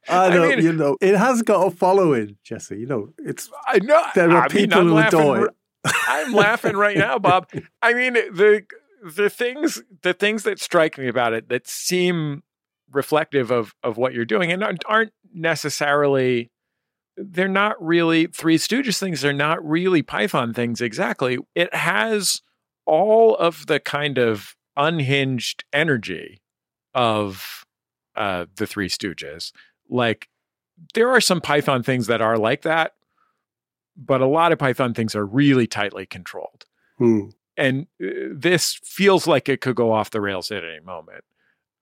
I 0.09 0.27
I 0.27 0.29
know, 0.33 0.49
mean- 0.49 0.63
you 0.63 0.73
know, 0.73 0.97
it 1.01 1.15
has 1.15 1.41
got 1.41 1.65
a 1.67 1.71
following, 1.71 2.37
Jesse. 2.43 2.77
You 2.77 2.85
know, 2.87 3.09
it's 3.17 3.49
I 3.67 3.79
know. 3.79 4.01
there 4.15 4.31
are 4.31 4.43
I 4.43 4.47
people 4.47 4.79
I'm 4.79 4.87
who 4.87 4.93
laughing 4.93 5.19
adore 5.19 5.45
it. 5.47 5.53
I'm 6.07 6.33
laughing 6.33 6.75
right 6.75 6.97
now, 6.97 7.19
Bob. 7.19 7.49
I 7.81 7.93
mean, 7.93 8.13
the 8.13 8.63
the 9.03 9.29
things 9.29 9.81
the 10.01 10.13
things 10.13 10.43
that 10.43 10.59
strike 10.59 10.97
me 10.97 11.07
about 11.07 11.33
it 11.33 11.49
that 11.49 11.67
seem 11.67 12.43
reflective 12.91 13.51
of 13.51 13.73
of 13.83 13.97
what 13.97 14.13
you're 14.13 14.25
doing 14.25 14.51
and 14.51 14.63
aren't- 14.63 14.83
aren't 14.87 15.11
necessarily 15.33 16.51
they're 17.17 17.47
not 17.47 17.81
really 17.81 18.27
Three 18.27 18.57
Stooges 18.57 18.99
things. 18.99 19.21
They're 19.21 19.31
not 19.31 19.65
really 19.65 20.01
Python 20.01 20.53
things 20.53 20.81
exactly. 20.81 21.37
It 21.55 21.73
has 21.73 22.41
all 22.85 23.35
of 23.37 23.67
the 23.67 23.79
kind 23.79 24.17
of 24.17 24.55
unhinged 24.75 25.63
energy 25.71 26.41
of 26.93 27.63
uh, 28.15 28.45
the 28.55 28.67
Three 28.67 28.89
Stooges. 28.89 29.51
Like 29.89 30.29
there 30.93 31.09
are 31.09 31.21
some 31.21 31.41
Python 31.41 31.83
things 31.83 32.07
that 32.07 32.21
are 32.21 32.37
like 32.37 32.63
that, 32.63 32.93
but 33.95 34.21
a 34.21 34.27
lot 34.27 34.51
of 34.51 34.59
Python 34.59 34.93
things 34.93 35.15
are 35.15 35.25
really 35.25 35.67
tightly 35.67 36.05
controlled. 36.05 36.65
Hmm. 36.97 37.29
And 37.57 37.87
uh, 38.03 38.33
this 38.33 38.79
feels 38.83 39.27
like 39.27 39.47
it 39.47 39.61
could 39.61 39.75
go 39.75 39.91
off 39.91 40.11
the 40.11 40.21
rails 40.21 40.51
at 40.51 40.63
any 40.63 40.81
moment. 40.81 41.23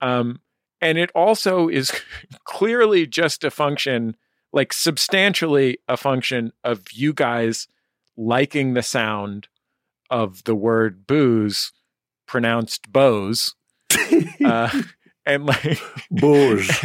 Um, 0.01 0.41
and 0.81 0.97
it 0.97 1.11
also 1.15 1.69
is 1.69 1.91
clearly 2.43 3.07
just 3.07 3.43
a 3.43 3.51
function, 3.51 4.15
like 4.51 4.73
substantially 4.73 5.79
a 5.87 5.97
function 5.97 6.51
of 6.63 6.91
you 6.91 7.13
guys 7.13 7.67
liking 8.15 8.73
the 8.73 8.83
sound 8.83 9.47
of 10.09 10.43
the 10.43 10.53
word 10.53 11.07
booze 11.07 11.71
pronounced 12.27 12.91
bows. 12.91 13.55
uh, 14.45 14.81
and 15.25 15.45
like 15.45 15.81
Bours. 16.11 16.69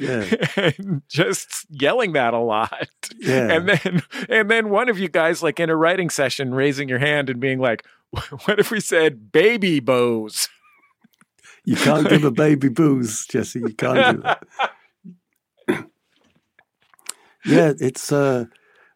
Yeah. 0.00 0.24
and 0.56 1.02
just 1.08 1.66
yelling 1.70 2.12
that 2.12 2.32
a 2.32 2.38
lot. 2.38 2.88
Yeah. 3.18 3.50
And 3.50 3.68
then 3.68 4.02
and 4.28 4.48
then 4.48 4.70
one 4.70 4.88
of 4.88 4.96
you 4.96 5.08
guys 5.08 5.42
like 5.42 5.58
in 5.58 5.70
a 5.70 5.76
writing 5.76 6.08
session 6.08 6.54
raising 6.54 6.88
your 6.88 7.00
hand 7.00 7.28
and 7.28 7.40
being 7.40 7.58
like, 7.58 7.84
what 8.10 8.60
if 8.60 8.70
we 8.70 8.78
said 8.78 9.32
baby 9.32 9.80
bows? 9.80 10.48
You 11.64 11.76
can't 11.76 12.08
give 12.08 12.24
a 12.24 12.30
baby 12.30 12.68
booze, 12.68 13.26
Jesse. 13.26 13.58
You 13.58 13.74
can't 13.74 14.16
do 14.16 14.22
that. 14.22 14.46
yeah, 17.44 17.72
it's 17.78 18.10
uh, 18.12 18.44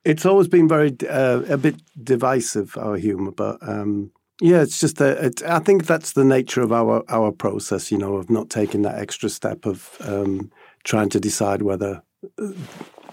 it's 0.04 0.24
always 0.24 0.48
been 0.48 0.68
very 0.68 0.96
uh, 1.08 1.42
a 1.48 1.56
bit 1.58 1.82
divisive 2.02 2.78
our 2.78 2.96
humor, 2.96 3.30
but 3.30 3.58
um, 3.60 4.10
yeah, 4.42 4.60
it's 4.60 4.80
just 4.80 4.96
that 4.96 5.18
it, 5.24 5.42
I 5.44 5.60
think 5.60 5.86
that's 5.86 6.14
the 6.14 6.24
nature 6.24 6.62
of 6.62 6.72
our 6.72 7.04
our 7.08 7.30
process. 7.30 7.92
You 7.92 7.98
know, 7.98 8.16
of 8.16 8.28
not 8.28 8.50
taking 8.50 8.82
that 8.82 8.98
extra 8.98 9.28
step 9.28 9.64
of 9.66 9.96
um, 10.00 10.50
trying 10.82 11.10
to 11.10 11.20
decide 11.20 11.62
whether 11.62 12.02
uh, 12.40 12.50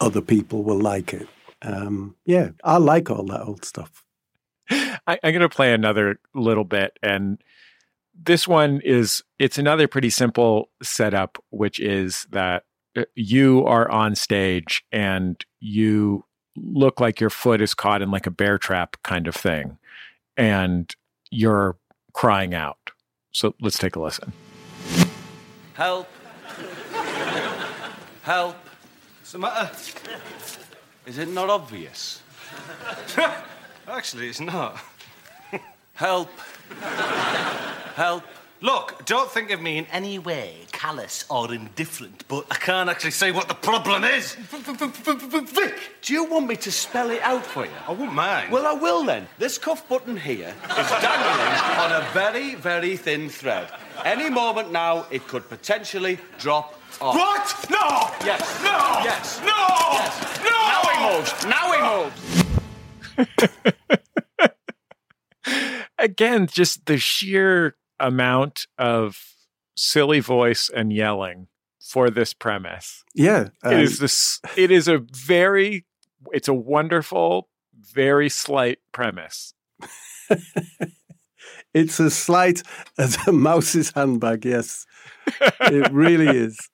other 0.01 0.21
people 0.21 0.63
will 0.63 0.79
like 0.79 1.13
it. 1.13 1.27
Um, 1.61 2.15
yeah, 2.25 2.49
I 2.63 2.77
like 2.77 3.11
all 3.11 3.25
that 3.25 3.43
old 3.43 3.63
stuff. 3.63 4.03
I, 4.71 5.19
I'm 5.23 5.31
going 5.31 5.41
to 5.41 5.49
play 5.49 5.71
another 5.71 6.19
little 6.33 6.63
bit, 6.63 6.97
and 7.03 7.37
this 8.15 8.47
one 8.47 8.81
is 8.83 9.23
it's 9.37 9.59
another 9.59 9.87
pretty 9.87 10.09
simple 10.09 10.71
setup, 10.81 11.37
which 11.51 11.79
is 11.79 12.25
that 12.31 12.63
uh, 12.97 13.03
you 13.13 13.63
are 13.67 13.89
on 13.91 14.15
stage 14.15 14.83
and 14.91 15.45
you 15.59 16.25
look 16.55 16.99
like 16.99 17.19
your 17.19 17.29
foot 17.29 17.61
is 17.61 17.75
caught 17.75 18.01
in 18.01 18.09
like 18.09 18.25
a 18.25 18.31
bear 18.31 18.57
trap 18.57 18.97
kind 19.03 19.27
of 19.27 19.35
thing, 19.35 19.77
and 20.35 20.95
you're 21.31 21.77
crying 22.13 22.53
out. 22.53 22.77
So 23.31 23.53
let's 23.61 23.77
take 23.77 23.95
a 23.95 23.99
listen. 23.99 24.33
Help. 25.73 26.07
Help. 28.23 28.55
What's 29.19 29.31
the 29.31 29.39
matter? 29.39 29.69
Is 31.05 31.17
it 31.17 31.29
not 31.29 31.49
obvious? 31.49 32.21
Actually, 33.87 34.29
it's 34.29 34.39
not. 34.39 34.79
Help. 35.93 36.29
Help. 37.95 38.23
Look, 38.61 39.05
don't 39.05 39.31
think 39.31 39.51
of 39.51 39.61
me 39.61 39.77
in 39.77 39.85
any 39.87 40.19
way 40.19 40.65
callous 40.79 41.25
or 41.29 41.53
indifferent, 41.53 42.23
but 42.29 42.45
I 42.49 42.55
can't 42.55 42.89
actually 42.89 43.11
say 43.11 43.31
what 43.31 43.49
the 43.49 43.53
problem 43.53 44.05
is. 44.05 44.35
Vic, 44.35 45.75
do 46.01 46.13
you 46.13 46.23
want 46.23 46.47
me 46.47 46.55
to 46.55 46.71
spell 46.71 47.09
it 47.09 47.21
out 47.21 47.45
for 47.45 47.65
you? 47.65 47.71
I 47.85 47.91
wouldn't 47.91 48.13
mind. 48.13 48.49
Well, 48.49 48.65
I 48.65 48.71
will 48.71 49.03
then. 49.03 49.27
This 49.37 49.57
cuff 49.57 49.87
button 49.89 50.15
here 50.15 50.53
is 50.79 50.89
dangling 51.03 51.79
on 51.83 51.91
a 51.91 52.07
very, 52.13 52.55
very 52.55 52.95
thin 52.95 53.27
thread. 53.27 53.67
Any 54.05 54.29
moment 54.29 54.71
now, 54.71 55.05
it 55.11 55.27
could 55.27 55.49
potentially 55.49 56.17
drop 56.37 56.79
off. 57.01 57.13
what? 57.13 57.69
No! 57.69 58.25
Yes. 58.25 58.63
No! 58.63 59.01
Yes. 59.03 59.41
No! 59.41 59.67
Yes. 59.99 60.39
No! 60.45 60.59
Now 60.71 60.81
he 60.91 60.95
moves. 61.09 61.31
Now 61.45 61.65
he 61.75 61.79
moves. 61.97 62.25
Again, 65.99 66.47
just 66.47 66.85
the 66.85 66.97
sheer 66.97 67.75
amount 67.99 68.65
of 68.77 69.38
silly 69.79 70.19
voice 70.19 70.69
and 70.73 70.91
yelling 70.91 71.47
for 71.79 72.09
this 72.09 72.33
premise. 72.33 73.03
Yeah, 73.15 73.49
it 73.63 73.73
um, 73.73 73.79
is 73.79 73.99
this 73.99 74.39
it 74.55 74.71
is 74.71 74.87
a 74.87 74.99
very 75.11 75.85
it's 76.31 76.47
a 76.47 76.53
wonderful 76.53 77.49
very 77.93 78.29
slight 78.29 78.79
premise 78.91 79.53
It's 81.73 81.99
as 81.99 82.15
slight 82.15 82.63
as 82.97 83.17
a 83.27 83.31
mouse's 83.31 83.91
handbag, 83.91 84.45
yes. 84.45 84.85
It 85.61 85.91
really 85.91 86.35
is. 86.35 86.69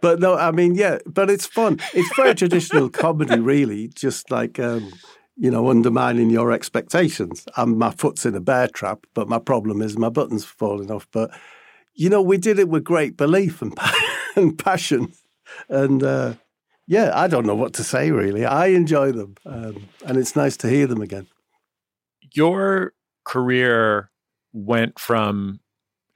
But 0.00 0.20
no, 0.20 0.36
I 0.36 0.52
mean, 0.52 0.74
yeah, 0.74 0.98
but 1.06 1.28
it's 1.28 1.46
fun. 1.46 1.80
It's 1.92 2.14
very 2.16 2.34
traditional 2.34 2.88
comedy, 2.88 3.40
really, 3.40 3.88
just 3.88 4.30
like, 4.30 4.60
um, 4.60 4.92
you 5.36 5.50
know, 5.50 5.70
undermining 5.70 6.30
your 6.30 6.52
expectations. 6.52 7.46
Um, 7.56 7.76
my 7.78 7.90
foot's 7.90 8.24
in 8.24 8.34
a 8.34 8.40
bear 8.40 8.68
trap, 8.68 9.06
but 9.14 9.28
my 9.28 9.38
problem 9.38 9.82
is 9.82 9.98
my 9.98 10.08
button's 10.08 10.44
falling 10.44 10.90
off. 10.90 11.08
But, 11.10 11.30
you 11.94 12.10
know, 12.10 12.22
we 12.22 12.36
did 12.36 12.58
it 12.58 12.68
with 12.68 12.84
great 12.84 13.16
belief 13.16 13.62
and, 13.62 13.76
and 14.36 14.58
passion. 14.58 15.12
And 15.68 16.02
uh, 16.02 16.34
yeah, 16.86 17.12
I 17.14 17.28
don't 17.28 17.46
know 17.46 17.54
what 17.54 17.74
to 17.74 17.84
say 17.84 18.10
really. 18.10 18.44
I 18.44 18.66
enjoy 18.66 19.12
them, 19.12 19.36
um, 19.46 19.88
and 20.04 20.18
it's 20.18 20.36
nice 20.36 20.56
to 20.58 20.68
hear 20.68 20.86
them 20.86 21.00
again. 21.00 21.28
Your 22.32 22.92
career 23.24 24.10
went 24.52 24.98
from, 24.98 25.60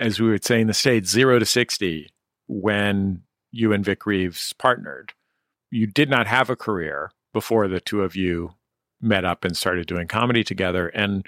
as 0.01 0.21
we 0.21 0.29
would 0.29 0.45
say 0.45 0.61
in 0.61 0.67
the 0.67 0.75
States, 0.75 1.11
zero 1.11 1.39
to 1.39 1.47
60 1.47 2.09
when 2.47 3.23
you 3.51 3.73
and 3.73 3.85
Vic 3.85 4.07
Reeves 4.07 4.53
partnered. 4.55 5.13
You 5.71 5.87
did 5.87 6.11
not 6.11 6.27
have 6.27 6.51
a 6.51 6.57
career 6.57 7.11
before 7.33 7.69
the 7.69 7.81
two 7.81 8.03
of 8.03 8.17
you 8.17 8.55
met 9.01 9.25
up 9.25 9.45
and 9.45 9.57
started 9.57 9.87
doing 9.87 10.09
comedy 10.09 10.43
together. 10.43 10.89
And, 10.89 11.27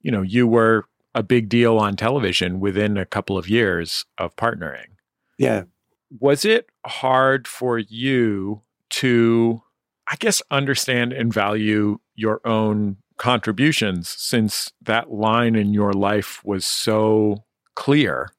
you 0.00 0.10
know, 0.10 0.22
you 0.22 0.46
were 0.46 0.84
a 1.14 1.22
big 1.22 1.48
deal 1.48 1.78
on 1.78 1.96
television 1.96 2.60
within 2.60 2.96
a 2.96 3.06
couple 3.06 3.36
of 3.38 3.48
years 3.48 4.04
of 4.18 4.36
partnering. 4.36 4.86
Yeah. 5.38 5.64
Was 6.20 6.44
it 6.44 6.70
hard 6.86 7.46
for 7.46 7.78
you 7.78 8.62
to, 8.90 9.62
I 10.10 10.16
guess, 10.16 10.42
understand 10.50 11.12
and 11.12 11.32
value 11.32 11.98
your 12.14 12.40
own 12.46 12.96
contributions 13.16 14.08
since 14.08 14.72
that 14.80 15.10
line 15.10 15.54
in 15.54 15.74
your 15.74 15.92
life 15.92 16.40
was 16.44 16.64
so 16.64 17.44
clear 17.74 18.30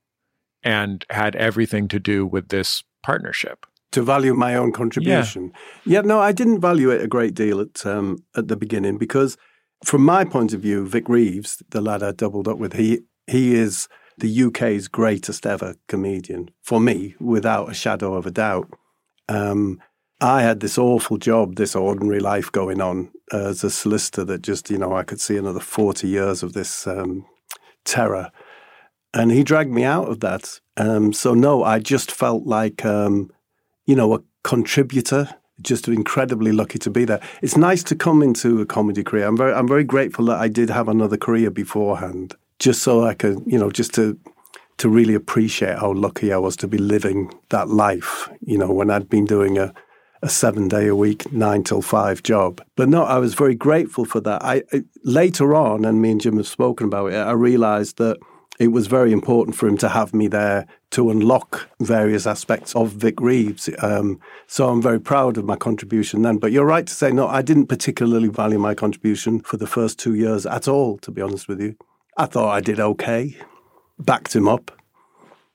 and 0.63 1.05
had 1.09 1.35
everything 1.35 1.87
to 1.89 1.99
do 1.99 2.25
with 2.25 2.49
this 2.49 2.83
partnership? 3.03 3.65
to 3.91 4.03
value 4.03 4.33
my 4.33 4.55
own 4.55 4.71
contribution. 4.71 5.51
Yeah. 5.85 5.95
yeah, 5.95 6.01
no, 6.01 6.19
I 6.19 6.31
didn't 6.31 6.61
value 6.61 6.91
it 6.91 7.01
a 7.01 7.07
great 7.07 7.33
deal 7.33 7.59
at 7.59 7.85
um, 7.85 8.23
at 8.35 8.47
the 8.47 8.55
beginning 8.55 8.97
because, 8.97 9.37
from 9.83 10.03
my 10.03 10.25
point 10.25 10.53
of 10.53 10.61
view, 10.61 10.87
Vic 10.87 11.07
Reeves, 11.07 11.61
the 11.69 11.81
lad 11.81 12.03
I 12.03 12.11
doubled 12.11 12.47
up 12.47 12.57
with, 12.57 12.73
he 12.73 13.01
he 13.27 13.55
is 13.55 13.87
the 14.17 14.43
UK's 14.43 14.87
greatest 14.87 15.45
ever 15.45 15.75
comedian 15.87 16.49
for 16.61 16.79
me, 16.79 17.15
without 17.19 17.69
a 17.69 17.73
shadow 17.73 18.15
of 18.15 18.25
a 18.25 18.31
doubt. 18.31 18.69
Um, 19.29 19.79
I 20.19 20.41
had 20.41 20.59
this 20.59 20.77
awful 20.77 21.17
job, 21.17 21.55
this 21.55 21.75
ordinary 21.75 22.19
life 22.19 22.51
going 22.51 22.81
on 22.81 23.11
as 23.31 23.63
a 23.63 23.69
solicitor 23.69 24.25
that 24.25 24.41
just, 24.41 24.69
you 24.69 24.77
know, 24.77 24.93
I 24.93 25.03
could 25.03 25.21
see 25.21 25.37
another 25.37 25.61
40 25.61 26.07
years 26.07 26.43
of 26.43 26.51
this 26.51 26.85
um, 26.85 27.25
terror. 27.85 28.31
And 29.13 29.31
he 29.31 29.43
dragged 29.43 29.71
me 29.71 29.85
out 29.85 30.09
of 30.09 30.19
that. 30.19 30.59
Um, 30.75 31.13
so, 31.13 31.33
no, 31.33 31.63
I 31.63 31.79
just 31.79 32.11
felt 32.11 32.45
like 32.45 32.83
um, 32.83 33.31
you 33.89 33.95
know, 33.95 34.13
a 34.13 34.21
contributor. 34.43 35.35
Just 35.61 35.87
incredibly 35.87 36.51
lucky 36.51 36.79
to 36.79 36.89
be 36.89 37.05
there. 37.05 37.21
It's 37.41 37.57
nice 37.57 37.83
to 37.83 37.95
come 37.95 38.21
into 38.21 38.61
a 38.61 38.65
comedy 38.65 39.03
career. 39.03 39.27
I'm 39.27 39.37
very, 39.37 39.53
I'm 39.53 39.67
very 39.67 39.83
grateful 39.83 40.25
that 40.25 40.39
I 40.39 40.47
did 40.47 40.69
have 40.69 40.87
another 40.87 41.17
career 41.17 41.51
beforehand, 41.51 42.35
just 42.59 42.81
so 42.81 43.05
I 43.05 43.13
could, 43.13 43.41
you 43.45 43.57
know, 43.57 43.71
just 43.71 43.93
to 43.95 44.17
to 44.77 44.87
really 44.87 45.13
appreciate 45.13 45.77
how 45.77 45.91
lucky 45.91 46.31
I 46.31 46.37
was 46.37 46.55
to 46.57 46.67
be 46.67 46.77
living 46.77 47.33
that 47.49 47.67
life. 47.67 48.29
You 48.39 48.57
know, 48.57 48.71
when 48.71 48.89
I'd 48.89 49.09
been 49.09 49.25
doing 49.25 49.57
a 49.57 49.73
a 50.21 50.29
seven 50.29 50.67
day 50.67 50.87
a 50.87 50.95
week, 50.95 51.31
nine 51.31 51.63
till 51.63 51.81
five 51.81 52.23
job. 52.23 52.61
But 52.75 52.89
no, 52.89 53.03
I 53.03 53.19
was 53.19 53.33
very 53.35 53.55
grateful 53.55 54.05
for 54.05 54.19
that. 54.21 54.43
I, 54.43 54.63
I 54.73 54.83
later 55.03 55.55
on, 55.55 55.85
and 55.85 56.01
me 56.01 56.11
and 56.11 56.21
Jim 56.21 56.37
have 56.37 56.47
spoken 56.47 56.87
about 56.87 57.13
it. 57.13 57.15
I 57.15 57.31
realised 57.31 57.97
that 57.97 58.17
it 58.59 58.67
was 58.67 58.87
very 58.87 59.13
important 59.13 59.55
for 59.55 59.67
him 59.67 59.77
to 59.77 59.87
have 59.87 60.13
me 60.13 60.27
there 60.27 60.67
to 60.91 61.09
unlock 61.09 61.69
various 61.79 62.27
aspects 62.27 62.75
of 62.75 62.91
Vic 62.91 63.21
Reeves. 63.21 63.69
Um, 63.79 64.19
so 64.47 64.67
I'm 64.67 64.81
very 64.81 64.99
proud 64.99 65.37
of 65.37 65.45
my 65.45 65.55
contribution 65.55 66.23
then. 66.23 66.37
But 66.37 66.51
you're 66.51 66.65
right 66.65 66.85
to 66.85 66.93
say, 66.93 67.11
no, 67.11 67.25
I 67.27 67.41
didn't 67.41 67.67
particularly 67.67 68.27
value 68.27 68.59
my 68.59 68.75
contribution 68.75 69.39
for 69.39 69.55
the 69.55 69.65
first 69.65 69.97
two 69.97 70.13
years 70.13 70.45
at 70.45 70.67
all, 70.67 70.97
to 70.99 71.09
be 71.09 71.21
honest 71.21 71.47
with 71.47 71.61
you. 71.61 71.77
I 72.17 72.25
thought 72.25 72.49
I 72.49 72.59
did 72.59 72.81
okay, 72.81 73.37
backed 73.97 74.35
him 74.35 74.49
up, 74.49 74.77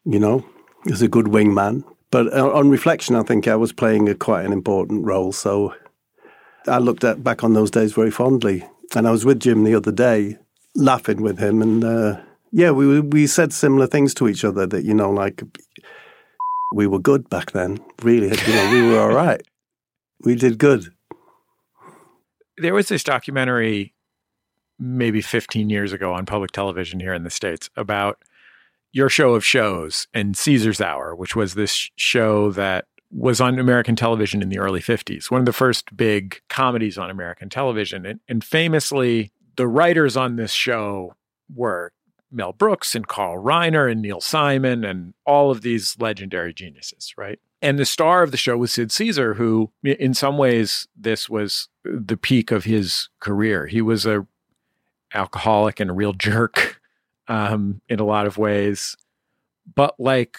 you 0.06 0.18
know, 0.18 0.46
as 0.90 1.02
a 1.02 1.08
good 1.08 1.26
wingman. 1.26 1.84
But 2.10 2.32
uh, 2.32 2.52
on 2.54 2.70
reflection, 2.70 3.16
I 3.16 3.22
think 3.22 3.46
I 3.46 3.56
was 3.56 3.72
playing 3.72 4.08
a 4.08 4.14
quite 4.14 4.46
an 4.46 4.52
important 4.52 5.04
role. 5.04 5.32
So 5.32 5.74
I 6.66 6.78
looked 6.78 7.04
at 7.04 7.22
back 7.22 7.44
on 7.44 7.52
those 7.52 7.70
days 7.70 7.92
very 7.92 8.10
fondly. 8.10 8.66
And 8.96 9.06
I 9.06 9.10
was 9.10 9.26
with 9.26 9.40
Jim 9.40 9.64
the 9.64 9.74
other 9.74 9.92
day, 9.92 10.38
laughing 10.74 11.20
with 11.20 11.38
him, 11.38 11.60
and 11.60 11.84
uh, 11.84 12.20
yeah, 12.56 12.70
we 12.70 13.00
we 13.00 13.26
said 13.26 13.52
similar 13.52 13.88
things 13.88 14.14
to 14.14 14.28
each 14.28 14.44
other 14.44 14.64
that 14.64 14.84
you 14.84 14.94
know, 14.94 15.10
like 15.10 15.42
we 16.72 16.86
were 16.86 17.00
good 17.00 17.28
back 17.28 17.50
then. 17.50 17.78
Really, 18.02 18.28
you 18.28 18.54
know, 18.54 18.70
we 18.72 18.88
were 18.88 19.00
all 19.00 19.08
right. 19.24 19.42
We 20.20 20.36
did 20.36 20.56
good. 20.56 20.94
There 22.56 22.72
was 22.72 22.86
this 22.86 23.02
documentary 23.02 23.92
maybe 24.78 25.20
15 25.20 25.68
years 25.68 25.92
ago 25.92 26.14
on 26.14 26.26
public 26.26 26.52
television 26.52 27.00
here 27.00 27.12
in 27.12 27.24
the 27.24 27.30
states 27.30 27.70
about 27.76 28.22
your 28.92 29.08
show 29.08 29.34
of 29.34 29.44
shows 29.44 30.06
and 30.14 30.36
Caesar's 30.36 30.80
Hour, 30.80 31.16
which 31.16 31.34
was 31.34 31.54
this 31.54 31.90
show 31.96 32.52
that 32.52 32.86
was 33.10 33.40
on 33.40 33.58
American 33.58 33.96
television 33.96 34.42
in 34.42 34.48
the 34.48 34.58
early 34.60 34.80
50s, 34.80 35.28
one 35.28 35.40
of 35.40 35.46
the 35.46 35.52
first 35.52 35.96
big 35.96 36.40
comedies 36.48 36.98
on 36.98 37.10
American 37.10 37.48
television. 37.48 38.06
And, 38.06 38.20
and 38.28 38.44
famously, 38.44 39.32
the 39.56 39.66
writers 39.66 40.16
on 40.16 40.36
this 40.36 40.52
show 40.52 41.14
were 41.52 41.92
Mel 42.34 42.52
Brooks 42.52 42.94
and 42.94 43.06
Carl 43.06 43.42
Reiner 43.42 43.90
and 43.90 44.02
Neil 44.02 44.20
Simon 44.20 44.84
and 44.84 45.14
all 45.24 45.50
of 45.50 45.62
these 45.62 45.96
legendary 45.98 46.52
geniuses, 46.52 47.14
right? 47.16 47.38
And 47.62 47.78
the 47.78 47.86
star 47.86 48.22
of 48.22 48.30
the 48.30 48.36
show 48.36 48.56
was 48.56 48.72
Sid 48.72 48.92
Caesar, 48.92 49.34
who, 49.34 49.70
in 49.82 50.12
some 50.12 50.36
ways, 50.36 50.86
this 50.94 51.30
was 51.30 51.68
the 51.84 52.16
peak 52.16 52.50
of 52.50 52.64
his 52.64 53.08
career. 53.20 53.66
He 53.66 53.80
was 53.80 54.04
a 54.04 54.26
alcoholic 55.14 55.80
and 55.80 55.90
a 55.90 55.94
real 55.94 56.12
jerk 56.12 56.80
um, 57.28 57.80
in 57.88 58.00
a 58.00 58.04
lot 58.04 58.26
of 58.26 58.36
ways. 58.36 58.96
But 59.74 59.94
like 59.98 60.38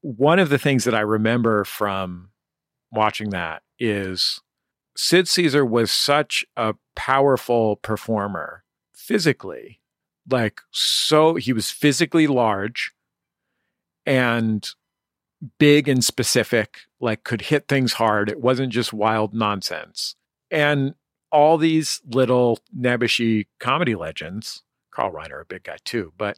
one 0.00 0.38
of 0.38 0.48
the 0.48 0.58
things 0.58 0.84
that 0.84 0.94
I 0.94 1.00
remember 1.00 1.64
from 1.64 2.30
watching 2.90 3.30
that 3.30 3.62
is 3.78 4.40
Sid 4.96 5.28
Caesar 5.28 5.64
was 5.64 5.92
such 5.92 6.44
a 6.56 6.74
powerful 6.96 7.76
performer 7.76 8.64
physically 8.92 9.79
like 10.30 10.60
so 10.70 11.34
he 11.34 11.52
was 11.52 11.70
physically 11.70 12.26
large 12.26 12.92
and 14.06 14.70
big 15.58 15.88
and 15.88 16.04
specific 16.04 16.80
like 17.00 17.24
could 17.24 17.42
hit 17.42 17.68
things 17.68 17.94
hard. 17.94 18.28
It 18.28 18.40
wasn't 18.40 18.72
just 18.72 18.92
wild 18.92 19.34
nonsense. 19.34 20.16
And 20.50 20.94
all 21.32 21.56
these 21.58 22.00
little 22.06 22.58
nebbishy 22.76 23.46
comedy 23.58 23.94
legends 23.94 24.62
carl 24.90 25.12
reiner 25.12 25.42
a 25.42 25.44
big 25.44 25.62
guy 25.62 25.76
too 25.84 26.12
but 26.18 26.36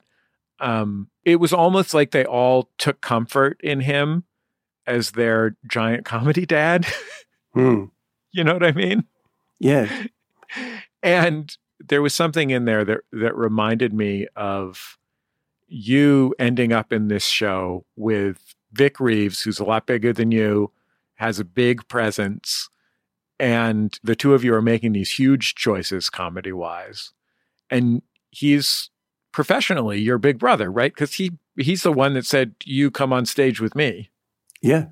um, 0.62 1.08
it 1.24 1.36
was 1.36 1.52
almost 1.52 1.92
like 1.92 2.12
they 2.12 2.24
all 2.24 2.70
took 2.78 3.00
comfort 3.00 3.60
in 3.62 3.80
him 3.80 4.24
as 4.86 5.10
their 5.10 5.56
giant 5.66 6.04
comedy 6.06 6.46
dad. 6.46 6.86
Hmm. 7.54 7.84
you 8.30 8.44
know 8.44 8.54
what 8.54 8.64
i 8.64 8.72
mean? 8.72 9.04
Yeah. 9.60 10.06
And 11.02 11.54
there 11.88 12.02
was 12.02 12.14
something 12.14 12.50
in 12.50 12.64
there 12.64 12.84
that 12.84 13.00
that 13.12 13.36
reminded 13.36 13.92
me 13.92 14.26
of 14.36 14.98
you 15.68 16.34
ending 16.38 16.72
up 16.72 16.92
in 16.92 17.08
this 17.08 17.24
show 17.24 17.84
with 17.96 18.54
Vic 18.72 19.00
Reeves, 19.00 19.42
who's 19.42 19.58
a 19.58 19.64
lot 19.64 19.86
bigger 19.86 20.12
than 20.12 20.30
you, 20.30 20.70
has 21.14 21.38
a 21.38 21.44
big 21.44 21.86
presence, 21.88 22.68
and 23.38 23.98
the 24.02 24.16
two 24.16 24.34
of 24.34 24.44
you 24.44 24.54
are 24.54 24.62
making 24.62 24.92
these 24.92 25.12
huge 25.12 25.54
choices 25.54 26.10
comedy 26.10 26.52
wise. 26.52 27.12
And 27.70 28.02
he's 28.30 28.90
professionally 29.32 30.00
your 30.00 30.18
big 30.18 30.38
brother, 30.38 30.70
right? 30.70 30.92
Because 30.94 31.14
he 31.14 31.32
he's 31.56 31.82
the 31.82 31.92
one 31.92 32.14
that 32.14 32.26
said, 32.26 32.54
You 32.64 32.90
come 32.90 33.12
on 33.12 33.26
stage 33.26 33.60
with 33.60 33.74
me. 33.74 34.10
Yeah. 34.60 34.86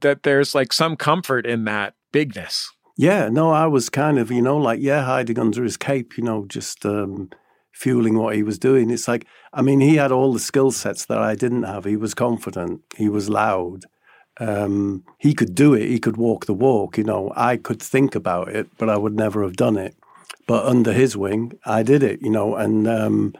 That 0.00 0.22
there's 0.22 0.54
like 0.54 0.72
some 0.72 0.96
comfort 0.96 1.44
in 1.44 1.64
that 1.64 1.94
bigness. 2.12 2.70
Yeah, 3.00 3.28
no, 3.28 3.52
I 3.52 3.66
was 3.66 3.90
kind 3.90 4.18
of, 4.18 4.32
you 4.32 4.42
know, 4.42 4.56
like, 4.56 4.80
yeah, 4.82 5.04
hiding 5.04 5.38
under 5.38 5.62
his 5.62 5.76
cape, 5.76 6.18
you 6.18 6.24
know, 6.24 6.44
just 6.46 6.84
um, 6.84 7.30
fueling 7.72 8.18
what 8.18 8.34
he 8.34 8.42
was 8.42 8.58
doing. 8.58 8.90
It's 8.90 9.06
like, 9.06 9.24
I 9.52 9.62
mean, 9.62 9.78
he 9.78 9.94
had 9.94 10.10
all 10.10 10.32
the 10.32 10.40
skill 10.40 10.72
sets 10.72 11.04
that 11.06 11.18
I 11.18 11.36
didn't 11.36 11.62
have. 11.62 11.84
He 11.84 11.96
was 11.96 12.12
confident, 12.12 12.82
he 12.96 13.08
was 13.08 13.28
loud. 13.30 13.84
Um, 14.40 15.04
he 15.18 15.32
could 15.32 15.54
do 15.54 15.74
it, 15.74 15.86
he 15.86 16.00
could 16.00 16.16
walk 16.16 16.46
the 16.46 16.54
walk, 16.54 16.98
you 16.98 17.04
know. 17.04 17.32
I 17.36 17.56
could 17.56 17.80
think 17.80 18.16
about 18.16 18.48
it, 18.48 18.66
but 18.78 18.90
I 18.90 18.98
would 18.98 19.14
never 19.14 19.44
have 19.44 19.54
done 19.54 19.76
it. 19.76 19.94
But 20.48 20.66
under 20.66 20.92
his 20.92 21.16
wing, 21.16 21.52
I 21.64 21.84
did 21.84 22.02
it, 22.02 22.20
you 22.20 22.30
know, 22.30 22.56
and 22.56 22.88
um, 22.88 23.32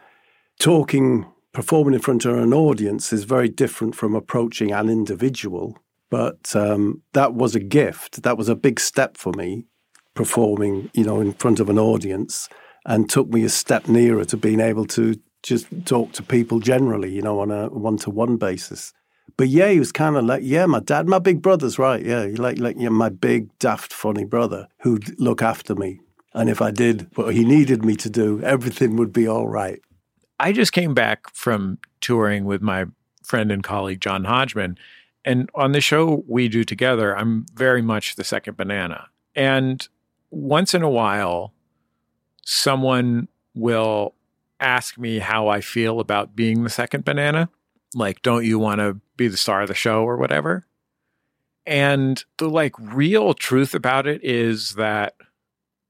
talking, 0.60 1.26
performing 1.52 1.94
in 1.94 2.00
front 2.00 2.24
of 2.24 2.38
an 2.38 2.54
audience 2.54 3.12
is 3.12 3.24
very 3.24 3.48
different 3.48 3.96
from 3.96 4.14
approaching 4.14 4.70
an 4.70 4.88
individual 4.88 5.76
but 6.10 6.54
um, 6.56 7.02
that 7.12 7.34
was 7.34 7.54
a 7.54 7.60
gift. 7.60 8.22
That 8.22 8.38
was 8.38 8.48
a 8.48 8.54
big 8.54 8.80
step 8.80 9.16
for 9.16 9.32
me, 9.32 9.66
performing, 10.14 10.90
you 10.94 11.04
know, 11.04 11.20
in 11.20 11.32
front 11.34 11.60
of 11.60 11.68
an 11.68 11.78
audience, 11.78 12.48
and 12.86 13.08
took 13.08 13.28
me 13.28 13.44
a 13.44 13.48
step 13.48 13.88
nearer 13.88 14.24
to 14.26 14.36
being 14.36 14.60
able 14.60 14.86
to 14.86 15.14
just 15.42 15.66
talk 15.84 16.12
to 16.12 16.22
people 16.22 16.60
generally, 16.60 17.10
you 17.10 17.22
know, 17.22 17.40
on 17.40 17.50
a 17.50 17.68
one-to-one 17.68 18.36
basis. 18.36 18.92
But 19.36 19.48
yeah, 19.48 19.68
he 19.68 19.78
was 19.78 19.92
kind 19.92 20.16
of 20.16 20.24
like, 20.24 20.42
yeah, 20.42 20.66
my 20.66 20.80
dad, 20.80 21.06
my 21.06 21.18
big 21.18 21.42
brother's 21.42 21.78
right. 21.78 22.04
Yeah, 22.04 22.28
like 22.36 22.58
like 22.58 22.76
yeah, 22.78 22.88
my 22.88 23.08
big 23.08 23.56
daft 23.58 23.92
funny 23.92 24.24
brother 24.24 24.66
who'd 24.80 25.18
look 25.20 25.42
after 25.42 25.74
me, 25.74 26.00
and 26.34 26.48
if 26.48 26.60
I 26.60 26.70
did 26.70 27.08
what 27.14 27.34
he 27.34 27.44
needed 27.44 27.84
me 27.84 27.94
to 27.96 28.10
do, 28.10 28.40
everything 28.42 28.96
would 28.96 29.12
be 29.12 29.28
all 29.28 29.46
right. 29.46 29.80
I 30.40 30.52
just 30.52 30.72
came 30.72 30.94
back 30.94 31.32
from 31.34 31.78
touring 32.00 32.46
with 32.46 32.62
my 32.62 32.86
friend 33.22 33.52
and 33.52 33.62
colleague 33.62 34.00
John 34.00 34.24
Hodgman 34.24 34.78
And 35.28 35.50
on 35.54 35.72
the 35.72 35.82
show 35.82 36.24
we 36.26 36.48
do 36.48 36.64
together, 36.64 37.14
I'm 37.14 37.44
very 37.52 37.82
much 37.82 38.16
the 38.16 38.24
second 38.24 38.56
banana. 38.56 39.08
And 39.34 39.86
once 40.30 40.72
in 40.72 40.80
a 40.80 40.88
while, 40.88 41.52
someone 42.46 43.28
will 43.54 44.14
ask 44.58 44.96
me 44.96 45.18
how 45.18 45.48
I 45.48 45.60
feel 45.60 46.00
about 46.00 46.34
being 46.34 46.64
the 46.64 46.70
second 46.70 47.04
banana. 47.04 47.50
Like, 47.94 48.22
don't 48.22 48.46
you 48.46 48.58
want 48.58 48.78
to 48.78 49.02
be 49.18 49.28
the 49.28 49.36
star 49.36 49.60
of 49.60 49.68
the 49.68 49.74
show 49.74 50.02
or 50.02 50.16
whatever? 50.16 50.64
And 51.66 52.24
the 52.38 52.48
like 52.48 52.72
real 52.78 53.34
truth 53.34 53.74
about 53.74 54.06
it 54.06 54.24
is 54.24 54.76
that 54.76 55.14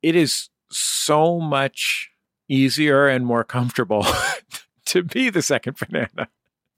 it 0.03 0.17
is 0.17 0.49
so 0.69 1.39
much 1.39 2.11
easier 2.49 3.07
and 3.07 3.25
more 3.25 3.45
comfortable 3.45 4.05
to 4.87 5.05
be 5.05 5.31
the 5.31 5.43
second 5.43 5.77
banana. 5.79 6.29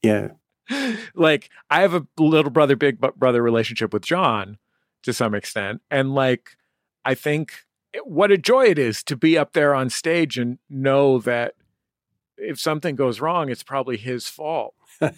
Yeah. 0.02 0.32
Like 1.14 1.50
I 1.68 1.82
have 1.82 1.94
a 1.94 2.06
little 2.18 2.50
brother, 2.50 2.76
big 2.76 2.98
brother 2.98 3.42
relationship 3.42 3.92
with 3.92 4.02
John 4.02 4.58
to 5.02 5.12
some 5.12 5.34
extent. 5.34 5.82
And 5.90 6.14
like, 6.14 6.56
I 7.04 7.14
think 7.14 7.52
what 8.04 8.30
a 8.30 8.38
joy 8.38 8.66
it 8.66 8.78
is 8.78 9.02
to 9.04 9.16
be 9.16 9.36
up 9.36 9.52
there 9.52 9.74
on 9.74 9.90
stage 9.90 10.38
and 10.38 10.58
know 10.68 11.18
that 11.20 11.54
if 12.36 12.58
something 12.58 12.96
goes 12.96 13.20
wrong, 13.20 13.50
it's 13.50 13.62
probably 13.62 13.96
his 13.96 14.28
fault. 14.28 14.74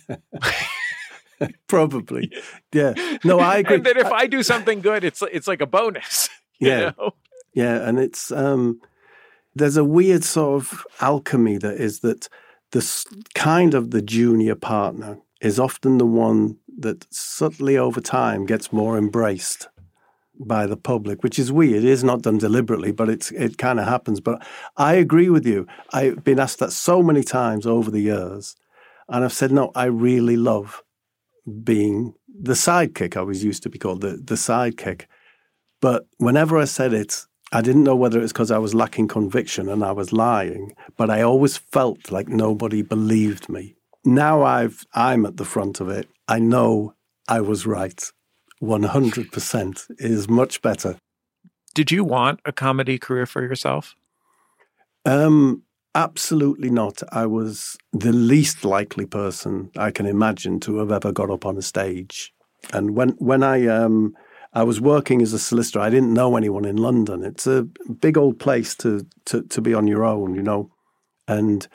probably. 1.66 2.32
Yeah. 2.72 2.94
No, 3.24 3.38
I 3.38 3.56
agree. 3.58 3.76
and 3.76 3.86
that 3.86 3.96
if 3.96 4.06
I 4.06 4.26
do 4.26 4.42
something 4.42 4.80
good, 4.80 5.04
it's 5.04 5.22
it's 5.30 5.46
like 5.46 5.60
a 5.60 5.66
bonus. 5.66 6.28
yeah. 6.58 6.92
Know? 6.98 7.12
Yeah. 7.54 7.86
And 7.86 7.98
it's 7.98 8.30
um 8.32 8.80
there's 9.54 9.76
a 9.76 9.84
weird 9.84 10.24
sort 10.24 10.62
of 10.62 10.86
alchemy 11.00 11.58
that 11.58 11.74
is 11.74 12.00
that 12.00 12.28
the 12.70 13.06
kind 13.34 13.74
of 13.74 13.90
the 13.90 14.02
junior 14.02 14.54
partner 14.54 15.18
is 15.42 15.58
often 15.58 15.98
the 15.98 16.06
one 16.06 16.56
that 16.78 17.06
subtly 17.12 17.76
over 17.76 18.00
time 18.00 18.46
gets 18.46 18.72
more 18.72 18.96
embraced 18.96 19.68
by 20.38 20.66
the 20.66 20.76
public, 20.76 21.22
which 21.22 21.38
is 21.38 21.52
weird. 21.52 21.84
It 21.84 21.84
is 21.84 22.02
not 22.02 22.22
done 22.22 22.38
deliberately, 22.38 22.92
but 22.92 23.10
it's 23.10 23.30
it 23.32 23.58
kind 23.58 23.78
of 23.78 23.86
happens. 23.86 24.20
But 24.20 24.46
I 24.76 24.94
agree 24.94 25.28
with 25.28 25.46
you. 25.46 25.66
I've 25.92 26.24
been 26.24 26.38
asked 26.38 26.60
that 26.60 26.72
so 26.72 27.02
many 27.02 27.22
times 27.22 27.66
over 27.66 27.90
the 27.90 28.00
years, 28.00 28.56
and 29.08 29.24
I've 29.24 29.32
said 29.32 29.52
no. 29.52 29.72
I 29.74 29.86
really 29.86 30.36
love 30.36 30.82
being 31.64 32.14
the 32.28 32.54
sidekick. 32.54 33.16
I 33.16 33.22
was 33.22 33.44
used 33.44 33.62
to 33.64 33.68
be 33.68 33.78
called 33.78 34.00
the 34.00 34.16
the 34.16 34.36
sidekick, 34.36 35.06
but 35.80 36.06
whenever 36.18 36.56
I 36.56 36.64
said 36.64 36.94
it, 36.94 37.26
I 37.52 37.60
didn't 37.60 37.84
know 37.84 37.96
whether 37.96 38.18
it 38.18 38.22
was 38.22 38.32
because 38.32 38.52
I 38.52 38.58
was 38.58 38.74
lacking 38.74 39.08
conviction 39.08 39.68
and 39.68 39.84
I 39.84 39.92
was 39.92 40.12
lying, 40.12 40.72
but 40.96 41.10
I 41.10 41.20
always 41.22 41.56
felt 41.56 42.10
like 42.10 42.28
nobody 42.28 42.82
believed 42.82 43.48
me. 43.48 43.76
Now 44.04 44.42
I've 44.42 44.84
I'm 44.94 45.26
at 45.26 45.36
the 45.36 45.44
front 45.44 45.80
of 45.80 45.88
it. 45.88 46.08
I 46.28 46.38
know 46.38 46.94
I 47.28 47.40
was 47.40 47.66
right. 47.66 48.02
100% 48.62 49.90
is 49.98 50.28
much 50.28 50.62
better. 50.62 50.96
Did 51.74 51.90
you 51.90 52.04
want 52.04 52.40
a 52.44 52.52
comedy 52.52 52.98
career 52.98 53.26
for 53.26 53.42
yourself? 53.42 53.96
Um, 55.04 55.62
absolutely 55.94 56.70
not. 56.70 57.02
I 57.10 57.26
was 57.26 57.76
the 57.92 58.12
least 58.12 58.64
likely 58.64 59.06
person 59.06 59.70
I 59.76 59.90
can 59.90 60.06
imagine 60.06 60.60
to 60.60 60.78
have 60.78 60.92
ever 60.92 61.12
got 61.12 61.30
up 61.30 61.44
on 61.44 61.56
a 61.56 61.62
stage. 61.62 62.32
And 62.72 62.94
when 62.94 63.10
when 63.18 63.42
I 63.42 63.66
um, 63.66 64.14
I 64.52 64.62
was 64.62 64.80
working 64.80 65.22
as 65.22 65.32
a 65.32 65.38
solicitor, 65.38 65.80
I 65.80 65.90
didn't 65.90 66.14
know 66.14 66.36
anyone 66.36 66.64
in 66.64 66.76
London. 66.76 67.24
It's 67.24 67.46
a 67.46 67.64
big 68.00 68.16
old 68.16 68.38
place 68.38 68.76
to 68.76 69.06
to, 69.26 69.42
to 69.42 69.60
be 69.60 69.74
on 69.74 69.86
your 69.86 70.04
own, 70.04 70.34
you 70.34 70.42
know. 70.42 70.70
And 71.26 71.66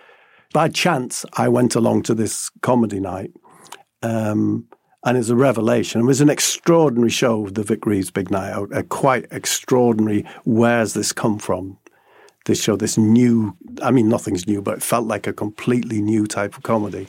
by 0.53 0.69
chance, 0.69 1.25
I 1.33 1.47
went 1.49 1.75
along 1.75 2.03
to 2.03 2.13
this 2.13 2.49
comedy 2.61 2.99
night. 2.99 3.31
Um, 4.03 4.67
and 5.03 5.17
it's 5.17 5.29
a 5.29 5.35
revelation. 5.35 6.01
It 6.01 6.05
was 6.05 6.21
an 6.21 6.29
extraordinary 6.29 7.09
show, 7.09 7.47
the 7.47 7.63
Vic 7.63 7.85
Reeves 7.85 8.11
Big 8.11 8.29
Night 8.29 8.51
Out, 8.51 8.75
a 8.75 8.83
quite 8.83 9.25
extraordinary. 9.31 10.25
Where's 10.43 10.93
this 10.93 11.13
come 11.13 11.39
from? 11.39 11.77
This 12.45 12.61
show, 12.61 12.75
this 12.75 12.97
new, 12.97 13.55
I 13.81 13.91
mean, 13.91 14.09
nothing's 14.09 14.47
new, 14.47 14.61
but 14.61 14.77
it 14.77 14.83
felt 14.83 15.07
like 15.07 15.27
a 15.27 15.33
completely 15.33 16.01
new 16.01 16.27
type 16.27 16.57
of 16.57 16.63
comedy. 16.63 17.07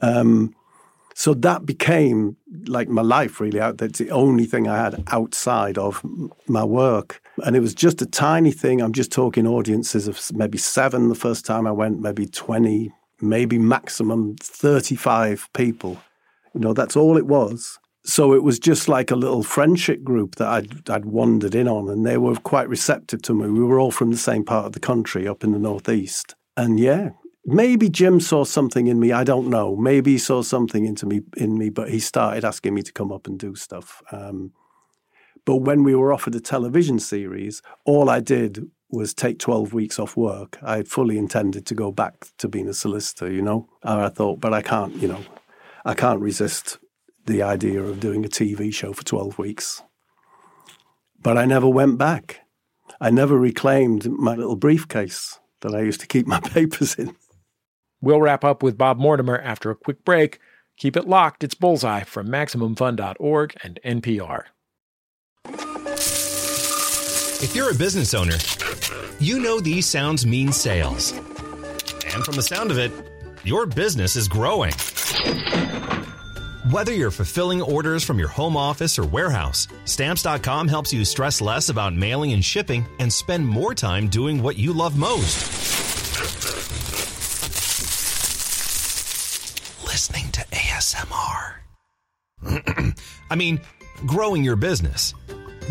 Um, 0.00 0.54
so 1.14 1.32
that 1.34 1.64
became 1.64 2.36
like 2.66 2.88
my 2.88 3.02
life, 3.02 3.40
really. 3.40 3.60
That's 3.60 3.98
the 3.98 4.10
only 4.10 4.46
thing 4.46 4.66
I 4.66 4.76
had 4.76 5.02
outside 5.08 5.78
of 5.78 6.04
my 6.48 6.64
work. 6.64 7.22
And 7.44 7.54
it 7.54 7.60
was 7.60 7.72
just 7.72 8.02
a 8.02 8.06
tiny 8.06 8.50
thing. 8.50 8.82
I'm 8.82 8.92
just 8.92 9.12
talking 9.12 9.46
audiences 9.46 10.08
of 10.08 10.20
maybe 10.32 10.58
seven 10.58 11.08
the 11.08 11.14
first 11.14 11.46
time 11.46 11.68
I 11.68 11.70
went, 11.70 12.00
maybe 12.00 12.26
20, 12.26 12.92
maybe 13.20 13.58
maximum 13.58 14.36
35 14.40 15.48
people. 15.52 15.98
You 16.52 16.60
know, 16.60 16.72
that's 16.72 16.96
all 16.96 17.16
it 17.16 17.26
was. 17.26 17.78
So 18.04 18.34
it 18.34 18.42
was 18.42 18.58
just 18.58 18.88
like 18.88 19.10
a 19.10 19.16
little 19.16 19.44
friendship 19.44 20.02
group 20.02 20.34
that 20.34 20.48
I'd, 20.48 20.90
I'd 20.90 21.06
wandered 21.06 21.54
in 21.54 21.68
on, 21.68 21.88
and 21.88 22.04
they 22.04 22.18
were 22.18 22.36
quite 22.36 22.68
receptive 22.68 23.22
to 23.22 23.34
me. 23.34 23.48
We 23.48 23.64
were 23.64 23.80
all 23.80 23.92
from 23.92 24.10
the 24.10 24.18
same 24.18 24.44
part 24.44 24.66
of 24.66 24.72
the 24.72 24.80
country 24.80 25.26
up 25.26 25.42
in 25.42 25.52
the 25.52 25.58
Northeast. 25.58 26.34
And 26.56 26.78
yeah, 26.78 27.10
maybe 27.46 27.88
Jim 27.88 28.20
saw 28.20 28.44
something 28.44 28.86
in 28.86 28.98
me. 28.98 29.12
I 29.12 29.24
don't 29.24 29.48
know. 29.48 29.76
Maybe 29.76 30.12
he 30.12 30.18
saw 30.18 30.42
something 30.42 30.84
into 30.84 31.06
me 31.06 31.22
in 31.36 31.58
me, 31.58 31.70
but 31.70 31.90
he 31.90 32.00
started 32.00 32.44
asking 32.44 32.74
me 32.74 32.82
to 32.82 32.92
come 32.92 33.12
up 33.12 33.26
and 33.26 33.38
do 33.38 33.54
stuff. 33.54 34.02
Um, 34.12 34.52
but 35.44 35.56
when 35.56 35.82
we 35.82 35.94
were 35.94 36.12
offered 36.12 36.34
a 36.34 36.40
television 36.40 36.98
series, 36.98 37.60
all 37.84 38.08
I 38.08 38.20
did 38.20 38.70
was 38.90 39.12
take 39.12 39.38
12 39.38 39.74
weeks 39.74 39.98
off 39.98 40.16
work. 40.16 40.58
I 40.62 40.82
fully 40.82 41.18
intended 41.18 41.66
to 41.66 41.74
go 41.74 41.90
back 41.90 42.28
to 42.38 42.48
being 42.48 42.68
a 42.68 42.74
solicitor, 42.74 43.30
you 43.30 43.42
know. 43.42 43.68
And 43.82 44.00
I 44.00 44.08
thought, 44.08 44.40
but 44.40 44.54
I 44.54 44.62
can't, 44.62 44.94
you 44.94 45.08
know, 45.08 45.20
I 45.84 45.94
can't 45.94 46.20
resist 46.20 46.78
the 47.26 47.42
idea 47.42 47.82
of 47.82 48.00
doing 48.00 48.24
a 48.24 48.28
TV 48.28 48.72
show 48.72 48.92
for 48.92 49.04
12 49.04 49.38
weeks. 49.38 49.82
But 51.20 51.36
I 51.36 51.44
never 51.46 51.68
went 51.68 51.98
back. 51.98 52.40
I 53.00 53.10
never 53.10 53.38
reclaimed 53.38 54.08
my 54.10 54.34
little 54.34 54.56
briefcase 54.56 55.40
that 55.60 55.74
I 55.74 55.80
used 55.80 56.00
to 56.00 56.06
keep 56.06 56.26
my 56.26 56.40
papers 56.44 56.94
in. 56.94 57.16
We'll 58.04 58.20
wrap 58.20 58.44
up 58.44 58.62
with 58.62 58.76
Bob 58.76 58.98
Mortimer 58.98 59.38
after 59.38 59.70
a 59.70 59.74
quick 59.74 60.04
break. 60.04 60.38
Keep 60.76 60.94
it 60.98 61.08
locked. 61.08 61.42
It's 61.42 61.54
Bullseye 61.54 62.02
from 62.02 62.28
MaximumFun.org 62.28 63.54
and 63.62 63.80
NPR. 63.82 64.44
If 67.42 67.56
you're 67.56 67.70
a 67.70 67.74
business 67.74 68.12
owner, 68.12 68.36
you 69.20 69.38
know 69.38 69.58
these 69.58 69.86
sounds 69.86 70.26
mean 70.26 70.52
sales. 70.52 71.12
And 71.12 72.22
from 72.22 72.36
the 72.36 72.42
sound 72.42 72.70
of 72.70 72.76
it, 72.76 72.92
your 73.42 73.64
business 73.64 74.16
is 74.16 74.28
growing. 74.28 74.74
Whether 76.70 76.92
you're 76.92 77.10
fulfilling 77.10 77.62
orders 77.62 78.04
from 78.04 78.18
your 78.18 78.28
home 78.28 78.54
office 78.54 78.98
or 78.98 79.06
warehouse, 79.06 79.66
Stamps.com 79.86 80.68
helps 80.68 80.92
you 80.92 81.06
stress 81.06 81.40
less 81.40 81.70
about 81.70 81.94
mailing 81.94 82.34
and 82.34 82.44
shipping 82.44 82.84
and 82.98 83.10
spend 83.10 83.48
more 83.48 83.74
time 83.74 84.08
doing 84.08 84.42
what 84.42 84.58
you 84.58 84.74
love 84.74 84.98
most. 84.98 85.83
Listening 89.94 90.32
to 90.32 90.40
ASMR. 90.40 91.54
I 93.30 93.36
mean, 93.36 93.60
growing 94.04 94.42
your 94.42 94.56
business. 94.56 95.14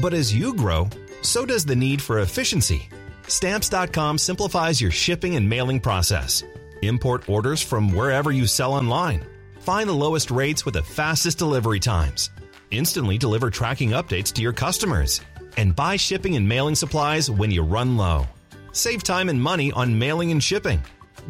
But 0.01 0.13
as 0.13 0.33
you 0.33 0.53
grow, 0.53 0.89
so 1.21 1.45
does 1.45 1.65
the 1.65 1.75
need 1.75 2.01
for 2.01 2.21
efficiency. 2.21 2.88
Stamps.com 3.27 4.17
simplifies 4.17 4.79
your 4.79 4.91
shipping 4.91 5.36
and 5.36 5.49
mailing 5.49 5.81
process. 5.81 6.41
Import 6.81 7.27
orders 7.27 7.62
from 7.62 7.91
wherever 7.91 8.31
you 8.31 8.47
sell 8.47 8.73
online 8.73 9.25
Find 9.59 9.89
the 9.89 9.93
lowest 10.05 10.31
rates 10.31 10.63
with 10.63 10.75
the 10.75 10.83
fastest 10.83 11.38
delivery 11.38 11.81
times. 11.81 12.29
Instantly 12.71 13.17
deliver 13.17 13.49
tracking 13.49 13.89
updates 13.89 14.31
to 14.36 14.41
your 14.41 14.53
customers. 14.53 15.19
And 15.57 15.75
buy 15.75 15.97
shipping 15.97 16.38
and 16.38 16.47
mailing 16.47 16.75
supplies 16.75 17.29
when 17.29 17.51
you 17.51 17.62
run 17.62 17.97
low. 17.97 18.25
Save 18.71 19.03
time 19.03 19.27
and 19.27 19.43
money 19.43 19.73
on 19.73 19.99
mailing 19.99 20.31
and 20.31 20.41
shipping. 20.41 20.81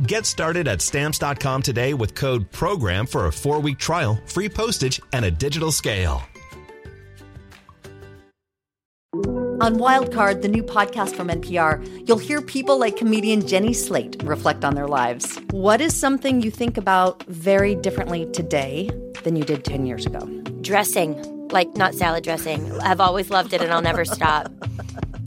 Get 0.02 0.26
started 0.26 0.68
at 0.68 0.82
stamps.com 0.82 1.62
today 1.62 1.94
with 1.94 2.16
code 2.16 2.50
PROGRAM 2.52 3.06
for 3.06 3.28
a 3.28 3.32
four 3.32 3.60
week 3.60 3.78
trial, 3.78 4.20
free 4.26 4.50
postage, 4.50 5.00
and 5.14 5.26
a 5.26 5.32
digital 5.32 5.72
scale. 5.72 6.24
On 9.62 9.78
Wildcard, 9.78 10.42
the 10.42 10.50
new 10.50 10.64
podcast 10.64 11.16
from 11.16 11.30
NPR, 11.30 12.08
you'll 12.08 12.18
hear 12.18 12.42
people 12.42 12.78
like 12.78 12.98
comedian 12.98 13.48
Jenny 13.48 13.72
Slate 13.72 14.22
reflect 14.24 14.66
on 14.66 14.76
their 14.76 14.88
lives. 14.88 15.40
What 15.52 15.80
is 15.80 15.96
something 15.96 16.42
you 16.42 16.52
think 16.52 16.78
about 16.78 17.24
very 17.28 17.74
differently 17.76 18.26
today 18.34 18.90
than 19.24 19.38
you 19.38 19.46
did 19.46 19.64
10 19.64 19.86
years 19.86 20.06
ago? 20.06 20.20
Dressing, 20.62 21.48
like 21.50 21.78
not 21.78 21.94
salad 21.94 22.26
dressing. 22.26 22.74
I've 22.82 23.00
always 23.00 23.30
loved 23.30 23.54
it 23.54 23.62
and 23.62 23.72
I'll 23.72 23.82
never 23.82 24.04
stop. 24.04 24.52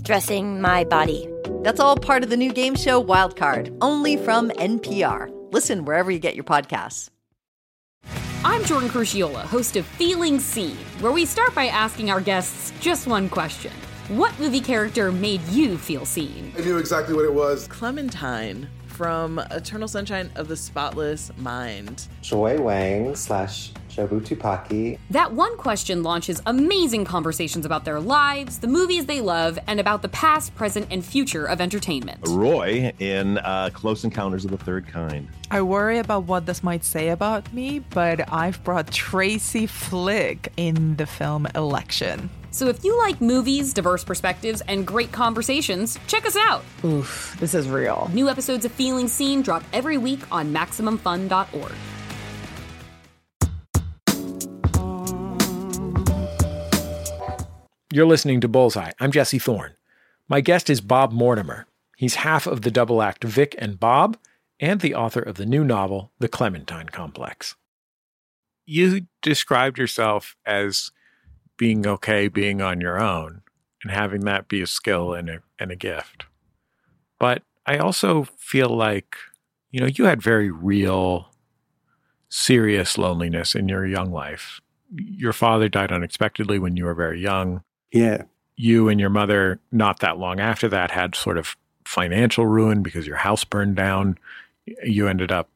Dressing 0.06 0.60
my 0.60 0.84
body. 0.84 1.28
That's 1.64 1.80
all 1.80 1.96
part 1.96 2.22
of 2.22 2.30
the 2.30 2.36
new 2.36 2.52
game 2.52 2.76
show 2.76 3.02
Wildcard, 3.02 3.76
only 3.80 4.16
from 4.16 4.50
NPR. 4.50 5.32
Listen 5.52 5.84
wherever 5.84 6.12
you 6.12 6.20
get 6.20 6.36
your 6.36 6.44
podcasts. 6.44 7.10
I'm 8.44 8.62
Jordan 8.62 8.88
Crucchiola, 8.88 9.42
host 9.42 9.74
of 9.74 9.84
Feeling 9.84 10.38
Seen, 10.38 10.76
where 11.00 11.10
we 11.10 11.26
start 11.26 11.56
by 11.56 11.66
asking 11.66 12.12
our 12.12 12.20
guests 12.20 12.72
just 12.78 13.08
one 13.08 13.28
question. 13.28 13.72
What 14.06 14.38
movie 14.38 14.60
character 14.60 15.10
made 15.10 15.42
you 15.48 15.76
feel 15.76 16.04
seen? 16.06 16.52
I 16.56 16.60
knew 16.60 16.78
exactly 16.78 17.12
what 17.12 17.24
it 17.24 17.34
was. 17.34 17.66
Clementine 17.66 18.68
from 18.86 19.40
Eternal 19.50 19.88
Sunshine 19.88 20.30
of 20.36 20.46
the 20.46 20.56
Spotless 20.56 21.32
Mind. 21.36 22.06
Joy 22.22 22.60
Wang 22.60 23.16
slash 23.16 23.72
Jobu 23.96 24.20
Tupaki. 24.20 24.98
That 25.10 25.32
one 25.32 25.56
question 25.56 26.02
launches 26.02 26.42
amazing 26.46 27.06
conversations 27.06 27.64
about 27.64 27.84
their 27.84 27.98
lives, 27.98 28.58
the 28.58 28.66
movies 28.66 29.06
they 29.06 29.20
love, 29.20 29.58
and 29.66 29.80
about 29.80 30.02
the 30.02 30.08
past, 30.08 30.54
present, 30.54 30.88
and 30.90 31.04
future 31.04 31.46
of 31.46 31.60
entertainment. 31.60 32.20
Roy 32.28 32.92
in 32.98 33.38
uh, 33.38 33.70
Close 33.72 34.04
Encounters 34.04 34.44
of 34.44 34.50
the 34.50 34.58
Third 34.58 34.86
Kind. 34.86 35.28
I 35.50 35.62
worry 35.62 35.98
about 35.98 36.24
what 36.24 36.44
this 36.44 36.62
might 36.62 36.84
say 36.84 37.08
about 37.08 37.50
me, 37.54 37.78
but 37.78 38.30
I've 38.32 38.62
brought 38.64 38.90
Tracy 38.90 39.66
Flick 39.66 40.52
in 40.56 40.96
the 40.96 41.06
film 41.06 41.46
Election. 41.54 42.28
So 42.50 42.68
if 42.68 42.84
you 42.84 42.96
like 42.98 43.20
movies, 43.20 43.74
diverse 43.74 44.02
perspectives, 44.02 44.62
and 44.62 44.86
great 44.86 45.12
conversations, 45.12 45.98
check 46.06 46.26
us 46.26 46.36
out. 46.36 46.64
Oof, 46.84 47.36
this 47.38 47.54
is 47.54 47.68
real. 47.68 48.10
New 48.14 48.28
episodes 48.28 48.64
of 48.64 48.72
Feeling 48.72 49.08
Seen 49.08 49.42
drop 49.42 49.62
every 49.72 49.98
week 49.98 50.20
on 50.32 50.52
MaximumFun.org. 50.52 51.72
You're 57.96 58.04
listening 58.04 58.42
to 58.42 58.48
Bullseye. 58.48 58.90
I'm 59.00 59.10
Jesse 59.10 59.38
Thorn. 59.38 59.72
My 60.28 60.42
guest 60.42 60.68
is 60.68 60.82
Bob 60.82 61.12
Mortimer. 61.12 61.66
He's 61.96 62.16
half 62.16 62.46
of 62.46 62.60
the 62.60 62.70
double 62.70 63.00
act 63.00 63.24
Vic 63.24 63.54
and 63.56 63.80
Bob, 63.80 64.18
and 64.60 64.82
the 64.82 64.94
author 64.94 65.22
of 65.22 65.36
the 65.36 65.46
new 65.46 65.64
novel, 65.64 66.12
The 66.18 66.28
Clementine 66.28 66.90
Complex. 66.90 67.56
You 68.66 69.06
described 69.22 69.78
yourself 69.78 70.36
as 70.44 70.90
being 71.56 71.86
okay 71.86 72.28
being 72.28 72.60
on 72.60 72.82
your 72.82 73.00
own 73.00 73.40
and 73.82 73.90
having 73.90 74.26
that 74.26 74.46
be 74.46 74.60
a 74.60 74.66
skill 74.66 75.14
and 75.14 75.30
a, 75.30 75.38
and 75.58 75.70
a 75.70 75.74
gift. 75.74 76.26
But 77.18 77.44
I 77.64 77.78
also 77.78 78.24
feel 78.36 78.68
like, 78.68 79.16
you 79.70 79.80
know, 79.80 79.86
you 79.86 80.04
had 80.04 80.20
very 80.20 80.50
real, 80.50 81.30
serious 82.28 82.98
loneliness 82.98 83.54
in 83.54 83.70
your 83.70 83.86
young 83.86 84.12
life. 84.12 84.60
Your 84.94 85.32
father 85.32 85.70
died 85.70 85.92
unexpectedly 85.92 86.58
when 86.58 86.76
you 86.76 86.84
were 86.84 86.92
very 86.92 87.22
young. 87.22 87.62
Yeah. 87.98 88.22
You 88.56 88.88
and 88.88 88.98
your 88.98 89.10
mother, 89.10 89.60
not 89.70 90.00
that 90.00 90.18
long 90.18 90.40
after 90.40 90.68
that, 90.68 90.90
had 90.90 91.14
sort 91.14 91.36
of 91.38 91.56
financial 91.84 92.46
ruin 92.46 92.82
because 92.82 93.06
your 93.06 93.16
house 93.16 93.44
burned 93.44 93.76
down. 93.76 94.18
You 94.82 95.08
ended 95.08 95.30
up 95.30 95.48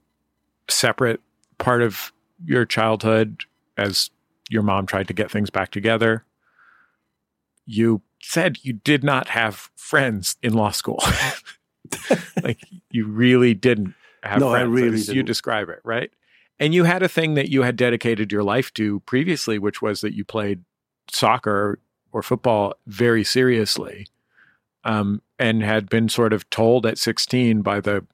separate 0.68 1.20
part 1.58 1.82
of 1.82 2.12
your 2.44 2.64
childhood 2.64 3.42
as 3.76 4.10
your 4.48 4.62
mom 4.62 4.86
tried 4.86 5.08
to 5.08 5.14
get 5.14 5.30
things 5.30 5.50
back 5.50 5.70
together. 5.70 6.24
You 7.66 8.02
said 8.22 8.58
you 8.62 8.74
did 8.74 9.02
not 9.02 9.28
have 9.28 9.70
friends 9.76 10.36
in 10.42 10.52
law 10.52 10.70
school. 10.70 11.02
like 12.42 12.60
you 12.90 13.06
really 13.06 13.54
didn't 13.54 13.94
have 14.22 14.40
No, 14.40 14.48
I 14.48 14.60
friends 14.60 14.72
really 14.72 14.86
as 14.94 15.00
you 15.00 15.04
didn't. 15.06 15.16
you 15.16 15.22
describe 15.22 15.68
it, 15.68 15.80
right? 15.84 16.10
And 16.58 16.74
you 16.74 16.84
had 16.84 17.02
a 17.02 17.08
thing 17.08 17.34
that 17.34 17.48
you 17.48 17.62
had 17.62 17.76
dedicated 17.76 18.30
your 18.30 18.42
life 18.42 18.72
to 18.74 19.00
previously, 19.00 19.58
which 19.58 19.80
was 19.80 20.02
that 20.02 20.14
you 20.14 20.24
played 20.24 20.62
soccer 21.10 21.78
or 22.12 22.22
football 22.22 22.74
very 22.86 23.24
seriously, 23.24 24.06
um, 24.84 25.22
and 25.38 25.62
had 25.62 25.88
been 25.88 26.08
sort 26.08 26.32
of 26.32 26.48
told 26.50 26.86
at 26.86 26.98
16 26.98 27.62
by 27.62 27.80
the 27.80 28.04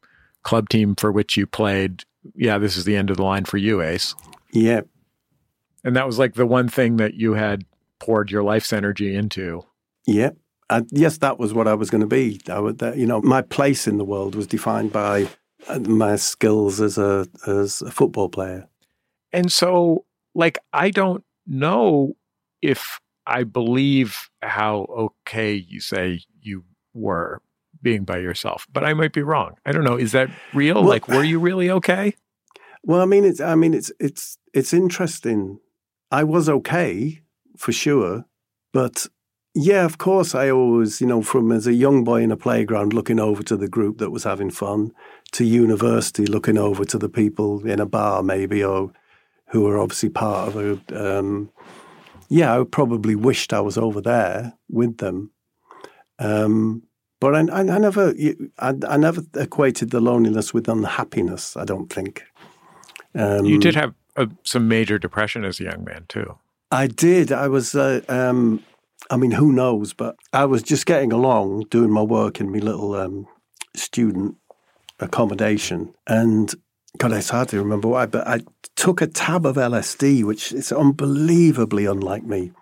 club 0.43 0.69
team 0.69 0.95
for 0.95 1.11
which 1.11 1.37
you 1.37 1.47
played, 1.47 2.05
"Yeah, 2.35 2.59
this 2.59 2.77
is 2.77 2.85
the 2.85 2.97
end 2.97 3.11
of 3.11 3.17
the 3.17 3.25
line 3.25 3.45
for 3.45 3.59
you, 3.59 3.83
Ace." 3.83 4.15
Yeah. 4.53 4.83
And 5.85 5.95
that 5.97 6.07
was 6.07 6.19
like 6.19 6.35
the 6.35 6.47
one 6.47 6.69
thing 6.69 6.97
that 6.97 7.15
you 7.15 7.35
had 7.35 7.65
poured 8.01 8.31
your 8.31 8.43
life's 8.43 8.73
energy 8.73 9.15
into. 9.15 9.65
Yeah. 10.07 10.31
And 10.69 10.89
yes, 10.91 11.19
that 11.19 11.39
was 11.39 11.55
what 11.55 11.69
I 11.69 11.75
was 11.75 11.91
going 11.91 12.01
to 12.01 12.07
be. 12.07 12.41
I 12.49 12.59
would, 12.59 12.79
that, 12.79 12.97
you 12.97 13.07
know, 13.07 13.21
my 13.23 13.43
place 13.43 13.87
in 13.87 13.99
the 13.99 14.05
world 14.05 14.35
was 14.35 14.47
defined 14.47 14.93
by 14.93 15.29
uh, 15.69 15.79
my 15.81 16.17
skills 16.17 16.81
as 16.81 16.99
a 16.99 17.27
as 17.47 17.83
a 17.83 17.91
football 17.91 18.29
player. 18.29 18.69
And 19.33 19.53
so, 19.53 20.05
like, 20.35 20.59
I 20.73 20.91
don't 20.91 21.25
know 21.47 22.17
if 22.63 23.01
I 23.27 23.45
believe 23.45 24.31
how 24.43 24.87
okay 25.25 25.55
you 25.55 25.81
say 25.81 26.21
you 26.41 26.65
were 26.95 27.43
being 27.83 28.05
by 28.05 28.19
yourself, 28.19 28.67
but 28.73 28.85
I 28.85 28.95
might 28.95 29.13
be 29.13 29.23
wrong. 29.23 29.55
I 29.65 29.73
don't 29.73 29.85
know. 29.85 29.97
Is 29.97 30.13
that 30.13 30.31
real? 30.55 30.77
Well- 30.77 30.85
like, 30.85 31.09
were 31.09 31.25
you 31.25 31.39
really 31.39 31.71
okay? 31.71 32.15
Well, 32.83 33.01
I 33.01 33.05
mean, 33.05 33.25
it's 33.25 33.41
I 33.41 33.55
mean, 33.57 33.75
it's 33.75 33.91
it's 33.99 34.39
it's 34.55 34.73
interesting. 34.73 35.59
I 36.11 36.23
was 36.23 36.49
okay 36.49 37.23
for 37.57 37.73
sure, 37.73 38.27
but 38.73 39.07
yeah, 39.55 39.85
of 39.85 39.99
course, 39.99 40.35
I 40.35 40.51
always, 40.51 41.01
you 41.01 41.07
know, 41.07 41.23
from 41.23 41.51
as 41.51 41.67
a 41.67 41.73
young 41.73 42.05
boy 42.05 42.23
in 42.23 42.31
a 42.31 42.37
playground, 42.37 42.93
looking 42.93 43.19
over 43.19 43.43
to 43.45 43.57
the 43.57 43.69
group 43.69 43.99
that 43.99 44.11
was 44.11 44.25
having 44.25 44.51
fun, 44.51 44.93
to 45.33 45.45
university, 45.45 46.27
looking 46.27 46.59
over 46.59 46.85
to 46.85 46.99
the 46.99 47.09
people 47.09 47.67
in 47.67 47.81
a 47.81 47.87
bar, 47.87 48.23
maybe, 48.23 48.63
or 48.63 48.93
who 49.49 49.63
were 49.63 49.79
obviously 49.79 50.11
part 50.11 50.49
of 50.49 50.57
a. 50.57 51.19
Um, 51.19 51.51
yeah, 52.29 52.59
I 52.59 52.65
probably 52.65 53.15
wished 53.15 53.53
I 53.53 53.61
was 53.61 53.79
over 53.79 54.01
there 54.01 54.55
with 54.69 54.99
them. 54.99 55.31
Um, 56.19 56.83
but 57.21 57.35
I, 57.35 57.41
I, 57.41 57.61
I 57.61 57.79
never, 57.79 58.15
I, 58.59 58.75
I 58.89 58.97
never 58.97 59.23
equated 59.35 59.91
the 59.91 60.01
loneliness 60.01 60.53
with 60.53 60.69
unhappiness. 60.69 61.57
I 61.57 61.65
don't 61.65 61.93
think. 61.93 62.25
Um, 63.15 63.47
you 63.47 63.59
did 63.59 63.75
have 63.75 63.95
uh 64.17 64.27
some 64.45 64.69
major 64.69 64.99
depression 64.99 65.45
as 65.45 65.61
a 65.61 65.65
young 65.65 65.85
man, 65.85 66.05
too. 66.09 66.37
I 66.71 66.87
did. 66.87 67.33
I 67.33 67.49
was. 67.49 67.75
Uh, 67.75 68.01
um, 68.09 68.63
I 69.11 69.17
mean, 69.17 69.31
who 69.31 69.53
knows? 69.53 69.93
But 69.93 70.17
I 70.33 70.45
was 70.45 70.63
just 70.63 70.87
getting 70.87 71.13
along, 71.13 71.67
doing 71.71 71.91
my 71.91 72.03
work 72.03 72.41
in 72.41 72.51
my 72.51 72.59
little 72.59 72.95
um, 72.95 73.27
student 73.75 74.37
accommodation, 75.01 75.95
and 76.07 76.55
God, 76.99 77.13
it's 77.13 77.31
hard 77.31 77.49
to 77.51 77.59
remember 77.59 77.89
why. 77.89 78.07
But 78.07 78.27
I 78.27 78.41
took 78.75 79.01
a 79.01 79.07
tab 79.07 79.47
of 79.47 79.57
LSD, 79.57 80.25
which 80.25 80.53
is 80.53 80.73
unbelievably 80.73 81.87
unlike 81.87 82.25
me. 82.25 82.53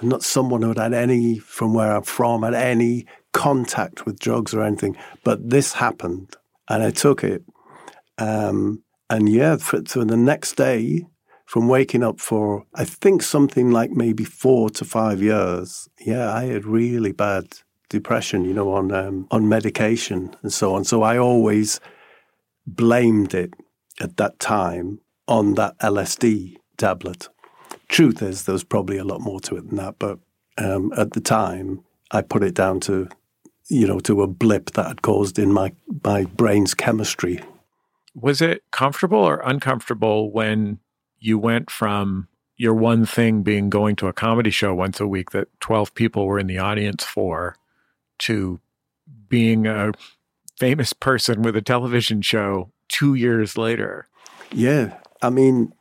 I'm 0.00 0.08
not 0.08 0.22
someone 0.22 0.62
who 0.62 0.68
had 0.68 0.78
had 0.78 0.94
any, 0.94 1.38
from 1.38 1.74
where 1.74 1.92
I'm 1.92 2.02
from, 2.02 2.42
had 2.42 2.54
any 2.54 3.06
contact 3.32 4.06
with 4.06 4.18
drugs 4.18 4.54
or 4.54 4.62
anything. 4.62 4.96
But 5.24 5.50
this 5.50 5.74
happened, 5.74 6.36
and 6.68 6.82
I 6.82 6.90
took 6.90 7.22
it. 7.22 7.44
Um, 8.18 8.82
and 9.08 9.28
yeah, 9.28 9.56
for, 9.56 9.82
for 9.84 10.04
the 10.04 10.16
next 10.16 10.56
day, 10.56 11.06
from 11.44 11.68
waking 11.68 12.04
up 12.04 12.20
for 12.20 12.64
I 12.74 12.84
think 12.84 13.22
something 13.22 13.72
like 13.72 13.90
maybe 13.90 14.24
four 14.24 14.70
to 14.70 14.84
five 14.84 15.20
years, 15.20 15.88
yeah, 16.00 16.32
I 16.32 16.44
had 16.44 16.64
really 16.64 17.12
bad 17.12 17.58
depression, 17.88 18.44
you 18.44 18.54
know, 18.54 18.72
on 18.72 18.92
um, 18.92 19.26
on 19.30 19.48
medication 19.48 20.34
and 20.42 20.52
so 20.52 20.74
on. 20.74 20.84
So 20.84 21.02
I 21.02 21.18
always 21.18 21.80
blamed 22.66 23.34
it 23.34 23.52
at 24.00 24.16
that 24.16 24.38
time 24.40 25.00
on 25.28 25.54
that 25.54 25.78
LSD 25.78 26.56
tablet. 26.76 27.28
Truth 27.88 28.22
is, 28.22 28.44
there 28.44 28.52
was 28.52 28.64
probably 28.64 28.98
a 28.98 29.04
lot 29.04 29.20
more 29.20 29.40
to 29.40 29.56
it 29.56 29.68
than 29.68 29.76
that, 29.76 29.96
but 29.98 30.18
um, 30.58 30.92
at 30.96 31.12
the 31.12 31.20
time, 31.20 31.82
I 32.10 32.22
put 32.22 32.42
it 32.42 32.54
down 32.54 32.80
to, 32.80 33.08
you 33.68 33.86
know, 33.86 34.00
to 34.00 34.22
a 34.22 34.26
blip 34.26 34.70
that 34.72 34.86
had 34.86 35.02
caused 35.02 35.38
in 35.38 35.52
my 35.52 35.72
my 36.04 36.24
brain's 36.24 36.74
chemistry. 36.74 37.40
Was 38.14 38.40
it 38.40 38.64
comfortable 38.72 39.18
or 39.18 39.40
uncomfortable 39.44 40.32
when 40.32 40.80
you 41.18 41.38
went 41.38 41.70
from 41.70 42.28
your 42.56 42.74
one 42.74 43.06
thing 43.06 43.42
being 43.42 43.70
going 43.70 43.96
to 43.96 44.08
a 44.08 44.12
comedy 44.12 44.50
show 44.50 44.74
once 44.74 45.00
a 45.00 45.06
week 45.06 45.30
that 45.30 45.48
12 45.60 45.94
people 45.94 46.26
were 46.26 46.38
in 46.38 46.46
the 46.46 46.58
audience 46.58 47.04
for 47.04 47.56
to 48.18 48.60
being 49.28 49.66
a 49.66 49.92
famous 50.58 50.92
person 50.92 51.40
with 51.40 51.56
a 51.56 51.62
television 51.62 52.20
show 52.20 52.70
two 52.90 53.14
years 53.14 53.56
later? 53.56 54.06
Yeah. 54.52 54.98
I 55.22 55.30
mean, 55.30 55.72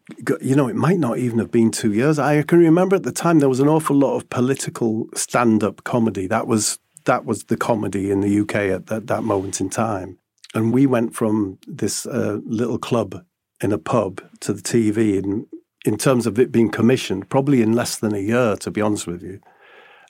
you 0.41 0.55
know, 0.55 0.67
it 0.67 0.75
might 0.75 0.99
not 0.99 1.17
even 1.17 1.39
have 1.39 1.51
been 1.51 1.71
two 1.71 1.93
years. 1.93 2.19
I 2.19 2.41
can 2.43 2.59
remember 2.59 2.95
at 2.95 3.03
the 3.03 3.11
time 3.11 3.39
there 3.39 3.49
was 3.49 3.59
an 3.59 3.69
awful 3.69 3.95
lot 3.95 4.15
of 4.15 4.29
political 4.29 5.07
stand-up 5.15 5.83
comedy. 5.83 6.27
That 6.27 6.47
was 6.47 6.79
that 7.05 7.25
was 7.25 7.45
the 7.45 7.57
comedy 7.57 8.11
in 8.11 8.21
the 8.21 8.39
UK 8.41 8.55
at 8.55 8.87
that, 8.87 9.07
that 9.07 9.23
moment 9.23 9.61
in 9.61 9.69
time. 9.69 10.19
And 10.53 10.73
we 10.73 10.85
went 10.85 11.15
from 11.15 11.57
this 11.65 12.05
uh, 12.05 12.39
little 12.45 12.77
club 12.77 13.23
in 13.61 13.71
a 13.71 13.77
pub 13.77 14.21
to 14.41 14.53
the 14.53 14.61
TV 14.61 15.23
in 15.23 15.47
in 15.85 15.97
terms 15.97 16.27
of 16.27 16.37
it 16.37 16.51
being 16.51 16.69
commissioned, 16.69 17.29
probably 17.29 17.61
in 17.61 17.71
less 17.71 17.97
than 17.97 18.13
a 18.13 18.19
year, 18.19 18.57
to 18.57 18.69
be 18.69 18.81
honest 18.81 19.07
with 19.07 19.23
you. 19.23 19.39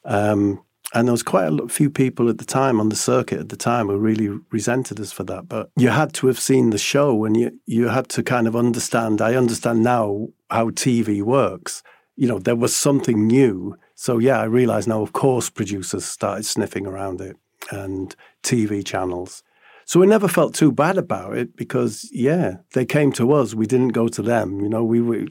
Um, 0.04 0.64
and 0.94 1.08
there 1.08 1.14
was 1.14 1.24
quite 1.24 1.52
a 1.52 1.68
few 1.68 1.90
people 1.90 2.30
at 2.30 2.40
the 2.40 2.46
time 2.46 2.80
on 2.80 2.90
the 2.90 2.96
circuit 2.96 3.40
at 3.40 3.50
the 3.50 3.56
time 3.56 3.88
who 3.88 3.98
really 3.98 4.40
resented 4.52 5.00
us 5.00 5.12
for 5.12 5.24
that. 5.26 5.48
But 5.48 5.70
you 5.76 5.90
had 5.90 6.14
to 6.16 6.28
have 6.28 6.40
seen 6.40 6.72
the 6.72 6.80
show 6.80 7.26
and 7.26 7.38
you, 7.38 7.60
you 7.66 7.90
had 7.90 8.10
to 8.10 8.24
kind 8.24 8.48
of 8.48 8.56
understand. 8.56 9.22
I 9.22 9.36
understand 9.36 9.84
now 9.84 10.30
how 10.50 10.72
TV 10.72 11.22
works. 11.22 11.84
You 12.16 12.28
know, 12.28 12.40
there 12.40 12.56
was 12.56 12.76
something 12.76 13.28
new. 13.28 13.78
So, 13.94 14.18
yeah, 14.18 14.40
I 14.40 14.46
realize 14.46 14.88
now, 14.88 15.02
of 15.02 15.14
course, 15.14 15.50
producers 15.50 16.06
started 16.06 16.46
sniffing 16.46 16.88
around 16.88 17.22
it 17.22 17.38
and 17.72 18.16
TV 18.42 18.84
channels. 18.84 19.44
So 19.86 20.00
we 20.00 20.08
never 20.08 20.28
felt 20.28 20.54
too 20.56 20.72
bad 20.72 20.98
about 20.98 21.38
it 21.38 21.56
because, 21.56 22.10
yeah, 22.12 22.58
they 22.74 22.86
came 22.86 23.12
to 23.14 23.32
us. 23.34 23.54
We 23.54 23.68
didn't 23.68 23.90
go 23.90 24.08
to 24.08 24.22
them. 24.22 24.60
You 24.62 24.70
know, 24.70 24.84
we 24.84 25.02
were, 25.02 25.28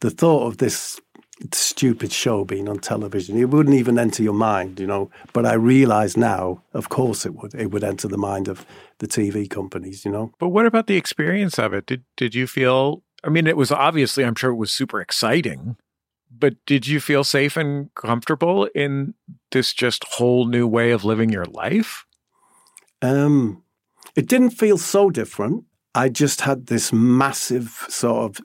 the 0.00 0.10
thought 0.10 0.46
of 0.46 0.58
this 0.58 1.00
stupid 1.50 2.12
show 2.12 2.44
being 2.44 2.68
on 2.68 2.78
television, 2.78 3.38
it 3.38 3.50
wouldn't 3.50 3.76
even 3.76 3.98
enter 3.98 4.22
your 4.22 4.34
mind, 4.34 4.78
you 4.78 4.86
know. 4.86 5.10
But 5.32 5.46
I 5.46 5.54
realize 5.54 6.16
now, 6.16 6.62
of 6.72 6.88
course, 6.88 7.26
it 7.26 7.34
would. 7.34 7.54
It 7.54 7.70
would 7.70 7.84
enter 7.84 8.08
the 8.08 8.18
mind 8.18 8.48
of 8.48 8.64
the 8.98 9.08
TV 9.08 9.48
companies, 9.48 10.04
you 10.04 10.10
know. 10.10 10.32
But 10.38 10.48
what 10.48 10.66
about 10.66 10.86
the 10.86 10.96
experience 10.96 11.58
of 11.58 11.74
it? 11.74 11.86
Did 11.86 12.04
did 12.16 12.34
you 12.34 12.46
feel 12.46 13.02
I 13.24 13.28
mean, 13.28 13.46
it 13.46 13.56
was 13.56 13.70
obviously, 13.70 14.24
I'm 14.24 14.34
sure 14.34 14.50
it 14.50 14.56
was 14.56 14.72
super 14.72 15.00
exciting, 15.00 15.76
but 16.30 16.54
did 16.66 16.86
you 16.86 17.00
feel 17.00 17.24
safe 17.24 17.56
and 17.56 17.94
comfortable 17.94 18.64
in 18.74 19.14
this 19.52 19.72
just 19.72 20.04
whole 20.04 20.46
new 20.46 20.66
way 20.66 20.90
of 20.90 21.04
living 21.04 21.30
your 21.30 21.44
life? 21.44 22.04
Um, 23.00 23.62
it 24.16 24.26
didn't 24.26 24.50
feel 24.50 24.78
so 24.78 25.10
different. 25.10 25.64
I 25.94 26.08
just 26.08 26.40
had 26.40 26.66
this 26.66 26.92
massive 26.92 27.84
sort 27.88 28.24
of 28.24 28.44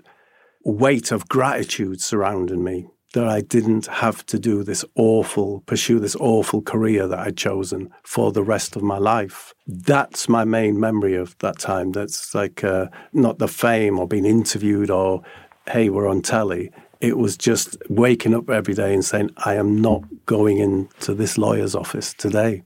weight 0.68 1.14
of 1.14 1.30
gratitude 1.30 2.02
surrounding 2.02 2.62
me 2.62 2.86
that 3.14 3.26
I 3.26 3.40
didn't 3.40 3.88
have 3.88 4.26
to 4.28 4.38
do 4.38 4.64
this 4.64 4.84
awful, 4.96 5.62
pursue 5.62 5.98
this 6.00 6.16
awful 6.18 6.62
career 6.62 7.08
that 7.08 7.20
I'd 7.20 7.38
chosen 7.38 7.90
for 8.04 8.34
the 8.34 8.44
rest 8.44 8.76
of 8.76 8.84
my 8.84 8.98
life. 8.98 9.54
That's 9.66 10.28
my 10.28 10.44
main 10.44 10.78
memory 10.78 11.16
of 11.16 11.38
that 11.40 11.58
time. 11.58 11.94
That's 11.94 12.36
like 12.36 12.66
uh, 12.66 12.88
not 13.14 13.40
the 13.40 13.48
fame 13.48 13.98
or 13.98 14.08
being 14.08 14.26
interviewed 14.26 14.92
or, 14.92 15.24
hey, 15.70 15.90
we're 15.90 16.08
on 16.08 16.22
telly. 16.22 16.72
It 17.00 17.18
was 17.18 17.38
just 17.38 17.78
waking 17.90 18.36
up 18.36 18.50
every 18.50 18.74
day 18.74 18.94
and 18.94 19.06
saying, 19.06 19.32
I 19.38 19.56
am 19.56 19.82
not 19.82 20.04
going 20.26 20.58
into 20.58 21.14
this 21.14 21.38
lawyer's 21.38 21.76
office 21.76 22.14
today. 22.14 22.64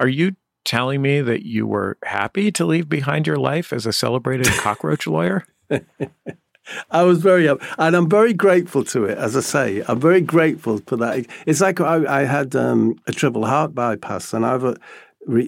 Are 0.00 0.08
you 0.08 0.34
telling 0.64 1.02
me 1.02 1.20
that 1.20 1.46
you 1.46 1.68
were 1.68 1.98
happy 2.04 2.50
to 2.50 2.64
leave 2.64 2.88
behind 2.88 3.28
your 3.28 3.36
life 3.36 3.72
as 3.72 3.86
a 3.86 3.92
celebrated 3.92 4.48
cockroach 4.48 5.06
lawyer? 5.06 5.46
I 6.90 7.02
was 7.02 7.18
very 7.18 7.46
happy, 7.46 7.64
and 7.78 7.94
I'm 7.94 8.08
very 8.08 8.32
grateful 8.32 8.84
to 8.84 9.04
it. 9.04 9.18
As 9.18 9.36
I 9.36 9.40
say, 9.40 9.82
I'm 9.86 10.00
very 10.00 10.20
grateful 10.20 10.78
for 10.86 10.96
that. 10.96 11.26
It's 11.46 11.60
like 11.60 11.80
I, 11.80 12.20
I 12.22 12.24
had 12.24 12.56
um, 12.56 12.98
a 13.06 13.12
triple 13.12 13.46
heart 13.46 13.74
bypass, 13.74 14.32
and 14.32 14.46
I've 14.46 14.64
a, 14.64 14.76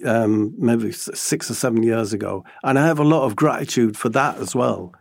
um, 0.05 0.53
maybe 0.57 0.91
six 0.91 1.49
or 1.49 1.53
seven 1.53 1.83
years 1.83 2.13
ago, 2.13 2.43
and 2.63 2.77
I 2.79 2.85
have 2.85 2.99
a 2.99 3.03
lot 3.03 3.23
of 3.25 3.35
gratitude 3.35 3.97
for 3.97 4.09
that 4.09 4.37
as 4.37 4.55
well, 4.55 4.93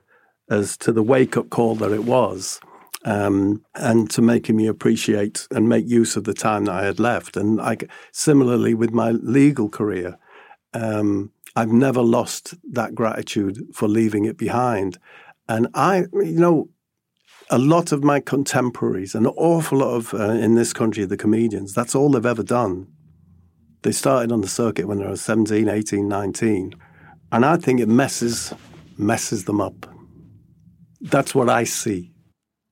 as 0.50 0.76
to 0.78 0.92
the 0.92 1.02
wake 1.02 1.36
up 1.36 1.50
call 1.50 1.74
that 1.76 1.92
it 1.92 2.04
was. 2.04 2.60
Um, 3.04 3.64
and 3.76 4.10
to 4.10 4.20
making 4.20 4.56
me 4.56 4.66
appreciate 4.66 5.46
and 5.52 5.68
make 5.68 5.86
use 5.86 6.16
of 6.16 6.24
the 6.24 6.34
time 6.34 6.64
that 6.64 6.74
I 6.74 6.84
had 6.84 6.98
left. 6.98 7.36
And 7.36 7.56
like 7.56 7.88
similarly 8.10 8.74
with 8.74 8.90
my 8.90 9.12
legal 9.12 9.68
career, 9.68 10.18
um, 10.74 11.30
I've 11.54 11.70
never 11.70 12.02
lost 12.02 12.54
that 12.72 12.96
gratitude 12.96 13.64
for 13.72 13.86
leaving 13.86 14.24
it 14.24 14.36
behind. 14.36 14.98
And 15.48 15.68
I, 15.74 16.04
you 16.12 16.40
know, 16.40 16.68
a 17.50 17.58
lot 17.58 17.92
of 17.92 18.02
my 18.02 18.20
contemporaries, 18.20 19.14
an 19.14 19.26
awful 19.26 19.78
lot 19.78 19.94
of 19.94 20.14
uh, 20.14 20.30
in 20.30 20.54
this 20.54 20.72
country, 20.72 21.04
the 21.04 21.16
comedians, 21.16 21.72
that's 21.72 21.94
all 21.94 22.10
they've 22.10 22.26
ever 22.26 22.42
done. 22.42 22.88
They 23.82 23.92
started 23.92 24.32
on 24.32 24.40
the 24.40 24.48
circuit 24.48 24.88
when 24.88 24.98
they 24.98 25.06
were 25.06 25.16
17, 25.16 25.68
18, 25.68 26.08
19. 26.08 26.74
And 27.30 27.44
I 27.44 27.56
think 27.56 27.80
it 27.80 27.88
messes 27.88 28.52
messes 28.98 29.44
them 29.44 29.60
up. 29.60 29.86
That's 31.00 31.34
what 31.34 31.48
I 31.48 31.64
see. 31.64 32.12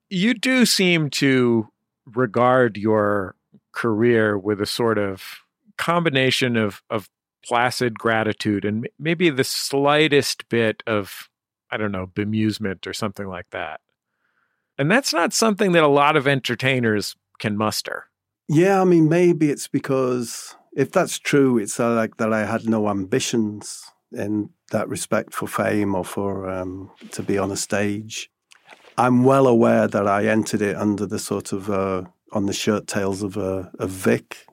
You 0.09 0.35
do 0.35 0.64
seem 0.64 1.11
to 1.11 1.68
regard 2.07 2.77
your 2.77 3.37
career 3.72 4.39
with 4.39 4.61
a 4.61 4.66
sort 4.66 4.99
of 4.99 5.22
combination 5.77 6.57
of 6.57 6.83
of 6.91 7.09
placid 7.45 7.99
gratitude 7.99 8.64
and 8.64 8.89
maybe 8.99 9.29
the 9.29 9.45
slightest 9.45 10.49
bit 10.49 10.83
of 10.87 11.29
I 11.75 11.77
don't 11.77 11.91
know, 11.91 12.07
bemusement 12.07 12.87
or 12.87 12.93
something 12.93 13.27
like 13.27 13.51
that. 13.51 13.81
And 14.79 14.89
that's 14.89 15.12
not 15.12 15.33
something 15.33 15.72
that 15.72 15.83
a 15.83 15.89
lot 15.89 16.16
of 16.16 16.29
entertainers 16.29 17.16
can 17.41 17.57
muster. 17.57 18.05
Yeah, 18.49 18.81
I 18.81 18.85
mean, 18.85 19.09
maybe 19.09 19.51
it's 19.51 19.66
because 19.66 20.55
if 20.77 20.93
that's 20.93 21.18
true, 21.18 21.59
it's 21.59 21.81
uh, 21.81 21.93
like 21.95 22.18
that 22.18 22.33
I 22.33 22.45
had 22.45 22.68
no 22.68 22.89
ambitions 22.89 23.83
in 24.12 24.51
that 24.70 24.89
respect 24.89 25.35
for 25.35 25.49
fame 25.49 25.97
or 25.97 26.05
for 26.05 26.49
um, 26.49 26.93
to 27.11 27.25
be 27.25 27.39
on 27.39 27.51
a 27.51 27.57
stage. 27.57 28.31
I'm 28.97 29.25
well 29.25 29.49
aware 29.49 29.89
that 29.89 30.07
I 30.07 30.27
entered 30.27 30.62
it 30.62 30.77
under 30.77 31.07
the 31.07 31.18
sort 31.18 31.53
of 31.53 31.68
uh, 31.68 32.05
on 32.31 32.47
the 32.47 32.53
shirt 32.53 32.87
tails 32.87 33.25
of 33.25 33.37
uh, 33.37 33.64
of 33.81 33.91
Vic. 33.91 34.47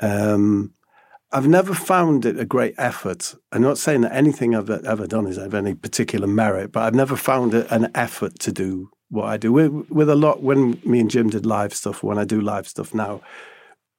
Um, 0.00 0.72
I've 1.34 1.48
never 1.48 1.72
found 1.72 2.26
it 2.26 2.38
a 2.38 2.44
great 2.44 2.74
effort. 2.76 3.34
I'm 3.52 3.62
not 3.62 3.78
saying 3.78 4.02
that 4.02 4.14
anything 4.14 4.54
I've 4.54 4.68
ever 4.68 5.06
done 5.06 5.26
is 5.26 5.38
of 5.38 5.54
any 5.54 5.74
particular 5.74 6.26
merit, 6.26 6.72
but 6.72 6.82
I've 6.82 6.94
never 6.94 7.16
found 7.16 7.54
it 7.54 7.66
an 7.70 7.90
effort 7.94 8.38
to 8.40 8.52
do 8.52 8.90
what 9.08 9.24
I 9.26 9.38
do. 9.38 9.50
With, 9.50 9.90
with 9.90 10.10
a 10.10 10.14
lot, 10.14 10.42
when 10.42 10.78
me 10.84 11.00
and 11.00 11.10
Jim 11.10 11.30
did 11.30 11.46
live 11.46 11.72
stuff, 11.72 12.02
when 12.02 12.18
I 12.18 12.24
do 12.24 12.40
live 12.40 12.68
stuff 12.68 12.92
now, 12.92 13.22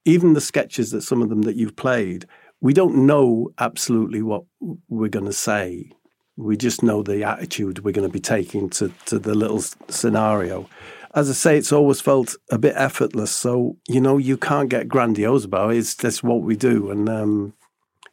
even 0.05 0.33
the 0.33 0.41
sketches 0.41 0.91
that 0.91 1.01
some 1.01 1.23
of 1.23 1.29
them 1.29 1.41
that 1.43 1.55
you've 1.55 1.75
played, 1.75 2.27
we 2.61 2.71
don't 2.71 3.07
know 3.07 3.49
absolutely 3.57 4.21
what 4.21 4.43
we're 4.87 5.09
going 5.09 5.25
to 5.25 5.33
say. 5.33 5.91
We 6.35 6.55
just 6.55 6.83
know 6.83 7.01
the 7.01 7.23
attitude 7.23 7.79
we're 7.79 7.93
going 7.93 8.07
to 8.07 8.13
be 8.13 8.19
taking 8.19 8.69
to, 8.71 8.91
to 9.05 9.17
the 9.17 9.33
little 9.33 9.63
scenario 9.89 10.69
as 11.15 11.29
I 11.29 11.33
say, 11.33 11.57
it's 11.57 11.71
always 11.71 12.01
felt 12.01 12.35
a 12.49 12.57
bit 12.57 12.73
effortless. 12.75 13.31
So 13.31 13.77
you 13.87 14.01
know, 14.01 14.17
you 14.17 14.37
can't 14.37 14.69
get 14.69 14.87
grandiose 14.87 15.45
about 15.45 15.71
it. 15.71 15.77
It's 15.77 15.95
just 15.95 16.23
what 16.23 16.41
we 16.41 16.55
do, 16.55 16.91
and 16.91 17.09
um, 17.09 17.53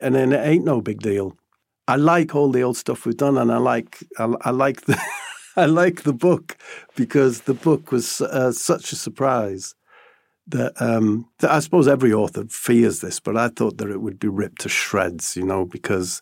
and 0.00 0.14
then 0.14 0.32
it 0.32 0.46
ain't 0.46 0.64
no 0.64 0.80
big 0.80 1.00
deal. 1.00 1.36
I 1.88 1.96
like 1.96 2.34
all 2.34 2.50
the 2.50 2.62
old 2.62 2.76
stuff 2.76 3.04
we've 3.04 3.16
done, 3.16 3.38
and 3.38 3.50
I 3.50 3.58
like 3.58 3.98
I, 4.18 4.32
I 4.42 4.50
like 4.50 4.82
the 4.82 5.00
I 5.56 5.66
like 5.66 6.02
the 6.02 6.12
book 6.12 6.56
because 6.94 7.42
the 7.42 7.54
book 7.54 7.90
was 7.90 8.20
uh, 8.20 8.52
such 8.52 8.92
a 8.92 8.96
surprise 8.96 9.74
that, 10.50 10.80
um, 10.80 11.28
that 11.38 11.50
I 11.50 11.60
suppose 11.60 11.88
every 11.88 12.12
author 12.12 12.44
fears 12.48 13.00
this, 13.00 13.20
but 13.20 13.36
I 13.36 13.48
thought 13.48 13.78
that 13.78 13.90
it 13.90 14.00
would 14.00 14.18
be 14.18 14.28
ripped 14.28 14.62
to 14.62 14.68
shreds, 14.68 15.36
you 15.36 15.44
know, 15.44 15.64
because 15.64 16.20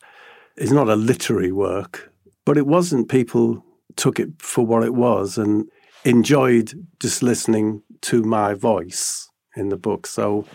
it's 0.57 0.70
not 0.70 0.89
a 0.89 0.97
literary 0.97 1.53
work, 1.53 2.12
but 2.45 2.57
it 2.57 2.66
wasn't. 2.66 3.09
People 3.09 3.64
took 3.97 4.18
it 4.18 4.31
for 4.39 4.64
what 4.64 4.83
it 4.83 4.95
was, 4.95 5.39
and 5.39 5.68
enjoyed 6.05 6.86
just 7.01 7.22
listening 7.22 7.82
to 8.03 8.22
my 8.22 8.55
voice 8.55 9.28
in 9.57 9.68
the 9.68 9.76
book. 9.76 10.07
So 10.07 10.46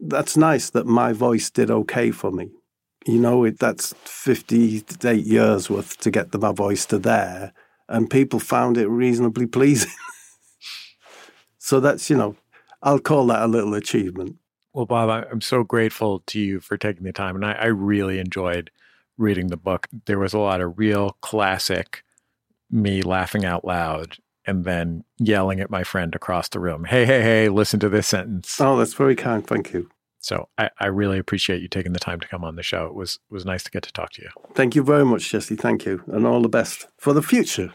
that's 0.00 0.36
nice 0.36 0.70
that 0.70 0.86
my 0.86 1.12
voice 1.12 1.50
did 1.50 1.70
okay 1.70 2.10
for 2.10 2.30
me. 2.30 2.50
You 3.06 3.20
know, 3.20 3.44
it, 3.44 3.58
that's 3.58 3.94
58 4.04 5.24
years 5.24 5.70
worth 5.70 5.98
to 5.98 6.10
get 6.10 6.32
the, 6.32 6.38
my 6.38 6.52
voice 6.52 6.86
to 6.86 6.98
there, 6.98 7.52
and 7.88 8.10
people 8.10 8.40
found 8.40 8.76
it 8.76 8.88
reasonably 8.88 9.46
pleasing. 9.58 9.92
so 11.58 11.78
that's, 11.78 12.10
you 12.10 12.16
know, 12.16 12.36
I'll 12.82 12.98
call 12.98 13.26
that 13.28 13.42
a 13.42 13.46
little 13.46 13.74
achievement. 13.74 14.36
Well, 14.72 14.86
Bob, 14.86 15.26
I'm 15.30 15.40
so 15.40 15.62
grateful 15.62 16.22
to 16.26 16.40
you 16.40 16.60
for 16.60 16.76
taking 16.76 17.04
the 17.04 17.12
time, 17.12 17.36
and 17.36 17.44
I, 17.44 17.52
I 17.52 17.66
really 17.66 18.18
enjoyed 18.18 18.70
reading 19.16 19.46
the 19.46 19.56
book. 19.56 19.86
There 20.06 20.18
was 20.18 20.34
a 20.34 20.38
lot 20.38 20.60
of 20.60 20.78
real 20.78 21.16
classic 21.20 22.02
me 22.70 23.00
laughing 23.02 23.44
out 23.44 23.64
loud 23.64 24.18
and 24.46 24.64
then 24.64 25.04
yelling 25.18 25.60
at 25.60 25.70
my 25.70 25.82
friend 25.82 26.14
across 26.14 26.48
the 26.48 26.60
room, 26.60 26.84
hey, 26.84 27.04
hey, 27.04 27.22
hey, 27.22 27.48
listen 27.48 27.80
to 27.80 27.88
this 27.88 28.06
sentence. 28.06 28.60
Oh, 28.60 28.76
that's 28.76 28.94
very 28.94 29.16
kind. 29.16 29.46
Thank 29.46 29.72
you. 29.72 29.90
So 30.20 30.48
I, 30.58 30.70
I 30.80 30.86
really 30.86 31.18
appreciate 31.18 31.62
you 31.62 31.68
taking 31.68 31.92
the 31.92 32.00
time 32.00 32.20
to 32.20 32.28
come 32.28 32.44
on 32.44 32.56
the 32.56 32.62
show. 32.62 32.86
It 32.86 32.94
was 32.94 33.18
was 33.30 33.44
nice 33.44 33.62
to 33.64 33.70
get 33.70 33.82
to 33.84 33.92
talk 33.92 34.10
to 34.12 34.22
you. 34.22 34.30
Thank 34.54 34.74
you 34.74 34.82
very 34.82 35.04
much, 35.04 35.30
Jesse. 35.30 35.56
Thank 35.56 35.84
you. 35.84 36.02
And 36.08 36.26
all 36.26 36.42
the 36.42 36.48
best 36.48 36.86
for 36.98 37.12
the 37.12 37.22
future. 37.22 37.72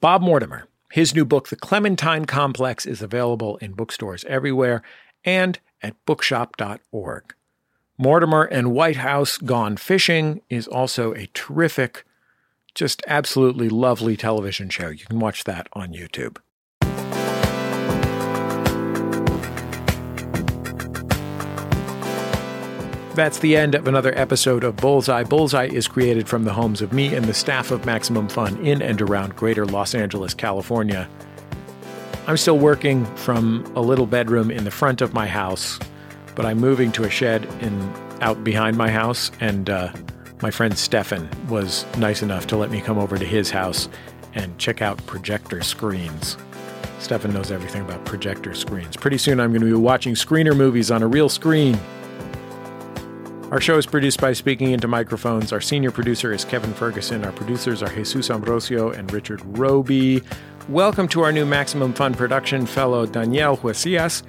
Bob 0.00 0.20
Mortimer. 0.22 0.66
His 0.90 1.14
new 1.14 1.24
book, 1.24 1.48
The 1.48 1.56
Clementine 1.56 2.26
Complex, 2.26 2.84
is 2.84 3.00
available 3.00 3.56
in 3.58 3.72
bookstores 3.72 4.26
everywhere 4.26 4.82
and 5.24 5.58
at 5.80 5.94
bookshop.org. 6.04 7.34
Mortimer 7.96 8.42
and 8.42 8.72
Whitehouse 8.72 9.38
Gone 9.38 9.78
Fishing 9.78 10.42
is 10.50 10.68
also 10.68 11.14
a 11.14 11.28
terrific 11.32 12.04
just 12.74 13.02
absolutely 13.06 13.68
lovely 13.68 14.16
television 14.16 14.68
show. 14.70 14.88
You 14.88 15.04
can 15.04 15.18
watch 15.18 15.44
that 15.44 15.68
on 15.72 15.92
YouTube. 15.92 16.38
That's 23.14 23.40
the 23.40 23.56
end 23.56 23.74
of 23.74 23.86
another 23.86 24.16
episode 24.18 24.64
of 24.64 24.76
Bullseye. 24.76 25.24
Bullseye 25.24 25.66
is 25.66 25.86
created 25.86 26.26
from 26.26 26.44
the 26.44 26.52
homes 26.54 26.80
of 26.80 26.94
me 26.94 27.14
and 27.14 27.26
the 27.26 27.34
staff 27.34 27.70
of 27.70 27.84
Maximum 27.84 28.26
Fun 28.26 28.56
in 28.64 28.80
and 28.80 29.02
around 29.02 29.36
greater 29.36 29.66
Los 29.66 29.94
Angeles, 29.94 30.32
California. 30.32 31.06
I'm 32.26 32.38
still 32.38 32.58
working 32.58 33.04
from 33.16 33.70
a 33.76 33.82
little 33.82 34.06
bedroom 34.06 34.50
in 34.50 34.64
the 34.64 34.70
front 34.70 35.02
of 35.02 35.12
my 35.12 35.26
house, 35.26 35.78
but 36.34 36.46
I'm 36.46 36.58
moving 36.58 36.90
to 36.92 37.04
a 37.04 37.10
shed 37.10 37.44
in 37.60 37.78
out 38.22 38.42
behind 38.44 38.78
my 38.78 38.88
house 38.88 39.30
and 39.40 39.68
uh, 39.68 39.92
my 40.42 40.50
friend 40.50 40.76
Stefan 40.76 41.28
was 41.48 41.86
nice 41.96 42.20
enough 42.20 42.48
to 42.48 42.56
let 42.56 42.70
me 42.70 42.80
come 42.80 42.98
over 42.98 43.16
to 43.16 43.24
his 43.24 43.50
house 43.50 43.88
and 44.34 44.58
check 44.58 44.82
out 44.82 45.04
projector 45.06 45.62
screens. 45.62 46.36
Stefan 46.98 47.32
knows 47.32 47.52
everything 47.52 47.82
about 47.82 48.04
projector 48.04 48.52
screens. 48.52 48.96
Pretty 48.96 49.18
soon 49.18 49.38
I'm 49.38 49.50
going 49.50 49.60
to 49.60 49.66
be 49.66 49.72
watching 49.72 50.14
screener 50.14 50.56
movies 50.56 50.90
on 50.90 51.02
a 51.02 51.06
real 51.06 51.28
screen. 51.28 51.78
Our 53.52 53.60
show 53.60 53.76
is 53.78 53.86
produced 53.86 54.20
by 54.20 54.32
Speaking 54.32 54.72
Into 54.72 54.88
Microphones. 54.88 55.52
Our 55.52 55.60
senior 55.60 55.90
producer 55.90 56.32
is 56.32 56.44
Kevin 56.44 56.72
Ferguson. 56.74 57.24
Our 57.24 57.32
producers 57.32 57.82
are 57.82 57.94
Jesus 57.94 58.30
Ambrosio 58.30 58.90
and 58.90 59.12
Richard 59.12 59.42
Robey. 59.58 60.22
Welcome 60.68 61.06
to 61.08 61.22
our 61.22 61.30
new 61.30 61.44
Maximum 61.44 61.92
Fun 61.92 62.14
production 62.14 62.66
fellow, 62.66 63.06
Danielle 63.06 63.56
Huesias 63.58 64.22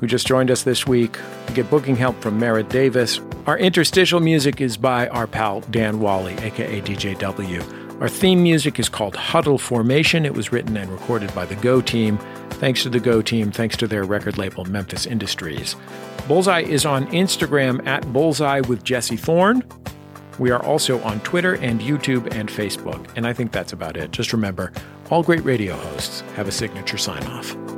who 0.00 0.06
just 0.06 0.26
joined 0.26 0.50
us 0.50 0.62
this 0.62 0.86
week. 0.86 1.18
We 1.48 1.54
get 1.54 1.70
booking 1.70 1.96
help 1.96 2.20
from 2.20 2.38
Merritt 2.38 2.68
Davis. 2.68 3.20
Our 3.46 3.58
interstitial 3.58 4.20
music 4.20 4.60
is 4.60 4.76
by 4.76 5.08
our 5.08 5.26
pal 5.26 5.60
Dan 5.70 6.00
Wally, 6.00 6.34
aka 6.34 6.80
DJW. 6.80 8.00
Our 8.00 8.08
theme 8.08 8.42
music 8.42 8.78
is 8.78 8.88
called 8.90 9.16
Huddle 9.16 9.56
Formation. 9.56 10.26
It 10.26 10.34
was 10.34 10.52
written 10.52 10.76
and 10.76 10.90
recorded 10.90 11.34
by 11.34 11.46
the 11.46 11.56
Go 11.56 11.80
team. 11.80 12.18
Thanks 12.50 12.82
to 12.82 12.90
the 12.90 13.00
Go 13.00 13.22
team, 13.22 13.50
thanks 13.50 13.76
to 13.78 13.86
their 13.86 14.04
record 14.04 14.36
label, 14.36 14.64
Memphis 14.66 15.06
Industries. 15.06 15.76
Bullseye 16.28 16.62
is 16.62 16.84
on 16.84 17.06
Instagram 17.06 17.86
at 17.86 18.12
Bullseye 18.12 18.60
with 18.60 18.84
Jesse 18.84 19.16
Thorn. 19.16 19.62
We 20.38 20.50
are 20.50 20.62
also 20.62 21.00
on 21.02 21.20
Twitter 21.20 21.54
and 21.54 21.80
YouTube 21.80 22.34
and 22.34 22.48
Facebook. 22.48 23.08
And 23.16 23.26
I 23.26 23.32
think 23.32 23.52
that's 23.52 23.72
about 23.72 23.96
it. 23.96 24.10
Just 24.10 24.32
remember, 24.32 24.72
all 25.10 25.22
great 25.22 25.44
radio 25.44 25.74
hosts 25.74 26.20
have 26.34 26.48
a 26.48 26.52
signature 26.52 26.98
sign 26.98 27.22
off. 27.24 27.75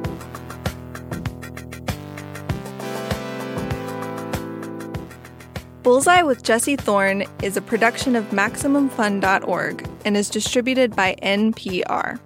Bullseye 5.82 6.22
with 6.22 6.42
Jesse 6.42 6.76
Thorn 6.76 7.24
is 7.42 7.56
a 7.56 7.62
production 7.62 8.16
of 8.16 8.24
MaximumFun.org 8.30 9.88
and 10.04 10.16
is 10.16 10.28
distributed 10.28 10.96
by 10.96 11.14
NPR. 11.22 12.18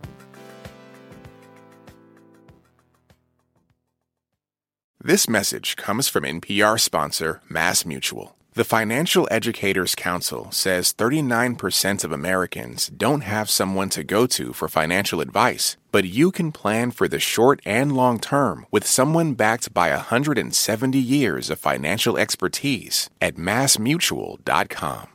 This 5.05 5.29
message 5.29 5.77
comes 5.77 6.09
from 6.09 6.25
NPR 6.25 6.81
sponsor 6.81 7.43
Mass 7.49 7.85
Mutual. 7.85 8.37
The 8.55 8.65
Financial 8.65 9.27
Educators 9.31 9.95
Council 9.95 10.51
says 10.51 10.93
39% 10.93 12.05
of 12.05 12.13
Americans 12.13 12.89
don't 12.89 13.23
have 13.23 13.49
someone 13.49 13.89
to 13.89 14.05
go 14.05 14.27
to 14.27 14.53
for 14.53 14.69
financial 14.69 15.23
advice, 15.23 15.79
but 15.91 16.05
you 16.05 16.31
can 16.31 16.53
plan 16.53 16.91
for 16.91 17.09
the 17.09 17.19
short 17.19 17.63
and 17.65 17.97
long 17.97 18.21
term 18.21 18.67
with 18.71 18.87
someone 18.87 19.33
backed 19.33 19.73
by 19.73 19.89
170 19.89 20.99
years 20.99 21.49
of 21.49 21.61
financial 21.61 22.19
expertise 22.19 23.09
at 23.23 23.37
massmutual.com. 23.37 25.07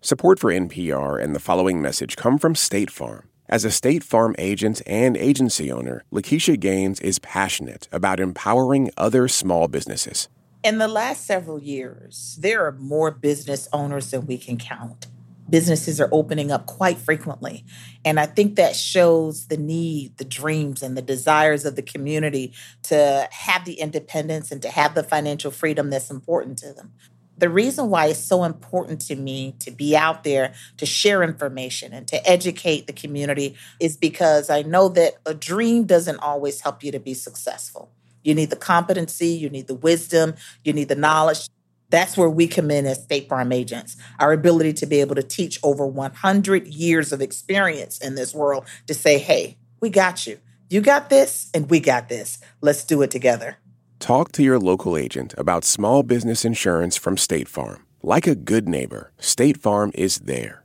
Support 0.00 0.38
for 0.38 0.50
NPR 0.50 1.22
and 1.22 1.34
the 1.34 1.40
following 1.40 1.82
message 1.82 2.16
come 2.16 2.38
from 2.38 2.54
State 2.54 2.90
Farm. 2.90 3.28
As 3.46 3.66
a 3.66 3.70
State 3.70 4.02
Farm 4.02 4.34
agent 4.38 4.80
and 4.86 5.18
agency 5.18 5.70
owner, 5.70 6.04
Lakeisha 6.10 6.58
Gaines 6.58 6.98
is 7.00 7.18
passionate 7.18 7.88
about 7.92 8.20
empowering 8.20 8.90
other 8.96 9.28
small 9.28 9.68
businesses. 9.68 10.30
In 10.64 10.78
the 10.78 10.88
last 10.88 11.26
several 11.26 11.62
years, 11.62 12.38
there 12.40 12.64
are 12.64 12.72
more 12.72 13.10
business 13.10 13.68
owners 13.70 14.10
than 14.10 14.26
we 14.26 14.38
can 14.38 14.56
count. 14.56 15.08
Businesses 15.50 16.00
are 16.00 16.08
opening 16.10 16.50
up 16.50 16.64
quite 16.64 16.96
frequently. 16.96 17.66
And 18.02 18.18
I 18.18 18.24
think 18.24 18.56
that 18.56 18.74
shows 18.74 19.48
the 19.48 19.58
need, 19.58 20.16
the 20.16 20.24
dreams, 20.24 20.82
and 20.82 20.96
the 20.96 21.02
desires 21.02 21.66
of 21.66 21.76
the 21.76 21.82
community 21.82 22.54
to 22.84 23.28
have 23.30 23.66
the 23.66 23.74
independence 23.74 24.50
and 24.50 24.62
to 24.62 24.70
have 24.70 24.94
the 24.94 25.02
financial 25.02 25.50
freedom 25.50 25.90
that's 25.90 26.10
important 26.10 26.56
to 26.60 26.72
them. 26.72 26.94
The 27.36 27.50
reason 27.50 27.90
why 27.90 28.06
it's 28.06 28.18
so 28.24 28.42
important 28.42 29.02
to 29.02 29.16
me 29.16 29.56
to 29.58 29.70
be 29.70 29.94
out 29.94 30.24
there 30.24 30.54
to 30.78 30.86
share 30.86 31.22
information 31.22 31.92
and 31.92 32.08
to 32.08 32.26
educate 32.26 32.86
the 32.86 32.94
community 32.94 33.54
is 33.78 33.98
because 33.98 34.48
I 34.48 34.62
know 34.62 34.88
that 34.88 35.16
a 35.26 35.34
dream 35.34 35.84
doesn't 35.84 36.20
always 36.20 36.62
help 36.62 36.82
you 36.82 36.90
to 36.92 37.00
be 37.00 37.12
successful. 37.12 37.93
You 38.24 38.34
need 38.34 38.50
the 38.50 38.56
competency, 38.56 39.28
you 39.28 39.48
need 39.48 39.68
the 39.68 39.74
wisdom, 39.74 40.34
you 40.64 40.72
need 40.72 40.88
the 40.88 40.96
knowledge. 40.96 41.48
That's 41.90 42.16
where 42.16 42.30
we 42.30 42.48
come 42.48 42.70
in 42.70 42.86
as 42.86 43.04
State 43.04 43.28
Farm 43.28 43.52
agents. 43.52 43.96
Our 44.18 44.32
ability 44.32 44.72
to 44.74 44.86
be 44.86 45.00
able 45.00 45.14
to 45.14 45.22
teach 45.22 45.60
over 45.62 45.86
100 45.86 46.66
years 46.66 47.12
of 47.12 47.20
experience 47.20 47.98
in 47.98 48.16
this 48.16 48.34
world 48.34 48.64
to 48.88 48.94
say, 48.94 49.18
hey, 49.18 49.58
we 49.80 49.90
got 49.90 50.26
you. 50.26 50.38
You 50.70 50.80
got 50.80 51.10
this, 51.10 51.50
and 51.54 51.70
we 51.70 51.78
got 51.78 52.08
this. 52.08 52.38
Let's 52.62 52.84
do 52.84 53.02
it 53.02 53.10
together. 53.10 53.58
Talk 54.00 54.32
to 54.32 54.42
your 54.42 54.58
local 54.58 54.96
agent 54.96 55.34
about 55.38 55.64
small 55.64 56.02
business 56.02 56.44
insurance 56.44 56.96
from 56.96 57.16
State 57.16 57.48
Farm. 57.48 57.86
Like 58.02 58.26
a 58.26 58.34
good 58.34 58.68
neighbor, 58.68 59.12
State 59.18 59.58
Farm 59.58 59.92
is 59.94 60.18
there. 60.20 60.63